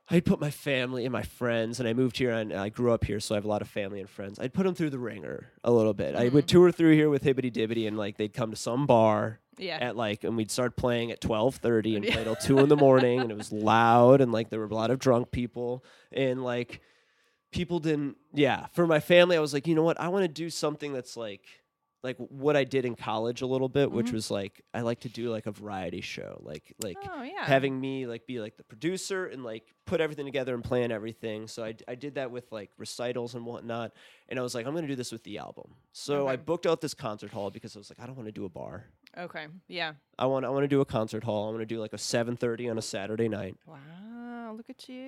I 0.10 0.20
put 0.20 0.39
my 0.42 0.52
family 0.52 1.06
and 1.06 1.13
my 1.13 1.22
friends, 1.24 1.80
and 1.80 1.88
I 1.88 1.94
moved 1.94 2.18
here 2.18 2.32
and 2.32 2.52
I 2.54 2.70
grew 2.70 2.92
up 2.92 3.06
here, 3.06 3.20
so 3.22 3.36
I 3.36 3.38
have 3.38 3.46
a 3.46 3.48
lot 3.48 3.62
of 3.62 3.70
family 3.70 4.00
and 4.02 4.10
friends. 4.10 4.38
I'd 4.38 4.54
put 4.54 4.63
them 4.63 4.76
through 4.76 4.89
the 4.89 5.00
ringer 5.00 5.52
a 5.63 5.72
little 5.72 5.94
bit. 5.94 6.16
I 6.16 6.28
would 6.28 6.44
Mhm. 6.46 6.48
tour 6.50 6.72
through 6.72 6.94
here 6.94 7.10
with 7.10 7.24
Hibbity 7.24 7.52
Dibbity, 7.52 7.88
and 7.88 7.98
like 7.98 8.18
they'd 8.18 8.34
come 8.34 8.50
to 8.52 8.58
some 8.58 8.86
bar, 8.86 9.39
Yeah. 9.58 9.78
at 9.80 9.96
like 9.96 10.24
and 10.24 10.36
we'd 10.36 10.52
start 10.52 10.76
playing 10.76 11.12
at 11.12 11.22
12:30 11.22 11.96
and 11.96 12.04
Yeah. 12.04 12.13
play 12.16 12.24
till 12.26 12.36
2 12.58 12.60
in 12.60 12.70
the 12.70 12.76
morning 12.76 13.22
and 13.22 13.32
it 13.32 13.38
was 13.38 13.52
loud 13.52 14.20
and 14.20 14.32
like 14.32 14.50
there 14.50 14.60
were 14.60 14.66
a 14.66 14.74
lot 14.76 14.89
of 14.92 15.00
drunk 15.00 15.32
people 15.32 15.86
and 16.12 16.44
like 16.44 16.82
people 17.52 17.78
didn't 17.80 18.18
yeah 18.34 18.66
for 18.74 18.88
my 18.88 19.00
family 19.00 19.38
I 19.38 19.39
was 19.39 19.54
like 19.54 19.68
you 19.68 19.76
know 19.76 19.84
what 19.84 20.00
I 20.00 20.08
want 20.08 20.24
to 20.24 20.28
do 20.28 20.50
something 20.50 20.92
that's 20.92 21.16
like 21.16 21.46
like 22.04 22.18
what 22.18 22.58
I 22.58 22.66
did 22.66 22.84
in 22.86 22.96
college 22.96 23.42
a 23.42 23.46
little 23.46 23.70
bit, 23.70 23.89
which 23.89 24.08
Mhm. 24.08 24.13
was 24.13 24.30
like 24.30 24.62
I 24.74 24.82
like 24.82 25.00
to 25.02 25.10
do 25.10 25.32
like 25.32 25.46
a 25.46 25.52
variety 25.52 26.02
show, 26.02 26.39
like 26.44 26.74
like 26.84 26.98
oh 27.10 27.24
yeah. 27.24 27.46
having 27.46 27.80
me 27.80 28.06
like 28.06 28.28
be 28.28 28.39
like 28.42 28.58
the 28.58 28.63
producer 28.63 29.26
and 29.28 29.44
like 29.44 29.74
put 29.86 30.02
everything 30.02 30.26
together 30.26 30.54
and 30.54 30.63
plan 30.63 30.92
everything. 30.92 31.48
So 31.48 31.63
I, 31.63 31.72
d- 31.72 31.86
I 31.88 31.96
did 31.96 32.16
that 32.16 32.30
with 32.30 32.52
like 32.52 32.72
recitals 32.78 33.36
and 33.36 33.46
whatnot. 33.46 33.94
And 34.28 34.38
I 34.38 34.42
was 34.42 34.54
like, 34.54 34.66
I'm 34.68 34.76
gonna 34.76 34.88
do 34.88 34.96
this 34.96 35.12
with 35.13 35.24
the 35.24 35.38
album. 35.38 35.76
So 35.94 36.28
I 36.28 36.36
booked 36.36 36.66
out 36.66 36.82
this 36.82 36.94
concert 36.94 37.32
hall 37.32 37.50
because 37.50 37.76
I 37.76 37.80
was 37.80 37.89
like, 37.89 38.00
I 38.02 38.06
don't 38.06 38.16
want 38.18 38.28
to 38.28 38.34
do 38.34 38.46
a 38.46 38.50
bar. 38.50 38.86
Okay. 39.17 39.47
Yeah. 39.67 39.93
I 40.17 40.26
want 40.28 40.45
I 40.45 40.49
want 40.49 40.63
to 40.63 40.67
do 40.67 40.82
a 40.82 40.86
concert 40.86 41.23
hall. 41.23 41.47
I 41.47 41.49
want 41.49 41.62
to 41.62 41.65
do 41.65 41.80
like 41.80 41.93
a 41.93 41.97
7:30 41.97 42.69
on 42.71 42.78
a 42.78 42.82
Saturday 42.82 43.28
night. 43.30 43.56
Wow. 43.65 44.54
Look 44.56 44.69
at 44.69 44.88
you. 44.88 45.04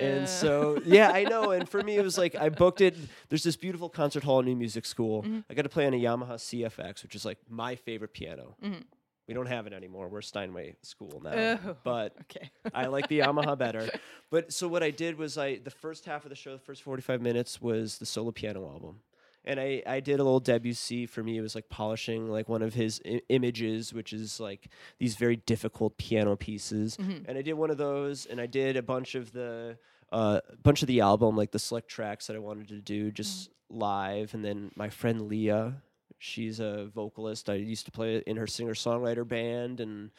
And 0.00 0.28
so 0.40 0.80
yeah, 0.84 1.10
I 1.10 1.24
know. 1.24 1.50
And 1.50 1.68
for 1.68 1.82
me, 1.82 1.96
it 1.96 2.02
was 2.04 2.16
like 2.18 2.34
I 2.34 2.48
booked 2.48 2.80
it. 2.80 2.96
There's 3.28 3.42
this 3.42 3.56
beautiful 3.56 3.88
concert 3.88 4.24
hall 4.24 4.40
in 4.40 4.46
New 4.46 4.56
Music 4.56 4.86
School. 4.86 5.22
Mhm. 5.22 5.44
I 5.50 5.54
got 5.54 5.62
to 5.62 5.68
play 5.68 5.86
on 5.86 5.94
a 5.94 5.98
Yamaha 6.00 6.34
CFX, 6.38 7.02
which 7.02 7.14
is 7.14 7.24
like 7.24 7.38
my 7.48 7.74
favorite 7.76 8.12
piano. 8.12 8.56
Mhm. 8.62 8.84
We 9.26 9.34
don't 9.34 9.44
have 9.46 9.66
it 9.66 9.74
anymore. 9.74 10.08
We're 10.08 10.22
Steinway 10.22 10.76
School 10.80 11.20
now. 11.22 11.58
Oh, 11.62 11.76
But 11.84 12.16
okay. 12.22 12.50
I 12.72 12.86
like 12.86 13.08
the 13.08 13.18
Yamaha 13.20 13.58
better. 13.58 13.88
But 14.30 14.52
so 14.52 14.68
what 14.68 14.82
I 14.82 14.90
did 14.90 15.16
was 15.18 15.36
I 15.38 15.56
the 15.56 15.70
first 15.70 16.04
half 16.06 16.24
of 16.24 16.30
the 16.30 16.34
show, 16.36 16.52
the 16.52 16.58
first 16.58 16.82
45 16.82 17.20
minutes 17.22 17.60
was 17.62 17.98
the 17.98 18.04
solo 18.06 18.30
piano 18.30 18.66
album. 18.66 19.00
And 19.48 19.58
I, 19.58 19.82
I 19.86 20.00
did 20.00 20.20
a 20.20 20.22
little 20.22 20.40
Debussy 20.40 21.06
for 21.06 21.22
me. 21.22 21.38
It 21.38 21.40
was 21.40 21.54
like 21.54 21.68
polishing 21.70 22.28
like 22.28 22.48
one 22.48 22.62
of 22.62 22.74
his 22.74 23.00
I- 23.04 23.22
images, 23.30 23.92
which 23.94 24.12
is 24.12 24.38
like 24.38 24.68
these 24.98 25.16
very 25.16 25.36
difficult 25.36 25.96
piano 25.96 26.36
pieces. 26.36 26.96
Mhm. 26.98 27.24
And 27.26 27.38
I 27.38 27.42
did 27.42 27.54
one 27.54 27.70
of 27.70 27.78
those, 27.78 28.26
and 28.26 28.40
I 28.40 28.46
did 28.46 28.76
a 28.76 28.82
bunch 28.82 29.14
of 29.14 29.32
the 29.32 29.78
uh, 30.12 30.40
bunch 30.62 30.82
of 30.82 30.86
the 30.86 31.00
album, 31.00 31.36
like 31.36 31.50
the 31.50 31.58
select 31.58 31.88
tracks 31.88 32.26
that 32.28 32.36
I 32.36 32.38
wanted 32.38 32.68
to 32.68 32.80
do 32.80 33.10
just 33.10 33.50
live. 33.68 34.32
And 34.34 34.44
then 34.44 34.70
my 34.76 34.88
friend 34.88 35.28
Leah, 35.28 35.82
she's 36.18 36.60
a 36.60 36.86
vocalist. 36.94 37.50
I 37.50 37.54
used 37.54 37.84
to 37.86 37.90
play 37.92 38.22
in 38.26 38.36
her 38.38 38.46
singer 38.46 38.72
songwriter 38.74 39.26
band, 39.26 39.80
and 39.80 40.10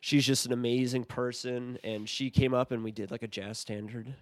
she's 0.00 0.26
just 0.26 0.46
an 0.46 0.52
amazing 0.52 1.04
person. 1.04 1.78
And 1.84 2.08
she 2.08 2.30
came 2.30 2.52
up, 2.54 2.70
and 2.72 2.82
we 2.82 2.90
did 2.92 3.10
like 3.10 3.22
a 3.22 3.28
jazz 3.28 3.58
standard. 3.58 4.12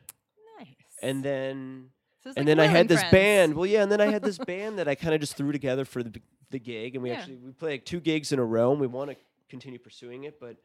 Nice. 0.58 0.74
And 1.02 1.22
then 1.24 1.90
So 2.34 2.40
and 2.40 2.46
like 2.48 2.56
then 2.56 2.60
I 2.60 2.66
had 2.66 2.88
this 2.88 3.00
Friends. 3.00 3.12
band. 3.12 3.54
Well, 3.54 3.66
yeah, 3.66 3.82
and 3.82 3.90
then 3.92 4.00
I 4.00 4.06
had 4.06 4.22
this 4.22 4.38
band 4.46 4.78
that 4.78 4.88
I 4.88 4.94
kind 4.94 5.14
of 5.14 5.20
just 5.20 5.36
threw 5.36 5.52
together 5.52 5.84
for 5.84 6.02
the 6.02 6.20
the 6.50 6.58
gig, 6.58 6.94
and 6.94 7.02
we 7.02 7.10
Yeah. 7.10 7.16
actually 7.16 7.36
we 7.36 7.52
played 7.52 7.70
like 7.72 7.84
two 7.84 8.00
gigs 8.00 8.32
in 8.32 8.38
a 8.38 8.44
row, 8.44 8.70
and 8.72 8.80
we 8.80 8.86
want 8.86 9.10
to 9.10 9.16
continue 9.48 9.78
pursuing 9.78 10.24
it, 10.24 10.38
but 10.40 10.56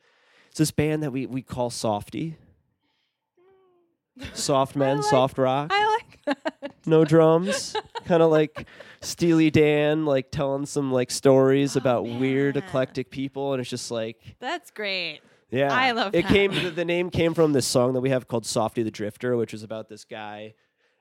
it's 0.49 0.57
this 0.59 0.71
band 0.71 1.03
that 1.03 1.11
we 1.11 1.25
we 1.25 1.41
call 1.41 1.69
Softy, 1.69 2.35
soft 4.33 4.75
men, 4.75 4.97
like- 4.97 5.05
soft 5.05 5.37
rock, 5.37 5.71
I 5.73 5.97
like 5.97 6.19
that. 6.25 6.71
no 6.85 7.05
drums, 7.05 7.75
kind 8.05 8.21
of 8.21 8.31
like 8.31 8.67
Steely 9.01 9.49
Dan, 9.49 10.05
like 10.05 10.31
telling 10.31 10.65
some 10.65 10.91
like 10.91 11.09
stories 11.11 11.75
Oh, 11.75 11.79
about 11.79 12.03
weird 12.05 12.57
eclectic 12.57 13.09
people, 13.11 13.53
and 13.53 13.61
it's 13.61 13.69
just 13.69 13.89
like. 13.91 14.35
That's 14.39 14.71
great. 14.71 15.21
Yeah, 15.49 15.73
I 15.73 15.91
love 15.91 16.15
it. 16.15 16.23
that. 16.23 16.31
Came 16.31 16.53
the, 16.53 16.69
the 16.69 16.85
name 16.85 17.09
came 17.09 17.33
from 17.33 17.51
this 17.53 17.67
song 17.67 17.93
that 17.93 18.01
we 18.01 18.09
have 18.09 18.27
called 18.27 18.45
"Softy 18.45 18.83
the 18.83 18.91
Drifter," 18.91 19.35
which 19.35 19.53
is 19.53 19.63
about 19.63 19.89
this 19.89 20.05
guy, 20.05 20.53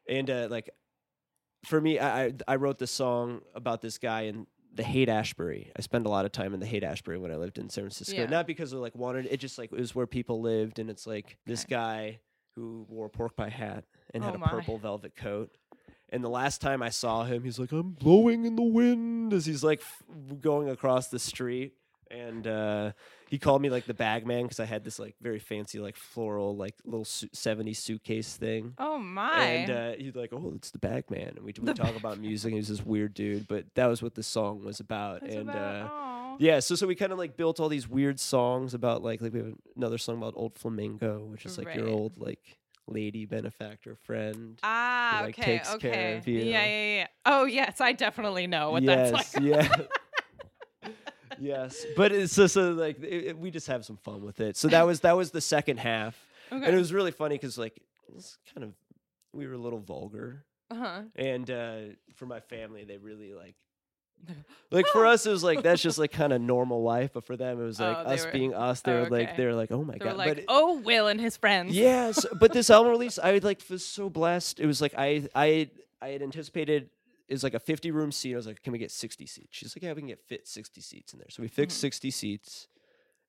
and 0.08 0.28
uh, 0.30 0.48
like 0.50 0.70
for 1.66 1.80
me, 1.80 1.98
I 1.98 2.24
I 2.26 2.32
I 2.48 2.56
wrote 2.56 2.78
this 2.78 2.90
song 2.90 3.40
about 3.54 3.80
this 3.82 3.98
guy 3.98 4.22
in 4.22 4.46
the 4.72 4.82
Haight 4.84 5.08
Ashbury. 5.08 5.72
I 5.76 5.82
spent 5.82 6.06
a 6.06 6.08
lot 6.08 6.24
of 6.24 6.32
time 6.32 6.54
in 6.54 6.60
the 6.60 6.66
Haight 6.66 6.84
Ashbury 6.84 7.18
when 7.18 7.30
I 7.32 7.36
lived 7.36 7.58
in 7.58 7.68
San 7.70 7.82
Francisco. 7.84 8.16
Yeah. 8.20 8.26
Not 8.26 8.46
because 8.46 8.72
of 8.72 8.80
like 8.80 8.94
wanted 8.94 9.26
it, 9.30 9.38
just 9.38 9.58
like 9.58 9.72
it 9.72 9.78
was 9.78 9.94
where 9.94 10.06
people 10.06 10.40
lived, 10.40 10.78
and 10.78 10.88
it's 10.88 11.06
like 11.06 11.36
this 11.46 11.64
guy 11.64 12.20
who 12.56 12.86
wore 12.88 13.06
a 13.06 13.10
pork 13.10 13.36
pie 13.36 13.48
hat 13.48 13.84
and 14.14 14.22
had 14.24 14.32
Oh 14.32 14.36
a 14.36 14.38
my. 14.38 14.48
purple 14.48 14.78
velvet 14.78 15.14
coat. 15.16 15.50
And 16.12 16.24
the 16.24 16.28
last 16.28 16.60
time 16.60 16.82
I 16.82 16.88
saw 16.88 17.24
him, 17.24 17.44
he's 17.44 17.58
like, 17.58 17.70
"I'm 17.72 17.92
blowing 17.92 18.44
in 18.44 18.56
the 18.56 18.62
wind," 18.62 19.32
as 19.32 19.46
he's 19.46 19.62
like 19.62 19.80
f- 19.80 20.40
going 20.40 20.68
across 20.68 21.08
the 21.08 21.18
street. 21.20 21.74
And 22.10 22.46
uh, 22.46 22.92
he 23.28 23.38
called 23.38 23.62
me 23.62 23.70
like 23.70 23.86
the 23.86 23.94
bag 23.94 24.26
man 24.26 24.42
because 24.42 24.58
I 24.58 24.64
had 24.64 24.82
this 24.84 24.98
like 24.98 25.14
very 25.20 25.38
fancy 25.38 25.78
like 25.78 25.96
floral 25.96 26.56
like 26.56 26.74
little 26.84 27.04
su- 27.04 27.28
70s 27.28 27.76
suitcase 27.76 28.36
thing. 28.36 28.74
Oh 28.78 28.98
my. 28.98 29.40
And 29.42 29.70
uh, 29.70 29.92
he's 29.96 30.16
like, 30.16 30.30
"Oh, 30.32 30.52
it's 30.56 30.70
the 30.72 30.78
bag 30.78 31.10
man," 31.10 31.34
and 31.36 31.40
we 31.40 31.54
we 31.60 31.72
talk 31.72 31.96
about 31.96 32.18
music. 32.18 32.52
He 32.52 32.56
was 32.56 32.68
this 32.68 32.84
weird 32.84 33.14
dude, 33.14 33.46
but 33.46 33.66
that 33.76 33.86
was 33.86 34.02
what 34.02 34.14
the 34.14 34.22
song 34.22 34.64
was 34.64 34.80
about. 34.80 35.20
That's 35.20 35.34
and 35.34 35.50
about- 35.50 35.86
uh, 35.86 36.36
yeah, 36.38 36.60
so 36.60 36.74
so 36.74 36.86
we 36.86 36.94
kind 36.94 37.12
of 37.12 37.18
like 37.18 37.36
built 37.36 37.60
all 37.60 37.68
these 37.68 37.86
weird 37.88 38.18
songs 38.18 38.72
about 38.74 39.02
like 39.02 39.20
like 39.20 39.32
we 39.32 39.40
have 39.40 39.54
another 39.76 39.98
song 39.98 40.16
about 40.18 40.34
old 40.36 40.54
flamingo, 40.58 41.26
which 41.26 41.44
is 41.44 41.58
like 41.58 41.74
your 41.74 41.88
old 41.88 42.18
like 42.18 42.56
lady 42.86 43.26
benefactor 43.26 43.94
friend. 43.94 44.58
Ah, 44.62 45.20
like, 45.22 45.38
okay, 45.38 45.60
okay. 45.74 46.22
Yeah, 46.24 46.42
yeah, 46.42 46.96
yeah. 46.96 47.06
Oh, 47.26 47.44
yes, 47.44 47.80
I 47.80 47.92
definitely 47.92 48.46
know 48.46 48.72
what 48.72 48.82
yes, 48.82 49.10
that's 49.10 49.34
like. 49.36 49.44
yeah. 49.44 49.68
yes, 51.40 51.84
but 51.96 52.12
it's 52.12 52.32
so 52.32 52.46
so 52.46 52.72
like 52.72 53.02
it, 53.02 53.24
it- 53.28 53.38
we 53.38 53.50
just 53.50 53.66
have 53.66 53.84
some 53.84 53.96
fun 53.96 54.22
with 54.22 54.40
it. 54.40 54.56
So 54.56 54.68
that 54.68 54.86
was 54.86 55.00
that 55.00 55.16
was 55.16 55.30
the 55.30 55.40
second 55.40 55.78
half, 55.78 56.16
okay. 56.52 56.64
and 56.64 56.74
it 56.74 56.78
was 56.78 56.92
really 56.92 57.10
funny 57.12 57.34
because 57.36 57.58
like 57.58 57.80
it's 58.14 58.38
kind 58.54 58.64
of 58.64 58.72
we 59.32 59.46
were 59.46 59.54
a 59.54 59.58
little 59.58 59.78
vulgar, 59.78 60.44
uh-huh. 60.70 61.02
and 61.16 61.50
uh, 61.50 61.76
for 62.14 62.26
my 62.26 62.40
family 62.40 62.84
they 62.84 62.98
really 62.98 63.34
like. 63.34 63.54
Like 64.72 64.86
for 64.92 65.04
us, 65.04 65.26
it 65.26 65.30
was 65.30 65.42
like 65.42 65.62
that's 65.64 65.82
just 65.82 65.98
like 65.98 66.12
kind 66.12 66.32
of 66.32 66.40
normal 66.40 66.82
life, 66.84 67.10
but 67.12 67.24
for 67.24 67.36
them, 67.36 67.58
it 67.60 67.64
was 67.64 67.80
like 67.80 67.96
Oh, 67.96 68.10
us 68.10 68.24
were- 68.24 68.30
being 68.30 68.54
us. 68.54 68.82
They 68.82 68.92
oh, 68.92 69.02
were 69.02 69.08
like 69.10 69.36
they 69.36 69.44
were 69.44 69.54
like, 69.54 69.72
oh 69.72 69.82
my 69.82 69.94
They 69.94 69.98
god! 69.98 70.16
like, 70.16 70.36
but 70.36 70.44
oh, 70.46 70.78
Will 70.78 71.08
and 71.08 71.20
his 71.20 71.36
friends. 71.36 71.74
Yes, 71.74 72.24
but 72.38 72.52
this 72.52 72.70
album 72.70 72.92
release, 72.92 73.18
I 73.18 73.38
like 73.38 73.60
was 73.68 73.84
so 73.84 74.08
blessed. 74.08 74.60
It 74.60 74.66
was 74.66 74.80
like 74.80 74.94
I 74.96 75.26
I 75.34 75.70
I 76.00 76.08
had 76.10 76.22
anticipated 76.22 76.90
it 77.30 77.34
was 77.34 77.42
like 77.44 77.54
a 77.54 77.60
50 77.60 77.90
room 77.92 78.12
seat. 78.12 78.34
I 78.34 78.36
was 78.36 78.46
like, 78.46 78.62
can 78.62 78.72
we 78.72 78.78
get 78.78 78.90
60 78.90 79.24
seats? 79.24 79.48
She's 79.52 79.74
like, 79.74 79.82
yeah, 79.84 79.92
we 79.94 80.02
can 80.02 80.08
get 80.08 80.20
fit 80.20 80.46
60 80.46 80.80
seats 80.82 81.12
in 81.14 81.18
there. 81.20 81.28
So 81.30 81.40
we 81.42 81.48
fixed 81.48 81.78
Mhm. 81.78 81.80
60 81.80 82.10
seats, 82.10 82.66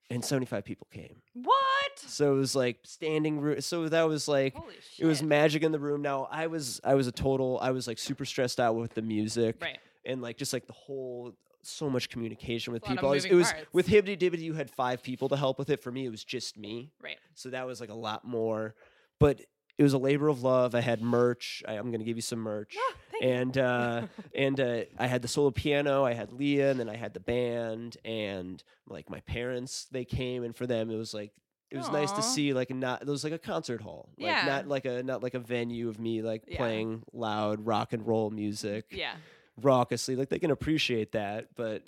and 0.09 0.25
75 0.25 0.65
people 0.65 0.87
came. 0.91 1.21
What? 1.33 1.97
So 1.97 2.33
it 2.33 2.37
was 2.37 2.55
like 2.55 2.79
standing 2.83 3.39
room. 3.39 3.61
So 3.61 3.87
that 3.87 4.03
was 4.03 4.27
like 4.27 4.55
it 4.99 5.05
was 5.05 5.21
magic 5.23 5.63
in 5.63 5.71
the 5.71 5.79
room. 5.79 6.01
Now 6.01 6.27
I 6.31 6.47
was 6.47 6.81
I 6.83 6.95
was 6.95 7.07
a 7.07 7.11
total 7.13 7.59
I 7.61 7.71
was 7.71 7.87
like 7.87 7.97
super 7.99 8.25
stressed 8.25 8.59
out 8.59 8.75
with 8.75 8.93
the 8.93 9.01
music 9.01 9.57
right. 9.61 9.77
and 10.05 10.21
like 10.21 10.37
just 10.37 10.51
like 10.51 10.67
the 10.67 10.73
whole 10.73 11.33
so 11.63 11.89
much 11.89 12.09
communication 12.09 12.73
with 12.73 12.81
A 12.83 12.85
lot 12.87 12.91
of 12.91 12.97
people. 12.97 13.09
Was- 13.11 13.25
it 13.25 13.33
was 13.35 13.51
parts. 13.53 13.67
with 13.71 13.87
Hibbity 13.87 14.17
Dibbity. 14.17 14.39
You 14.41 14.53
had 14.55 14.69
five 14.71 15.03
people 15.03 15.29
to 15.29 15.37
help 15.37 15.59
with 15.59 15.69
it. 15.69 15.79
For 15.83 15.91
me, 15.91 16.05
it 16.05 16.09
was 16.09 16.23
just 16.23 16.57
me. 16.57 16.91
Right. 17.01 17.17
So 17.35 17.49
that 17.51 17.67
was 17.67 17.79
like 17.79 17.89
a 17.91 17.93
lot 18.09 18.25
more, 18.25 18.73
but 19.19 19.41
it 19.77 19.83
was 19.83 19.93
a 19.93 19.97
labor 19.99 20.27
of 20.27 20.41
love. 20.43 20.73
I 20.75 20.81
had 20.81 21.01
merch. 21.01 21.63
I, 21.67 21.73
I'm 21.73 21.87
going 21.91 21.99
to 21.99 22.05
give 22.05 22.17
you 22.17 22.21
some 22.23 22.39
merch. 22.39 22.75
Ah, 22.77 22.93
you. 23.10 23.10
And 23.21 23.57
uh, 23.57 24.07
and 24.35 24.59
uh, 24.59 24.81
I 24.97 25.07
had 25.07 25.21
the 25.21 25.27
solo 25.29 25.51
piano. 25.51 26.03
I 26.03 26.13
had 26.13 26.33
Leah, 26.33 26.71
and 26.71 26.79
then 26.79 26.89
I 26.89 26.95
had 26.97 27.13
the 27.13 27.19
band, 27.21 27.95
and 28.03 28.61
like 28.89 29.09
my 29.09 29.19
parents, 29.21 29.87
they 29.91 30.03
came, 30.03 30.43
and 30.43 30.55
for 30.55 30.67
them, 30.67 30.89
it 30.91 30.97
was 30.97 31.13
like 31.13 31.31
it 31.69 31.77
was 31.77 31.89
nice 31.89 32.11
to 32.11 32.21
see 32.21 32.53
like 32.53 32.69
not 32.69 33.01
it 33.01 33.07
was 33.07 33.23
like 33.23 33.31
a 33.31 33.37
concert 33.39 33.79
hall, 33.81 34.09
like 34.17 34.27
Yeah. 34.27 34.45
not 34.45 34.67
like 34.67 34.83
a 34.85 35.03
not 35.03 35.23
like 35.23 35.35
a 35.35 35.39
venue 35.39 35.87
of 35.87 35.99
me 35.99 36.21
like 36.21 36.43
Yeah. 36.47 36.57
playing 36.57 37.03
loud 37.13 37.65
rock 37.65 37.93
and 37.93 38.05
roll 38.05 38.29
music 38.29 38.87
Yeah. 38.91 39.13
raucously. 39.61 40.15
Like 40.17 40.27
they 40.29 40.39
can 40.39 40.51
appreciate 40.51 41.13
that, 41.13 41.47
but 41.55 41.83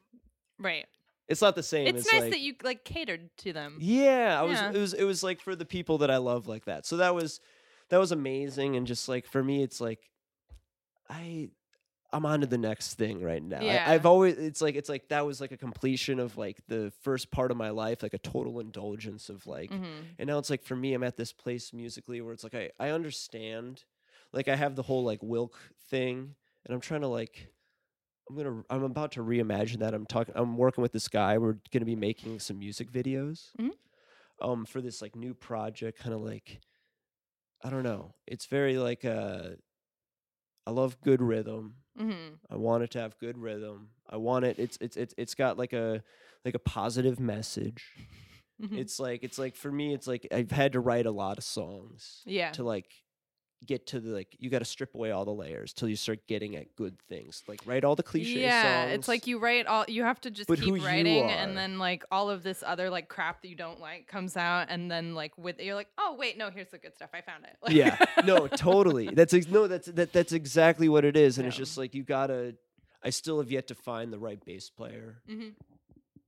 Right. 0.59 0.85
it's 1.27 1.41
not 1.41 1.55
the 1.55 1.63
same. 1.63 1.87
It's 1.87 2.05
as 2.07 2.13
nice 2.13 2.21
like, 2.21 2.31
that 2.31 2.39
you 2.39 2.53
like 2.63 2.85
catered 2.85 3.35
to 3.39 3.51
them. 3.53 3.77
yeah, 3.81 4.39
I 4.39 4.43
was. 4.43 4.59
Yeah. 4.59 4.71
It 4.71 4.77
was. 4.77 4.93
It 4.93 5.03
was 5.03 5.23
like 5.23 5.41
for 5.41 5.55
the 5.55 5.65
people 5.65 5.97
that 5.97 6.11
I 6.11 6.17
love 6.17 6.47
like 6.47 6.65
that. 6.65 6.85
So 6.85 6.97
that 6.97 7.13
was 7.15 7.41
that 7.89 7.97
was 7.97 8.11
amazing, 8.13 8.75
and 8.77 8.87
just 8.87 9.09
like 9.09 9.25
for 9.25 9.43
me, 9.43 9.63
it's 9.63 9.81
like 9.81 10.09
I 11.09 11.49
I'm 12.13 12.25
on 12.25 12.41
to 12.41 12.47
the 12.47 12.57
next 12.59 12.95
thing 12.95 13.21
right 13.23 13.43
now. 13.43 13.65
Yeah. 13.65 13.83
I, 13.85 13.95
I've 13.95 14.05
always 14.05 14.37
it's 14.37 14.61
like 14.61 14.75
it's 14.75 14.89
like 14.89 15.09
that 15.09 15.25
was 15.25 15.41
like 15.41 15.51
a 15.51 15.57
completion 15.57 16.19
of 16.19 16.37
like 16.37 16.59
the 16.67 16.91
first 17.01 17.31
part 17.31 17.51
of 17.51 17.57
my 17.57 17.71
life, 17.71 18.03
like 18.03 18.13
a 18.13 18.19
total 18.19 18.59
indulgence 18.59 19.29
of 19.29 19.47
like, 19.47 19.71
hmm 19.71 20.15
and 20.19 20.27
now 20.27 20.37
it's 20.39 20.49
like 20.49 20.63
for 20.63 20.75
me, 20.75 20.93
I'm 20.93 21.03
at 21.03 21.17
this 21.17 21.33
place 21.33 21.73
musically 21.73 22.21
where 22.21 22.33
it's 22.33 22.43
like 22.43 22.55
I 22.55 22.71
I 22.79 22.89
understand, 22.91 23.85
like 24.33 24.47
I 24.47 24.55
have 24.55 24.75
the 24.75 24.83
whole 24.83 25.03
like 25.03 25.23
Wilk 25.23 25.59
thing, 25.89 26.35
and 26.65 26.75
I'm 26.75 26.81
trying 26.81 27.01
to 27.01 27.07
like. 27.09 27.49
I'm 28.29 28.37
gonna. 28.37 28.63
I'm 28.69 28.83
about 28.83 29.13
to 29.13 29.21
reimagine 29.21 29.79
that. 29.79 29.93
I'm 29.93 30.05
talking. 30.05 30.33
I'm 30.37 30.57
working 30.57 30.81
with 30.81 30.93
this 30.93 31.09
guy. 31.09 31.37
We're 31.37 31.57
gonna 31.71 31.85
be 31.85 31.95
making 31.95 32.39
some 32.39 32.59
music 32.59 32.91
videos, 32.91 33.55
Mhm. 33.59 33.73
um, 34.41 34.65
for 34.65 34.81
this 34.81 35.01
like 35.01 35.15
new 35.15 35.33
project. 35.33 35.99
Kind 35.99 36.15
of 36.15 36.21
like, 36.21 36.61
I 37.63 37.69
don't 37.69 37.83
know. 37.83 38.15
It's 38.27 38.45
very 38.45 38.77
like 38.77 39.05
uh, 39.05 39.51
I 40.65 40.71
love 40.71 41.01
good 41.01 41.21
rhythm. 41.21 41.75
hmm 41.97 42.35
I 42.49 42.55
want 42.55 42.83
it 42.83 42.91
to 42.91 42.99
have 42.99 43.17
good 43.19 43.37
rhythm. 43.37 43.89
I 44.09 44.17
want 44.17 44.45
it. 44.45 44.59
It's 44.59 44.77
it's 44.81 44.97
it's 44.97 45.13
it's 45.17 45.35
got 45.35 45.57
like 45.57 45.73
a 45.73 46.03
like 46.45 46.55
a 46.55 46.59
positive 46.59 47.19
message. 47.19 47.85
hmm 48.61 48.75
It's 48.77 48.99
like 48.99 49.23
it's 49.23 49.37
like 49.37 49.55
for 49.55 49.71
me. 49.71 49.93
It's 49.93 50.07
like 50.07 50.27
I've 50.31 50.51
had 50.51 50.73
to 50.73 50.79
write 50.79 51.05
a 51.05 51.11
lot 51.11 51.37
of 51.37 51.43
songs 51.43 52.21
yeah. 52.25 52.51
to 52.51 52.63
like 52.63 52.87
get 53.65 53.87
to 53.87 53.99
the 53.99 54.09
like 54.09 54.35
you 54.39 54.49
got 54.49 54.59
to 54.59 54.65
strip 54.65 54.93
away 54.95 55.11
all 55.11 55.25
the 55.25 55.33
layers 55.33 55.73
till 55.73 55.87
you 55.87 55.95
start 55.95 56.27
getting 56.27 56.55
at 56.55 56.75
good 56.75 56.99
things. 57.09 57.43
Like 57.47 57.61
write 57.65 57.83
all 57.83 57.95
the 57.95 58.03
cliche 58.03 58.41
yeah, 58.41 58.83
songs. 58.83 58.93
it's 58.95 59.07
like 59.07 59.27
you 59.27 59.39
write 59.39 59.65
all. 59.65 59.85
You 59.87 60.03
have 60.03 60.19
to 60.21 60.31
just 60.31 60.49
keep 60.49 60.83
writing, 60.83 61.29
and 61.29 61.57
then 61.57 61.79
like 61.79 62.03
all 62.11 62.29
of 62.29 62.43
this 62.43 62.63
other 62.65 62.89
like 62.89 63.07
crap 63.07 63.41
that 63.41 63.47
you 63.47 63.55
don't 63.55 63.79
like 63.79 64.07
comes 64.07 64.37
out, 64.37 64.67
and 64.69 64.89
then 64.89 65.15
like 65.15 65.37
with 65.37 65.59
you're 65.59 65.75
like, 65.75 65.89
oh 65.97 66.15
wait, 66.17 66.37
no, 66.37 66.49
here's 66.49 66.69
the 66.69 66.77
good 66.77 66.95
stuff. 66.95 67.09
I 67.13 67.21
found 67.21 67.45
it. 67.45 67.55
Like- 67.61 67.73
yeah 67.73 67.97
no 68.23 68.47
totally 68.55 69.09
that's 69.13 69.33
ex- 69.33 69.47
no 69.47 69.67
that's 69.67 69.87
that 69.87 70.13
that's 70.13 70.31
exactly 70.31 70.89
what 70.89 71.05
it 71.05 71.17
is 71.17 71.37
and 71.37 71.47
it's 71.47 71.57
just 71.57 71.77
like 71.77 71.95
you 71.95 72.03
gotta 72.03 72.55
I 73.03 73.09
still 73.09 73.39
have 73.39 73.51
yet 73.51 73.67
to 73.67 73.75
find 73.75 74.13
the 74.13 74.19
right 74.19 74.43
bass 74.43 74.69
player, 74.69 75.21
hmm 75.27 75.49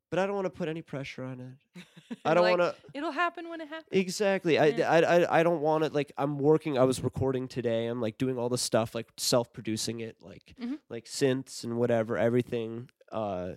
but 0.10 0.20
I 0.20 0.26
don't 0.26 0.36
want 0.36 0.46
to 0.46 0.50
put 0.52 0.68
any 0.68 0.82
pressure 0.82 1.24
on 1.24 1.40
it. 1.40 1.84
I 2.24 2.34
don't 2.34 2.48
want 2.48 2.62
to. 2.62 2.76
It'll 2.94 3.12
happen 3.12 3.50
when 3.50 3.62
it 3.62 3.68
happens. 3.68 3.88
Exactly. 3.92 4.58
I, 4.58 4.66
Yeah. 4.68 4.90
I, 4.92 5.00
I, 5.24 5.40
I 5.40 5.44
don't 5.44 5.62
want 5.62 5.84
it. 5.84 5.94
Like 5.94 6.12
I'm 6.18 6.38
working. 6.38 6.78
I 6.78 6.84
was 6.84 7.04
recording 7.04 7.48
today. 7.48 7.88
I'm 7.88 8.02
like 8.02 8.18
doing 8.18 8.38
all 8.38 8.50
the 8.50 8.58
stuff, 8.58 8.96
like 8.96 9.08
self-producing 9.18 10.00
it, 10.02 10.18
like 10.22 10.56
Mhm. 10.62 10.80
like 10.90 11.06
synths 11.06 11.64
and 11.64 11.78
whatever, 11.78 12.18
everything. 12.18 12.90
Uh, 13.12 13.54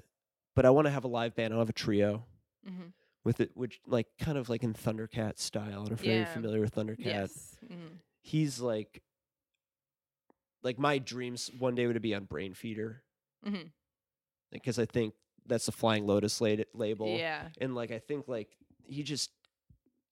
but 0.54 0.64
I 0.66 0.70
want 0.70 0.86
to 0.86 0.90
have 0.90 1.04
a 1.04 1.08
live 1.08 1.34
band. 1.36 1.54
I 1.54 1.58
have 1.58 1.68
a 1.68 1.72
trio 1.72 2.24
hmm 2.66 2.88
with 3.24 3.40
it, 3.40 3.50
which 3.54 3.80
like 3.86 4.06
kind 4.18 4.38
of 4.38 4.48
like 4.48 4.62
in 4.62 4.72
Thundercat 4.74 5.38
style. 5.38 5.82
And 5.82 5.92
if 5.92 6.04
you're 6.04 6.14
Yeah. 6.14 6.24
familiar 6.26 6.60
with 6.60 6.74
Thundercat, 6.74 6.98
Yes. 7.04 7.56
hmm 7.66 7.74
he's 8.20 8.58
like 8.60 9.02
like 10.62 10.78
my 10.78 10.98
dreams 10.98 11.50
one 11.58 11.74
day 11.74 11.86
would 11.86 12.00
be 12.02 12.14
on 12.14 12.26
Brainfeeder 12.26 12.96
because 14.50 14.78
I 14.78 14.84
think 14.86 15.14
that's 15.48 15.66
the 15.66 15.72
Flying 15.72 16.06
Lotus 16.06 16.40
la- 16.40 16.56
label. 16.74 17.08
Yeah. 17.16 17.48
and 17.60 17.74
like 17.74 17.90
I 17.90 17.98
think 17.98 18.28
like 18.28 18.56
he 18.86 19.02
just 19.02 19.30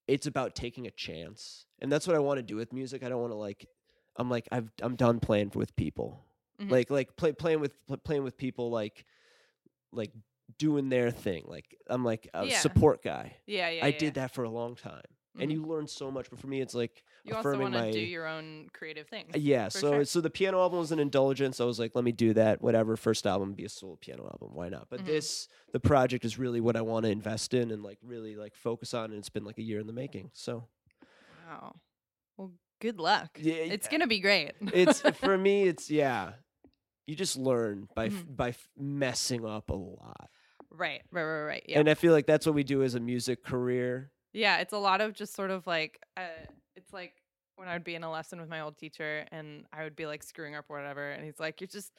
it's 0.09 0.27
about 0.27 0.55
taking 0.55 0.87
a 0.87 0.91
chance, 0.91 1.67
and 1.81 1.91
that's 1.91 2.07
what 2.07 2.15
I 2.17 2.21
want 2.21 2.39
to 2.39 2.43
do 2.43 2.57
with 2.57 2.73
music. 2.73 3.03
I 3.03 3.09
don't 3.09 3.21
want 3.21 3.33
to 3.33 3.37
like 3.37 3.69
I'm 4.17 4.31
like 4.31 4.49
I've 4.53 4.71
I'm 4.83 4.97
done 4.97 5.21
playing 5.21 5.53
with 5.55 5.75
people, 5.77 6.25
Mhm. 6.61 6.71
like 6.71 6.91
like 6.91 7.17
play, 7.17 7.33
playing 7.33 7.61
with 7.61 7.75
pl- 7.87 7.97
playing 7.99 8.25
with 8.25 8.37
people 8.37 8.71
like 8.71 9.05
like 9.93 10.13
doing 10.59 10.89
their 10.89 11.11
thing. 11.11 11.45
Like 11.47 11.77
I'm 11.89 12.05
like 12.05 12.29
a 12.35 12.47
Yeah. 12.47 12.59
support 12.61 13.03
guy. 13.03 13.37
Yeah. 13.47 13.69
Yeah. 13.71 13.85
I 13.85 13.89
yeah. 13.89 13.99
did 13.99 14.15
that 14.15 14.33
for 14.33 14.45
a 14.45 14.51
long 14.51 14.75
time, 14.77 15.03
and 15.39 15.51
Mhm. 15.51 15.55
you 15.55 15.65
learn 15.65 15.87
so 15.89 16.11
much. 16.11 16.31
But 16.31 16.39
for 16.39 16.47
me, 16.47 16.61
it's 16.61 16.75
like 16.75 17.03
You 17.27 17.35
also 17.35 17.59
want 17.59 17.75
to 17.75 17.81
my 17.81 17.91
do 17.91 17.99
your 18.01 18.27
own 18.27 18.69
creative 18.73 19.07
thing. 19.09 19.27
uh, 19.35 19.39
yeah. 19.39 19.69
So 19.69 19.81
sure. 19.93 20.05
so 20.05 20.21
the 20.21 20.31
piano 20.31 20.61
album 20.61 20.79
was 20.79 20.93
an 20.93 20.99
indulgence. 20.99 21.61
I 21.61 21.65
was 21.65 21.79
like, 21.79 21.93
let 21.95 22.05
me 22.05 22.13
do 22.13 22.33
that. 22.35 22.63
Whatever. 22.63 22.97
First 22.97 23.27
album 23.27 23.55
be 23.55 23.65
a 23.65 23.69
solo 23.69 23.97
piano 23.97 24.25
album. 24.25 24.55
Why 24.55 24.69
not? 24.69 24.89
But 24.91 25.01
Mhm. 25.01 25.07
this 25.07 25.49
the 25.73 25.81
project 25.81 26.25
is 26.25 26.39
really 26.39 26.61
what 26.61 26.77
I 26.77 26.83
want 26.83 27.05
to 27.05 27.11
invest 27.11 27.53
in 27.55 27.71
and 27.71 27.83
like 27.83 27.99
really 28.03 28.37
like 28.37 28.55
focus 28.55 28.95
on. 28.95 29.07
And 29.11 29.19
it's 29.19 29.29
been 29.31 29.45
like 29.45 29.59
a 29.59 29.63
year 29.63 29.81
in 29.81 29.87
the 29.87 29.93
making. 29.93 30.31
So 30.35 30.69
Wow. 31.49 31.77
Well, 32.37 32.53
good 32.81 32.99
luck. 33.01 33.39
Yeah, 33.41 33.55
It's 33.55 33.87
yeah. 33.87 33.91
gonna 33.93 34.07
be 34.07 34.21
great. 34.21 34.53
it's 34.61 35.01
for 35.21 35.37
me. 35.39 35.65
It's 35.65 35.91
yeah. 35.91 36.33
You 37.07 37.15
just 37.15 37.37
learn 37.37 37.89
by 37.95 38.07
f 38.07 38.13
Mhm. 38.13 38.37
by 38.37 38.55
messing 38.77 39.45
up 39.47 39.71
a 39.71 39.75
lot, 39.75 40.29
right. 40.71 41.03
Right. 41.13 41.23
Right. 41.23 41.43
Right. 41.45 41.63
Yeah. 41.69 41.79
and 41.79 41.89
I 41.89 41.95
feel 41.95 42.13
like 42.13 42.27
that's 42.27 42.45
what 42.47 42.55
we 42.57 42.65
do 42.65 42.83
as 42.83 42.95
a 42.97 43.01
music 43.01 43.45
career. 43.45 44.11
Yeah, 44.33 44.59
it's 44.59 44.73
a 44.73 44.79
lot 44.79 45.01
of 45.01 45.15
just 45.15 45.33
sort 45.35 45.51
of 45.53 45.67
like 45.69 46.01
uh, 46.17 46.23
it's 46.77 46.93
like 46.93 47.15
when 47.57 47.69
I 47.69 47.73
would 47.73 47.85
be 47.85 47.95
in 47.95 48.05
a 48.05 48.11
lesson 48.11 48.41
with 48.41 48.49
my 48.49 48.61
old 48.61 48.77
teacher 48.79 49.25
and 49.33 49.65
I 49.73 49.85
would 49.85 49.97
be 49.97 50.07
like 50.07 50.23
screwing 50.23 50.55
up 50.55 50.67
or 50.69 50.77
whatever, 50.77 51.11
and 51.11 51.25
he's 51.25 51.41
like, 51.41 51.61
"You're 51.61 51.69
just 51.69 51.91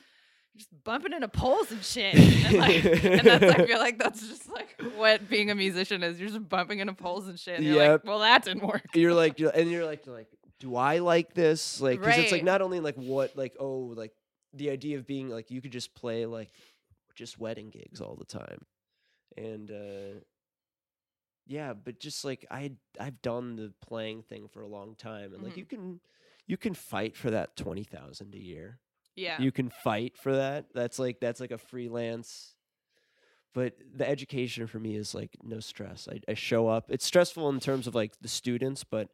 you're 0.54 0.60
just 0.60 0.84
bumping 0.84 1.14
into 1.14 1.28
poles 1.28 1.72
and 1.72 1.84
shit," 1.84 2.16
and, 2.16 2.58
like, 2.58 2.86
and 2.86 3.22
that's 3.28 3.44
I 3.60 3.66
feel 3.68 3.80
like 3.80 3.98
that's 3.98 4.28
just 4.28 4.50
like 4.52 4.80
what 4.96 5.28
being 5.30 5.50
a 5.52 5.56
musician 5.56 6.04
is. 6.04 6.20
You're 6.20 6.30
just 6.30 6.48
bumping 6.48 6.80
into 6.80 6.94
poles 6.94 7.28
and 7.28 7.40
shit. 7.40 7.58
And 7.58 7.66
you're 7.66 7.76
Yep. 7.76 7.92
like, 7.92 8.06
"Well, 8.06 8.20
that 8.20 8.44
didn't 8.44 8.66
work." 8.68 8.86
You're 8.94 9.14
like, 9.14 9.40
you're, 9.40 9.52
and 9.52 9.70
you're 9.72 9.86
like, 9.86 10.06
you're 10.06 10.16
like, 10.16 10.28
do 10.60 10.76
I 10.76 11.00
like 11.00 11.34
this? 11.34 11.82
Like, 11.82 12.00
because 12.00 12.18
it's 12.18 12.32
like 12.32 12.44
not 12.44 12.62
only 12.62 12.80
like 12.80 12.96
what, 12.96 13.36
like, 13.38 13.56
oh, 13.60 13.94
like 13.96 14.12
the 14.54 14.70
idea 14.70 14.98
of 14.98 15.06
being 15.08 15.30
like 15.30 15.52
you 15.52 15.62
could 15.62 15.72
just 15.72 15.94
play 15.96 16.26
like 16.26 16.50
just 17.16 17.40
wedding 17.40 17.70
gigs 17.72 18.00
all 18.02 18.16
the 18.16 18.26
time, 18.26 18.60
and 19.36 19.72
uh 19.72 20.20
yeah, 21.48 21.74
but 21.74 22.00
just 22.00 22.24
like 22.26 22.46
I 22.52 22.72
I've 23.00 23.22
done 23.22 23.56
the 23.56 23.74
playing 23.86 24.24
thing 24.24 24.48
for 24.48 24.62
a 24.62 24.68
long 24.68 24.96
time, 24.96 25.34
and 25.34 25.44
like 25.44 25.54
Mhm. 25.54 25.58
you 25.58 25.66
can 25.66 26.00
you 26.46 26.58
can 26.58 26.74
fight 26.74 27.16
for 27.16 27.32
that 27.32 27.56
twenty 27.56 27.84
thousand 27.84 28.34
a 28.36 28.40
year. 28.40 28.80
Yeah. 29.16 29.42
You 29.42 29.52
can 29.52 29.70
fight 29.70 30.16
for 30.18 30.36
that. 30.36 30.68
That's 30.74 31.00
like 31.00 31.20
that's 31.20 31.40
like 31.40 31.52
a 31.52 31.58
freelance. 31.58 32.54
But 33.54 33.74
the 33.96 34.08
education 34.08 34.68
for 34.68 34.80
me 34.80 34.96
is 34.96 35.16
like 35.16 35.32
no 35.44 35.60
stress. 35.60 36.08
I, 36.12 36.20
I 36.30 36.36
show 36.36 36.68
up. 36.68 36.92
It's 36.92 37.06
stressful 37.06 37.50
in 37.50 37.60
terms 37.60 37.88
of 37.88 37.96
like 37.96 38.14
the 38.22 38.28
students, 38.28 38.84
but 38.84 39.10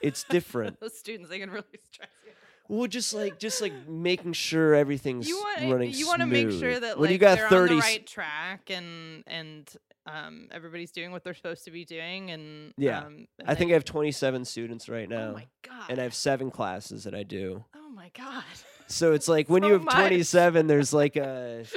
it's 0.00 0.24
different. 0.24 0.80
Those 0.80 0.96
students, 0.98 1.28
they 1.28 1.38
can 1.38 1.50
really 1.50 1.66
stress 1.92 2.08
you. 2.24 2.32
well, 2.68 2.86
just 2.86 3.12
like 3.12 3.38
just 3.38 3.60
like 3.60 3.86
making 3.86 4.32
sure 4.32 4.74
everything's 4.74 5.28
You 5.28 5.36
want 5.36 5.70
running 5.70 5.90
you 5.92 6.06
want 6.06 6.20
to 6.20 6.26
make 6.26 6.50
sure 6.50 6.80
that 6.80 6.98
when 6.98 7.08
like 7.08 7.12
you 7.12 7.18
got 7.18 7.36
they're 7.36 7.48
30 7.50 7.74
on 7.74 7.76
the 7.76 7.82
right 7.82 8.06
track 8.06 8.70
and 8.70 9.22
and 9.26 9.68
um 10.10 10.48
everybody's 10.50 10.90
doing 10.90 11.10
what 11.12 11.22
they're 11.24 11.34
supposed 11.34 11.64
to 11.64 11.70
be 11.70 11.84
doing 11.84 12.30
and 12.30 12.72
Yeah. 12.78 13.00
um, 13.00 13.26
I 13.46 13.54
think 13.54 13.70
I 13.70 13.74
have 13.74 13.84
27 13.84 14.44
students 14.44 14.88
right 14.88 15.08
now. 15.08 15.30
Oh 15.30 15.32
my 15.34 15.46
god. 15.62 15.90
and 15.90 16.00
I 16.00 16.04
have 16.04 16.14
seven 16.14 16.50
classes 16.50 17.04
that 17.04 17.14
I 17.14 17.22
do. 17.22 17.64
Oh 17.76 17.90
my 17.90 18.10
god. 18.16 18.44
So 18.86 19.12
it's 19.12 19.28
like 19.28 19.48
when 19.50 19.62
So 19.62 19.66
you 19.68 19.72
have 19.74 19.84
much. 19.84 19.94
27, 19.94 20.66
there's 20.66 20.92
like 20.92 21.16
a 21.16 21.64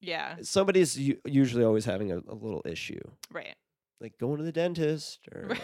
yeah. 0.00 0.36
somebody's 0.42 0.98
u- 0.98 1.20
usually 1.24 1.64
always 1.64 1.84
having 1.84 2.12
a, 2.12 2.18
a 2.18 2.34
little 2.34 2.62
issue, 2.64 3.00
Right. 3.32 3.54
like 4.00 4.18
going 4.18 4.38
to 4.38 4.44
the 4.44 4.52
dentist 4.52 5.20
or 5.34 5.48
Right. 5.48 5.60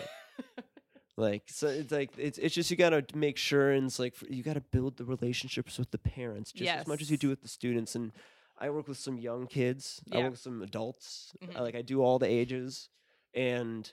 like, 1.17 1.43
so 1.49 1.69
it's 1.69 1.93
like 1.93 2.11
it's 2.19 2.39
it's 2.39 2.55
just 2.55 2.71
you 2.71 2.77
gotta 2.77 3.05
make 3.15 3.37
sure 3.37 3.71
and 3.71 3.87
it's 3.87 3.99
like 3.99 4.15
you 4.29 4.43
gotta 4.43 4.61
build 4.61 4.97
the 4.97 5.05
relationships 5.05 5.79
with 5.79 5.91
the 5.93 5.99
parents 5.99 6.53
just 6.53 6.71
as 6.71 6.87
much 6.87 7.01
as 7.03 7.11
you 7.11 7.17
do 7.17 7.29
with 7.29 7.43
the 7.43 7.49
students. 7.49 7.95
And 7.95 8.12
I 8.59 8.71
work 8.71 8.87
with 8.89 8.99
some 8.99 9.19
young 9.19 9.47
kids. 9.47 10.01
I 10.13 10.19
work 10.21 10.33
with 10.33 10.41
some 10.41 10.63
adults. 10.63 11.33
I- 11.43 11.47
Mhm. 11.47 11.61
like 11.61 11.75
I 11.75 11.83
do 11.83 12.03
all 12.03 12.19
the 12.19 12.29
ages 12.29 12.89
and 13.35 13.93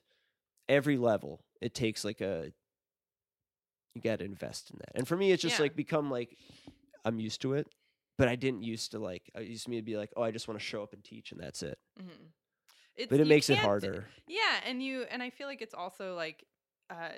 every 0.69 0.97
level. 0.97 1.43
It 1.61 1.73
takes 1.73 2.03
like 2.05 2.21
a 2.21 2.53
you 3.95 4.01
got 4.01 4.19
to 4.19 4.25
invest 4.25 4.71
in 4.71 4.77
that. 4.79 4.91
And 4.95 5.07
for 5.07 5.17
me, 5.17 5.31
it's 5.31 5.41
just 5.41 5.57
Yeah. 5.57 5.63
like 5.63 5.75
become 5.75 6.09
like 6.09 6.37
I'm 7.03 7.19
used 7.19 7.41
to 7.41 7.53
it, 7.53 7.67
but 8.17 8.27
I 8.27 8.35
didn't 8.35 8.63
used 8.63 8.91
to 8.91 8.99
like. 8.99 9.29
I 9.35 9.39
used 9.41 9.65
to 9.65 9.69
me 9.69 9.77
to 9.77 9.81
be 9.83 9.97
like, 9.97 10.11
oh, 10.15 10.21
I 10.21 10.31
just 10.31 10.47
want 10.47 10.59
to 10.59 10.65
show 10.65 10.81
up 10.83 10.93
and 10.93 11.03
teach, 11.03 11.31
and 11.31 11.41
that's 11.41 11.63
it. 11.63 11.77
hmm 11.97 12.07
It's, 12.95 13.09
But 13.09 13.19
it 13.19 13.27
makes 13.27 13.49
it 13.49 13.57
harder. 13.57 14.07
Yeah, 14.27 14.61
and 14.65 14.81
you 14.81 15.03
and 15.03 15.21
I 15.23 15.29
feel 15.29 15.47
like 15.47 15.61
it's 15.61 15.73
also 15.73 16.15
like 16.15 16.45
uh 16.89 17.13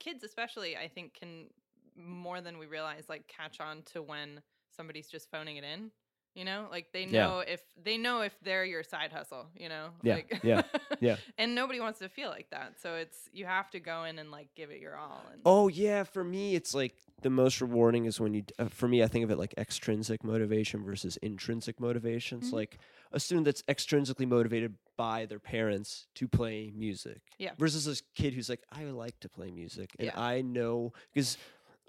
kids 0.00 0.22
especially 0.24 0.76
I 0.76 0.88
think 0.88 1.14
can 1.14 1.50
more 1.96 2.40
than 2.40 2.58
we 2.58 2.66
realize 2.66 3.08
like 3.08 3.26
catch 3.26 3.60
on 3.60 3.82
to 3.82 4.02
when 4.02 4.42
somebody's 4.70 5.08
just 5.08 5.30
phoning 5.30 5.56
it 5.56 5.64
in. 5.64 5.90
You 6.38 6.44
know, 6.44 6.68
like 6.70 6.92
they 6.92 7.04
Yeah. 7.04 7.26
know 7.26 7.38
if 7.40 7.60
they 7.82 7.96
know 7.98 8.20
if 8.20 8.32
they're 8.42 8.64
your 8.64 8.84
side 8.84 9.10
hustle, 9.12 9.46
you 9.56 9.68
know? 9.68 9.88
Yeah, 10.04 10.14
Like, 10.14 10.40
yeah, 10.44 10.62
yeah. 11.00 11.16
And 11.38 11.54
nobody 11.56 11.80
wants 11.80 11.98
to 11.98 12.08
feel 12.08 12.28
like 12.30 12.48
that. 12.50 12.74
So 12.80 12.94
it's 12.94 13.18
you 13.32 13.44
have 13.46 13.68
to 13.70 13.80
go 13.80 14.04
in 14.04 14.20
and 14.20 14.30
like 14.30 14.48
give 14.54 14.70
it 14.70 14.80
your 14.80 14.96
all 14.96 15.24
and 15.32 15.42
Oh 15.44 15.66
yeah, 15.66 16.04
for 16.04 16.22
me, 16.22 16.54
it's 16.54 16.74
like 16.74 16.94
the 17.22 17.30
most 17.30 17.60
rewarding 17.60 18.04
is 18.04 18.20
when 18.20 18.34
you. 18.34 18.44
Uh, 18.56 18.66
for 18.68 18.86
me, 18.86 19.02
I 19.02 19.08
think 19.08 19.24
of 19.24 19.30
it 19.32 19.38
like 19.38 19.52
extrinsic 19.58 20.22
motivation 20.22 20.84
versus 20.84 21.16
intrinsic 21.16 21.80
motivation. 21.80 22.38
It's 22.38 22.50
Mhm. 22.50 22.60
like 22.62 22.78
a 23.10 23.18
student 23.18 23.44
that's 23.44 23.62
extrinsically 23.62 24.28
motivated 24.28 24.76
by 24.96 25.26
their 25.26 25.40
parents 25.40 26.06
to 26.14 26.28
play 26.28 26.70
music. 26.72 27.20
Yeah. 27.38 27.54
Versus 27.58 27.84
this 27.86 28.02
kid 28.14 28.34
who's 28.34 28.48
like, 28.48 28.62
I 28.70 28.84
like 28.84 29.18
to 29.20 29.28
play 29.28 29.50
music, 29.50 29.90
and 29.98 30.06
Yeah. 30.06 30.20
I 30.20 30.42
know 30.42 30.92
because 31.12 31.36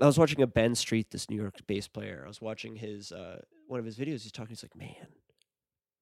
I 0.01 0.07
was 0.07 0.17
watching 0.17 0.41
a 0.41 0.47
Ben 0.47 0.73
Street, 0.73 1.11
this 1.11 1.29
New 1.29 1.35
York 1.35 1.55
bass 1.67 1.87
player. 1.87 2.23
I 2.25 2.27
was 2.27 2.41
watching 2.41 2.77
his 2.77 3.11
uh, 3.11 3.41
one 3.69 3.79
of 3.79 3.85
his 3.85 3.97
videos. 3.97 4.23
He's 4.23 4.31
talking. 4.31 4.49
He's 4.49 4.63
like, 4.63 4.75
man. 4.75 5.07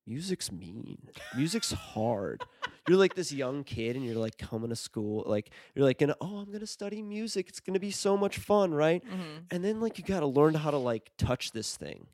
Music's 0.06 0.52
mean. 0.54 1.10
Music's 1.36 1.74
hard. 1.74 2.42
You're 2.88 2.98
like 2.98 3.16
this 3.16 3.34
young 3.34 3.66
kid 3.66 3.98
and 3.98 4.06
you're 4.06 4.16
like 4.16 4.38
coming 4.38 4.70
to 4.70 4.76
school. 4.76 5.24
Like 5.28 5.50
you're 5.76 5.84
like 5.84 5.98
gonna 6.00 6.16
oh 6.22 6.38
I'm 6.38 6.50
gonna 6.54 6.66
study 6.66 7.02
music. 7.02 7.50
It's 7.50 7.60
gonna 7.60 7.80
be 7.80 7.92
so 7.92 8.16
much 8.16 8.38
fun, 8.38 8.74
right? 8.74 9.04
Mhm. 9.06 9.44
And 9.52 9.66
then 9.66 9.82
like 9.82 9.98
you 9.98 10.06
gotta 10.06 10.26
learn 10.26 10.54
how 10.54 10.72
to 10.72 10.78
like 10.78 11.12
touch 11.18 11.52
this 11.52 11.76
thing. 11.76 12.08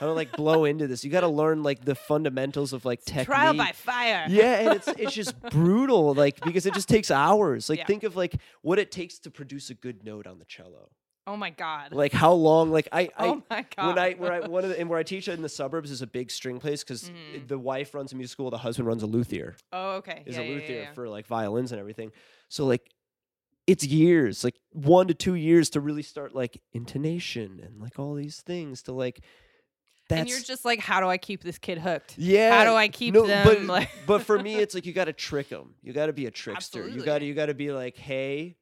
How 0.00 0.06
to 0.06 0.12
like 0.12 0.32
blow 0.32 0.64
into 0.64 0.86
this. 0.86 1.04
You 1.04 1.10
gotta 1.10 1.28
learn 1.28 1.62
like 1.62 1.84
the 1.84 1.94
fundamentals 1.94 2.72
of 2.72 2.86
like 2.86 3.04
technique. 3.04 3.26
trial 3.26 3.52
by 3.52 3.72
fire. 3.72 4.24
Yeah, 4.30 4.54
and 4.60 4.74
it's 4.76 4.88
it's 4.88 5.12
just 5.12 5.38
brutal, 5.50 6.14
like 6.14 6.40
because 6.40 6.64
it 6.64 6.72
just 6.72 6.88
takes 6.88 7.10
hours. 7.10 7.68
Like 7.68 7.80
Yeah. 7.80 7.86
think 7.86 8.02
of 8.04 8.16
like 8.16 8.36
what 8.62 8.78
it 8.78 8.90
takes 8.90 9.18
to 9.20 9.30
produce 9.30 9.68
a 9.68 9.74
good 9.74 10.04
note 10.04 10.26
on 10.26 10.38
the 10.38 10.46
cello. 10.46 10.88
Oh 11.28 11.36
my 11.36 11.50
god. 11.50 11.92
Like 11.92 12.12
how 12.12 12.32
long? 12.32 12.70
Like 12.70 12.88
I, 12.92 13.02
I 13.16 13.26
oh 13.26 13.42
my 13.50 13.66
god. 13.76 13.86
when 13.88 13.98
I 13.98 14.12
where 14.12 14.32
I 14.32 14.46
one 14.46 14.62
of 14.64 14.70
the 14.70 14.78
and 14.80 14.88
where 14.88 14.98
I 14.98 15.02
teach 15.02 15.26
in 15.28 15.42
the 15.42 15.48
suburbs 15.48 15.90
is 15.90 16.00
a 16.02 16.06
big 16.06 16.30
string 16.30 16.60
place 16.60 16.84
because 16.84 17.10
Mhm. 17.10 17.48
the 17.48 17.58
wife 17.58 17.94
runs 17.94 18.12
a 18.12 18.16
music 18.16 18.32
school, 18.32 18.50
the 18.50 18.58
husband 18.58 18.86
runs 18.86 19.02
a 19.02 19.06
luthier 19.06 19.56
oh 19.72 19.94
okay. 19.96 20.22
is 20.26 20.36
yeah, 20.36 20.42
a 20.42 20.44
yeah, 20.46 20.54
luthier 20.54 20.80
yeah. 20.82 20.92
for 20.92 21.08
like 21.08 21.26
violins 21.26 21.72
and 21.72 21.80
everything. 21.80 22.12
So 22.48 22.64
like 22.66 22.88
it's 23.66 23.84
years, 23.84 24.44
like 24.44 24.54
one 24.70 25.08
to 25.08 25.14
two 25.14 25.34
years 25.34 25.70
to 25.70 25.80
really 25.80 26.02
start 26.02 26.34
like 26.34 26.62
intonation 26.72 27.60
and 27.64 27.80
like 27.80 27.98
all 27.98 28.14
these 28.14 28.40
things 28.40 28.82
to 28.84 28.92
like 28.92 29.20
that's 30.08 30.20
and 30.20 30.28
you're 30.30 30.38
just 30.38 30.64
like, 30.64 30.78
how 30.78 31.00
do 31.00 31.08
I 31.08 31.18
keep 31.18 31.42
this 31.42 31.58
kid 31.58 31.78
hooked? 31.78 32.16
yeah. 32.16 32.56
How 32.56 32.64
do 32.64 32.76
I 32.76 32.86
keep 32.86 33.12
no, 33.12 33.26
them 33.26 33.44
But, 33.44 33.62
like? 33.64 33.90
but 34.06 34.22
for 34.22 34.38
me, 34.38 34.54
it's 34.54 34.72
like 34.72 34.86
you 34.86 34.92
got 34.92 35.06
to 35.06 35.12
trick 35.12 35.48
them. 35.48 35.74
You 35.82 35.92
got 35.92 36.06
to 36.06 36.12
be 36.12 36.26
a 36.26 36.30
trickster. 36.30 36.86
You 36.86 37.02
got 37.02 37.18
to 37.18 37.24
you 37.24 37.34
got 37.34 37.46
to 37.46 37.54
be 37.54 37.72
like, 37.72 37.96
hey. 37.96 38.54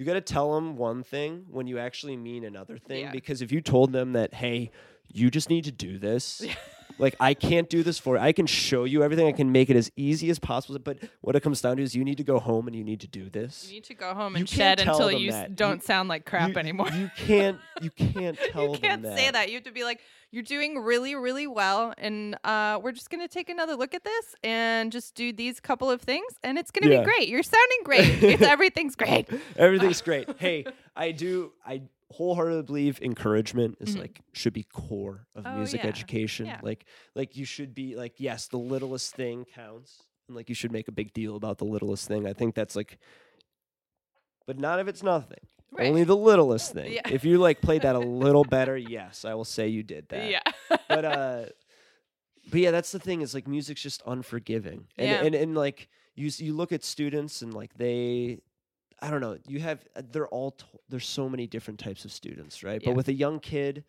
You 0.00 0.06
got 0.06 0.14
to 0.14 0.22
tell 0.22 0.54
them 0.54 0.76
one 0.78 1.02
thing 1.02 1.44
when 1.50 1.66
you 1.66 1.78
actually 1.78 2.16
mean 2.16 2.42
another 2.44 2.78
thing 2.78 3.02
Yeah. 3.02 3.10
because 3.10 3.42
if 3.42 3.52
you 3.52 3.60
told 3.60 3.92
them 3.92 4.14
that 4.14 4.32
hey, 4.32 4.70
you 5.12 5.30
just 5.30 5.50
need 5.50 5.64
to 5.64 5.70
do 5.70 5.98
this, 5.98 6.40
like 7.00 7.16
I 7.18 7.34
can't 7.34 7.68
do 7.68 7.82
this 7.82 7.98
for 7.98 8.16
you. 8.16 8.22
I 8.22 8.32
can 8.32 8.46
show 8.46 8.84
you 8.84 9.02
everything. 9.02 9.26
I 9.26 9.32
can 9.32 9.50
make 9.52 9.70
it 9.70 9.76
as 9.76 9.90
easy 9.96 10.30
as 10.30 10.38
possible. 10.38 10.78
But 10.78 10.98
what 11.20 11.34
it 11.36 11.40
comes 11.40 11.60
down 11.60 11.78
to 11.78 11.82
is 11.82 11.94
you 11.94 12.04
need 12.04 12.18
to 12.18 12.24
go 12.24 12.38
home 12.38 12.66
and 12.66 12.76
you 12.76 12.84
need 12.84 13.00
to 13.00 13.08
do 13.08 13.28
this. 13.30 13.66
You 13.68 13.74
need 13.74 13.84
to 13.84 13.94
go 13.94 14.14
home 14.14 14.36
and 14.36 14.48
shed 14.48 14.80
until 14.80 15.10
you 15.10 15.32
that. 15.32 15.56
don't 15.56 15.76
You- 15.76 15.82
sound 15.86 16.08
like 16.08 16.24
crap 16.26 16.50
you, 16.50 16.56
anymore. 16.58 16.88
You 16.90 17.10
can't. 17.16 17.58
You 17.82 17.90
can't 17.96 18.38
tell 18.52 18.72
you 18.72 18.78
can't 18.78 19.02
say 19.04 19.30
that. 19.30 19.48
You 19.48 19.54
have 19.54 19.64
to 19.64 19.72
be 19.72 19.84
like, 19.84 20.00
you're 20.32 20.44
doing 20.44 20.78
really, 20.78 21.16
really 21.16 21.48
well, 21.48 21.92
and 21.98 22.36
uh, 22.44 22.78
we're 22.80 22.92
just 22.92 23.10
gonna 23.10 23.26
take 23.26 23.48
another 23.48 23.74
look 23.74 23.94
at 23.94 24.04
this 24.04 24.34
and 24.44 24.92
just 24.92 25.16
do 25.16 25.32
these 25.32 25.58
couple 25.58 25.90
of 25.90 26.00
things, 26.02 26.32
and 26.44 26.56
it's 26.56 26.70
gonna 26.70 26.92
Yeah. 26.92 27.00
be 27.00 27.04
great. 27.04 27.28
You're 27.28 27.42
sounding 27.42 27.78
great. 27.82 28.22
it's, 28.22 28.42
everything's 28.56 28.94
great. 28.94 29.26
Everything's 29.56 30.00
great. 30.02 30.28
Hey, 30.38 30.66
I 30.94 31.10
do. 31.10 31.50
I 31.66 31.82
wholeheartedly 32.10 32.62
believe 32.66 33.00
encouragement 33.02 33.76
is 33.80 33.94
Mhm. 33.96 34.00
like 34.00 34.20
should 34.32 34.52
be 34.52 34.64
core 34.64 35.26
of 35.34 35.46
Oh, 35.46 35.56
music 35.56 35.82
yeah. 35.82 35.88
education. 35.88 36.46
Yeah. 36.46 36.60
Like, 36.62 36.84
like 37.14 37.36
you 37.36 37.44
should 37.44 37.74
be 37.74 37.94
like, 37.96 38.14
yes, 38.18 38.48
the 38.48 38.58
littlest 38.58 39.14
thing 39.14 39.44
counts, 39.44 40.02
and 40.28 40.36
like 40.36 40.48
you 40.48 40.54
should 40.54 40.72
make 40.72 40.88
a 40.88 40.92
big 40.92 41.12
deal 41.12 41.36
about 41.36 41.58
the 41.58 41.64
littlest 41.64 42.08
thing. 42.08 42.26
I 42.26 42.32
think 42.32 42.54
that's 42.54 42.74
like, 42.76 42.98
but 44.46 44.58
not 44.58 44.80
if 44.80 44.88
it's 44.88 45.02
nothing. 45.02 45.38
Right. 45.72 45.86
Only 45.88 46.02
the 46.02 46.16
littlest 46.16 46.72
thing. 46.72 46.92
Yeah. 46.94 47.08
If 47.08 47.24
you 47.24 47.38
like 47.38 47.60
played 47.60 47.82
that 47.82 47.94
a 47.94 47.98
little 48.24 48.44
better, 48.44 48.76
yes, 48.76 49.24
I 49.24 49.34
will 49.34 49.44
say 49.44 49.68
you 49.68 49.82
did 49.84 50.08
that. 50.08 50.28
yeah. 50.30 50.42
but 50.88 51.04
uh 51.04 51.44
but 52.50 52.58
yeah 52.60 52.70
that's 52.72 52.90
the 52.90 52.98
thing 52.98 53.20
is 53.20 53.34
like 53.34 53.46
music's 53.46 53.82
just 53.82 54.02
unforgiving 54.06 54.88
and 54.98 55.08
Yeah. 55.08 55.22
and, 55.24 55.34
and 55.36 55.54
like 55.54 55.88
you 56.16 56.28
you 56.38 56.54
look 56.54 56.72
at 56.72 56.82
students 56.82 57.42
and 57.42 57.54
like 57.54 57.74
they 57.74 58.40
i 59.02 59.10
don't 59.10 59.20
know 59.20 59.36
you 59.46 59.60
have 59.60 59.84
uh, 59.96 60.02
they're 60.12 60.28
all 60.28 60.52
t- 60.52 60.64
there's 60.88 61.06
so 61.06 61.28
many 61.28 61.46
different 61.46 61.78
types 61.80 62.04
of 62.04 62.12
students 62.12 62.62
right 62.62 62.80
Yeah. 62.82 62.88
but 62.90 62.96
with 62.96 63.08
a 63.08 63.12
young 63.12 63.40
kid 63.40 63.84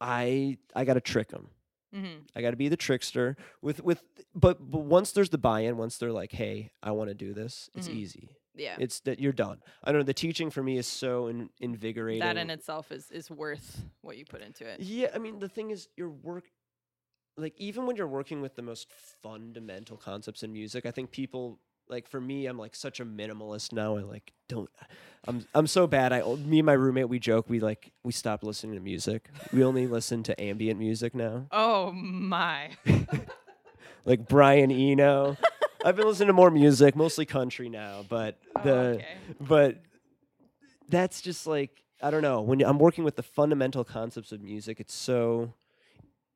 i 0.00 0.58
i 0.74 0.84
got 0.84 0.94
to 0.94 1.00
trick 1.00 1.28
them 1.28 1.48
hmm 1.92 2.18
i 2.34 2.40
got 2.42 2.50
to 2.50 2.56
be 2.56 2.68
the 2.68 2.76
trickster 2.76 3.36
with 3.62 3.82
with 3.82 4.02
but 4.34 4.58
but 4.70 4.80
once 4.80 5.12
there's 5.12 5.30
the 5.30 5.38
buy-in 5.38 5.76
once 5.76 5.98
they're 5.98 6.12
like 6.12 6.32
hey 6.32 6.72
i 6.82 6.90
want 6.90 7.08
to 7.08 7.14
do 7.14 7.32
this 7.32 7.70
it's 7.74 7.88
Mhm. 7.88 7.94
easy 7.94 8.28
Yeah. 8.56 8.76
it's 8.78 9.00
that 9.00 9.18
you're 9.20 9.32
done 9.32 9.58
i 9.82 9.90
don't 9.92 10.00
know 10.00 10.04
the 10.04 10.14
teaching 10.14 10.50
for 10.50 10.62
me 10.62 10.78
is 10.78 10.86
so 10.86 11.28
in, 11.28 11.50
invigorating 11.60 12.20
That 12.20 12.36
in 12.36 12.50
itself 12.50 12.90
is 12.92 13.10
is 13.10 13.30
worth 13.30 13.82
what 14.02 14.16
you 14.16 14.24
put 14.24 14.42
into 14.42 14.66
it. 14.66 14.80
yeah, 14.80 15.10
I 15.14 15.18
mean 15.18 15.38
the 15.38 15.48
thing 15.48 15.70
is 15.70 15.88
your 15.96 16.10
work 16.10 16.44
like 17.36 17.54
even 17.58 17.86
when 17.86 17.96
you're 17.96 18.06
working 18.20 18.40
with 18.42 18.54
the 18.54 18.62
most 18.62 18.86
fundamental 19.22 19.96
concepts 19.96 20.44
in 20.44 20.52
music, 20.52 20.86
I 20.86 20.92
think 20.92 21.10
people 21.10 21.58
like 21.88 22.08
for 22.08 22.20
me 22.20 22.46
I'm 22.46 22.58
like 22.58 22.74
such 22.74 23.00
a 23.00 23.04
minimalist 23.04 23.72
now. 23.72 23.96
I 23.96 24.02
like 24.02 24.32
don't 24.48 24.70
I'm 25.26 25.46
I'm 25.54 25.66
so 25.66 25.86
bad. 25.86 26.12
I 26.12 26.22
me 26.36 26.58
and 26.60 26.66
my 26.66 26.72
roommate 26.72 27.08
we 27.08 27.18
joke 27.18 27.48
we 27.48 27.60
like 27.60 27.92
we 28.02 28.12
stopped 28.12 28.42
listening 28.44 28.74
to 28.74 28.80
music. 28.80 29.28
We 29.52 29.62
only 29.64 29.86
listen 29.86 30.22
to 30.24 30.40
ambient 30.40 30.78
music 30.78 31.14
now. 31.14 31.46
Oh 31.50 31.92
my. 31.92 32.70
Like 34.06 34.28
Brian 34.28 34.70
Eno. 34.70 35.36
I've 35.82 35.96
been 35.96 36.06
listening 36.06 36.26
to 36.26 36.32
more 36.34 36.50
music, 36.50 36.94
mostly 36.94 37.24
country 37.24 37.68
now, 37.70 38.04
but 38.08 38.38
Oh, 38.56 38.62
the 38.62 38.70
okay. 38.96 39.06
but 39.40 39.82
that's 40.88 41.20
just 41.22 41.46
like 41.46 41.82
I 42.02 42.10
don't 42.10 42.20
know. 42.22 42.42
When 42.42 42.60
I'm 42.62 42.78
working 42.78 43.04
with 43.04 43.16
the 43.16 43.22
fundamental 43.22 43.82
concepts 43.82 44.30
of 44.30 44.42
music, 44.42 44.78
it's 44.78 44.92
so 44.94 45.54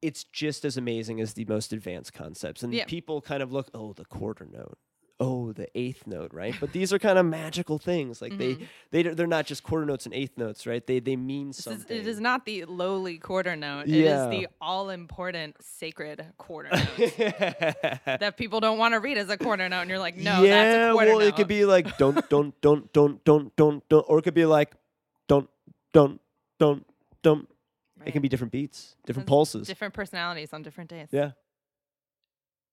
it's 0.01 0.25
just 0.25 0.65
as 0.65 0.77
amazing 0.79 1.21
as 1.21 1.35
the 1.35 1.45
most 1.45 1.73
advanced 1.73 2.15
concepts. 2.15 2.63
And 2.63 2.73
Yeah. 2.73 2.85
people 2.87 3.21
kind 3.21 3.43
of 3.43 3.53
look, 3.53 3.69
oh, 3.75 3.93
the 3.93 4.05
quarter 4.07 4.47
note. 4.51 4.79
Oh, 5.21 5.51
the 5.53 5.67
eighth 5.77 6.07
note, 6.07 6.33
right? 6.33 6.55
But 6.61 6.73
these 6.73 6.93
are 6.93 6.99
kind 7.01 7.19
of 7.19 7.27
magical 7.27 7.77
things. 7.79 8.23
Like 8.23 8.35
Mhm. 8.35 8.39
they 8.39 9.03
they 9.03 9.15
they're 9.15 9.27
not 9.27 9.47
just 9.47 9.65
quarter 9.65 9.85
notes 9.85 10.07
and 10.07 10.15
eighth 10.15 10.39
notes, 10.39 10.65
right? 10.65 10.87
They 10.87 11.01
they 11.01 11.17
mean 11.17 11.49
This 11.49 11.59
is, 11.59 11.65
something. 11.65 11.97
it 11.97 12.07
is 12.07 12.21
not 12.21 12.45
the 12.45 12.65
lowly 12.67 13.19
quarter 13.19 13.57
note. 13.57 13.89
Yeah. 13.89 13.97
It 13.97 14.05
is 14.05 14.31
the 14.43 14.49
all 14.61 14.91
important 14.91 15.57
sacred 15.61 16.25
quarter 16.39 16.71
note 16.73 17.17
that 18.21 18.35
people 18.37 18.61
don't 18.61 18.79
want 18.79 18.95
to 18.95 19.01
read 19.01 19.19
as 19.19 19.29
a 19.29 19.37
quarter 19.37 19.69
note. 19.69 19.81
And 19.81 19.91
you're 19.91 19.99
like, 19.99 20.17
no, 20.17 20.43
yeah, 20.45 20.63
that's 20.65 20.91
a 20.91 20.93
quarter 20.93 21.11
well, 21.11 21.19
note. 21.21 21.27
it 21.27 21.37
could 21.37 21.49
be 21.49 21.65
like 21.65 21.99
don't 21.99 22.29
don't 22.29 22.55
don't 22.61 22.93
don't 22.93 23.25
don't 23.25 23.57
don't 23.57 23.89
don't, 23.89 24.05
or 24.09 24.19
it 24.19 24.23
could 24.23 24.35
be 24.35 24.47
like 24.47 24.73
don't 25.27 25.49
don't 25.93 26.21
don't 26.61 26.87
don't. 27.23 27.49
It 28.07 28.13
can 28.13 28.23
be 28.23 28.29
different 28.29 28.53
beats, 28.53 28.95
different 29.05 29.27
pulses. 29.29 29.67
different 29.67 29.93
personalities 29.95 30.53
on 30.53 30.63
different 30.63 30.89
days. 30.91 31.09
Yeah. 31.11 31.33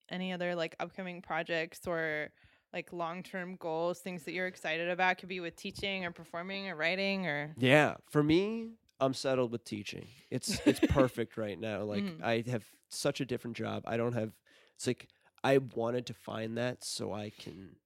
Any 0.09 0.33
other 0.33 0.55
like 0.55 0.75
upcoming 0.79 1.21
projects 1.21 1.87
or 1.87 2.31
like 2.73 2.93
long 2.93 3.23
term 3.23 3.55
goals, 3.57 3.99
things 4.01 4.23
that 4.25 4.33
you're 4.33 4.47
excited 4.47 4.89
about? 4.89 5.17
Could 5.17 5.29
be 5.29 5.39
with 5.39 5.55
teaching 5.55 6.05
or 6.05 6.11
performing 6.11 6.67
or 6.69 6.75
writing 6.75 7.25
or 7.27 7.57
Yeah, 7.57 7.95
for 8.09 8.23
me, 8.23 8.71
I'm 8.99 9.13
settled 9.13 9.51
with 9.51 9.63
teaching. 9.63 10.07
It's 10.29 10.61
it's 10.65 10.79
perfect 10.87 11.37
right 11.37 11.59
now. 11.59 11.83
Like 11.83 12.05
Mhm. 12.05 12.21
I 12.21 12.43
have 12.47 12.65
such 12.89 13.21
a 13.21 13.25
different 13.25 13.57
job. 13.57 13.83
I 13.85 13.97
don't 13.97 14.13
have. 14.13 14.33
It's 14.75 14.87
like 14.87 15.07
I 15.43 15.59
wanted 15.59 16.05
to 16.07 16.13
find 16.13 16.57
that 16.57 16.83
so 16.83 17.13
I 17.13 17.29
can 17.29 17.77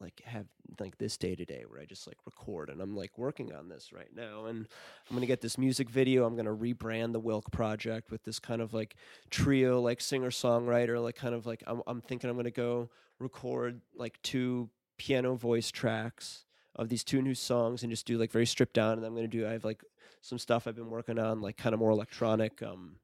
like 0.00 0.20
have 0.24 0.46
like 0.78 0.98
this 0.98 1.16
day 1.16 1.34
to 1.34 1.44
day 1.44 1.64
where 1.66 1.80
I 1.80 1.84
just 1.84 2.06
like 2.06 2.18
record 2.26 2.68
and 2.68 2.80
I'm 2.80 2.94
like 2.94 3.16
working 3.16 3.54
on 3.54 3.68
this 3.68 3.92
right 3.92 4.14
now 4.14 4.46
and 4.46 4.68
I'm 5.08 5.16
gonna 5.16 5.26
get 5.26 5.40
this 5.40 5.56
music 5.56 5.88
video. 5.88 6.26
I'm 6.26 6.36
gonna 6.36 6.54
rebrand 6.54 7.12
the 7.12 7.20
Wilk 7.20 7.50
project 7.50 8.10
with 8.10 8.22
this 8.24 8.38
kind 8.38 8.60
of 8.60 8.74
like 8.74 8.96
trio 9.30 9.80
like 9.80 10.00
singer 10.00 10.30
songwriter 10.30 11.02
like 11.02 11.16
kind 11.16 11.34
of 11.34 11.46
like 11.46 11.62
I'm 11.66 11.82
I'm 11.86 12.00
thinking 12.00 12.28
I'm 12.28 12.36
gonna 12.36 12.50
go 12.50 12.90
record 13.18 13.80
like 13.94 14.20
two 14.22 14.68
piano 14.98 15.34
voice 15.34 15.70
tracks 15.70 16.44
of 16.74 16.88
these 16.88 17.04
two 17.04 17.22
new 17.22 17.34
songs 17.34 17.82
and 17.82 17.90
just 17.90 18.06
do 18.06 18.18
like 18.18 18.30
very 18.30 18.46
stripped 18.46 18.74
down 18.74 18.98
and 18.98 19.06
I'm 19.06 19.14
gonna 19.14 19.28
do 19.28 19.46
I 19.46 19.52
have 19.52 19.64
like 19.64 19.82
some 20.20 20.38
stuff 20.38 20.66
I've 20.66 20.76
been 20.76 20.90
working 20.90 21.18
on 21.18 21.40
like 21.40 21.56
kind 21.56 21.72
of 21.72 21.80
more 21.80 21.90
electronic 21.90 22.62
um 22.62 22.96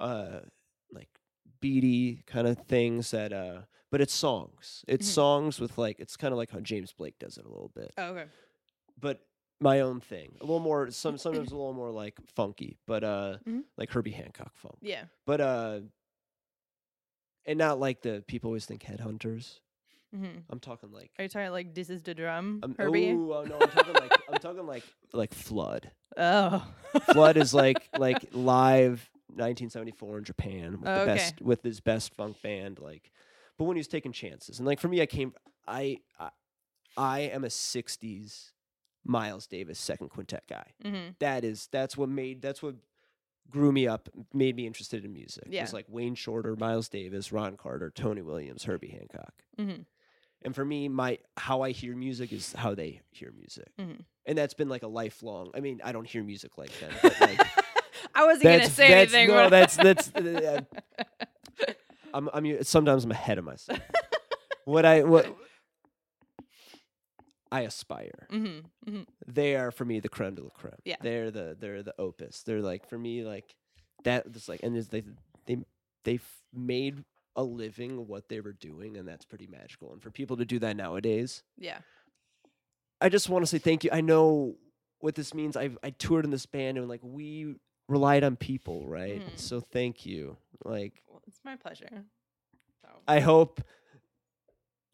uh 0.00 0.40
like 0.90 1.08
beady 1.60 2.22
kind 2.26 2.46
of 2.46 2.58
things 2.66 3.10
that 3.10 3.32
uh 3.32 3.60
but 3.94 4.00
it's 4.00 4.12
songs 4.12 4.84
it's 4.88 5.08
Mhm. 5.08 5.12
songs 5.12 5.60
with 5.60 5.78
like 5.78 6.00
it's 6.00 6.16
kind 6.16 6.32
of 6.32 6.38
like 6.38 6.50
how 6.50 6.58
James 6.58 6.92
Blake 6.92 7.16
does 7.20 7.38
it 7.38 7.44
a 7.44 7.48
little 7.48 7.68
bit 7.72 7.92
oh, 7.96 8.06
okay. 8.06 8.24
but 9.00 9.24
my 9.60 9.78
own 9.82 10.00
thing 10.00 10.34
a 10.40 10.44
little 10.44 10.58
more 10.58 10.90
some 10.90 11.16
sometimes 11.16 11.52
a 11.52 11.54
little 11.60 11.72
more 11.72 11.92
like 11.92 12.18
funky 12.34 12.76
but 12.88 13.04
uh 13.04 13.38
Mhm. 13.46 13.62
like 13.76 13.90
Herbie 13.90 14.10
Hancock 14.10 14.56
funk 14.56 14.78
Yeah. 14.82 15.04
but 15.26 15.40
uh 15.40 15.80
and 17.46 17.56
not 17.56 17.78
like 17.78 18.02
the 18.02 18.24
people 18.26 18.48
always 18.48 18.66
think 18.66 18.82
headhunters 18.82 19.60
hmm 20.12 20.38
I'm 20.50 20.58
talking 20.58 20.90
like 20.90 21.12
Are 21.18 21.22
you 21.22 21.28
talking 21.28 21.52
like 21.52 21.72
this 21.72 21.88
is 21.88 22.02
the 22.02 22.14
drum, 22.14 22.60
I'm, 22.64 22.74
Herbie? 22.76 23.10
ooh, 23.12 23.32
oh, 23.32 23.44
no, 23.44 23.60
I'm 23.60 23.70
talking 23.70 23.94
like 23.94 24.12
I'm 24.28 24.38
talking 24.40 24.66
like 24.66 24.82
like 25.12 25.32
flood 25.32 25.92
Oh. 26.16 26.66
Flood 27.12 27.36
is 27.36 27.54
like 27.54 27.88
like 27.96 28.26
live 28.32 29.08
1974 29.28 30.18
in 30.18 30.24
Japan 30.24 30.80
with 30.80 30.90
Oh, 30.90 30.94
the 30.94 31.00
okay. 31.02 31.14
best 31.14 31.40
with 31.40 31.62
his 31.62 31.78
best 31.78 32.12
funk 32.14 32.42
band 32.42 32.80
like 32.80 33.12
but 33.58 33.64
when 33.64 33.76
he 33.76 33.80
was 33.80 33.88
taking 33.88 34.12
chances 34.12 34.58
and 34.58 34.66
like 34.66 34.80
for 34.80 34.88
me 34.88 35.00
I 35.02 35.06
came 35.06 35.32
I 35.66 35.98
I, 36.18 36.30
I 36.96 37.20
am 37.20 37.44
a 37.44 37.48
60s 37.48 38.52
Miles 39.04 39.46
Davis 39.46 39.78
second 39.78 40.08
quintet 40.10 40.44
guy. 40.48 40.66
hmm 40.82 41.10
That 41.18 41.44
is 41.44 41.68
that's 41.70 41.96
what 41.96 42.08
made 42.08 42.40
that's 42.42 42.62
what 42.62 42.76
grew 43.50 43.70
me 43.72 43.86
up, 43.86 44.08
made 44.32 44.56
me 44.56 44.66
interested 44.66 45.04
in 45.04 45.12
music. 45.12 45.44
Yeah. 45.48 45.62
It's 45.62 45.74
like 45.74 45.84
Wayne 45.88 46.14
Shorter, 46.14 46.56
Miles 46.56 46.88
Davis, 46.88 47.30
Ron 47.30 47.56
Carter, 47.58 47.90
Tony 47.94 48.22
Williams, 48.22 48.64
Herbie 48.64 48.88
Hancock. 48.88 49.34
hmm 49.58 49.82
And 50.42 50.54
for 50.54 50.64
me, 50.64 50.88
my 50.88 51.18
how 51.36 51.60
I 51.60 51.70
hear 51.72 51.94
music 51.94 52.32
is 52.32 52.52
how 52.54 52.74
they 52.74 53.00
hear 53.10 53.32
music. 53.36 53.68
Mhm. 53.78 54.04
And 54.26 54.38
that's 54.38 54.54
been 54.54 54.70
like 54.70 54.82
a 54.82 54.88
lifelong. 54.88 55.50
I 55.54 55.60
mean, 55.60 55.80
I 55.84 55.92
don't 55.92 56.06
hear 56.06 56.24
music 56.24 56.56
like 56.56 56.70
but 56.80 57.20
like 57.20 57.40
I 58.14 58.24
wasn't 58.24 58.44
gonna 58.44 58.70
say 58.70 58.88
that's 58.88 59.12
anything. 59.14 59.34
no, 59.34 59.50
that's 59.50 59.76
that's. 59.76 60.10
uh, 60.14 60.60
I'm 62.14 62.30
I'm 62.32 62.62
sometimes 62.64 63.04
I'm 63.04 63.10
ahead 63.10 63.36
of 63.38 63.44
myself. 63.44 63.80
what 64.64 64.84
I 64.86 65.02
what 65.02 65.26
I 67.52 67.60
aspire. 67.62 68.26
hmm 68.30 68.58
hmm 68.88 69.02
They 69.26 69.56
are 69.56 69.70
for 69.70 69.84
me 69.84 70.00
the 70.00 70.08
creme 70.08 70.34
de 70.34 70.42
la 70.42 70.48
creme. 70.50 70.74
Yeah. 70.84 70.96
they're 71.00 71.30
the 71.30 71.56
they're 71.58 71.82
the 71.82 71.94
opus. 71.98 72.42
They're 72.42 72.62
like 72.62 72.88
for 72.88 72.98
me 72.98 73.22
like 73.24 73.54
that. 74.04 74.30
Just 74.32 74.48
like 74.48 74.60
and 74.62 74.76
they 74.76 75.02
they 75.46 75.58
they've 76.04 76.26
made 76.52 77.04
a 77.36 77.42
living 77.44 78.06
what 78.06 78.28
they 78.28 78.40
were 78.40 78.52
doing, 78.52 78.96
and 78.96 79.06
that's 79.08 79.24
pretty 79.24 79.46
magical. 79.46 79.92
And 79.92 80.02
for 80.02 80.10
people 80.10 80.36
to 80.38 80.44
do 80.44 80.58
that 80.60 80.76
nowadays, 80.76 81.42
Yeah. 81.58 81.78
I 83.00 83.08
just 83.08 83.28
want 83.28 83.42
to 83.42 83.46
say 83.46 83.58
thank 83.58 83.84
you. 83.84 83.90
I 83.92 84.00
know 84.00 84.56
what 85.00 85.14
this 85.14 85.34
means. 85.34 85.56
I 85.56 85.70
I 85.82 85.90
toured 85.90 86.24
in 86.24 86.30
this 86.30 86.46
band 86.46 86.78
and 86.78 86.88
like 86.88 87.00
we 87.02 87.54
relied 87.88 88.24
on 88.24 88.34
people, 88.36 88.88
right? 88.88 89.20
Mhm. 89.20 89.38
So 89.38 89.60
thank 89.60 90.06
you. 90.06 90.36
Like 90.64 91.03
it's 91.34 91.44
my 91.44 91.56
pleasure. 91.56 91.88
So. 92.82 92.88
I 93.08 93.18
hope 93.20 93.60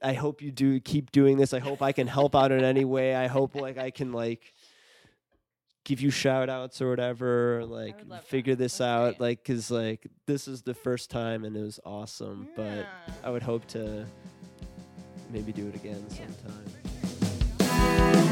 I 0.02 0.14
hope 0.14 0.40
you 0.40 0.50
do 0.50 0.80
keep 0.80 1.12
doing 1.12 1.36
this. 1.36 1.52
I 1.52 1.58
hope 1.58 1.82
I 1.82 1.92
can 1.92 2.06
help 2.06 2.34
out 2.34 2.50
in 2.52 2.64
any 2.64 2.86
way. 2.86 3.14
I 3.14 3.26
hope 3.26 3.54
like 3.54 3.76
I 3.76 3.90
can 3.90 4.12
like 4.12 4.54
give 5.84 6.00
you 6.00 6.10
shout 6.10 6.48
outs 6.48 6.80
or 6.80 6.88
whatever, 6.88 7.64
like 7.66 7.96
figure 8.24 8.54
that. 8.54 8.62
this 8.64 8.78
That's 8.78 8.88
out 8.88 9.18
great. 9.18 9.20
like 9.20 9.44
cuz 9.44 9.70
like 9.70 10.06
this 10.26 10.48
is 10.48 10.62
the 10.62 10.72
first 10.74 11.10
time 11.10 11.44
and 11.44 11.54
it 11.56 11.62
was 11.62 11.78
awesome, 11.84 12.48
but 12.56 12.86
I 13.22 13.30
would 13.30 13.42
hope 13.42 13.66
to 13.68 14.06
maybe 15.30 15.52
do 15.52 15.68
it 15.68 15.74
again 15.74 16.02
Yeah. 16.10 16.26
sometime. 17.68 18.29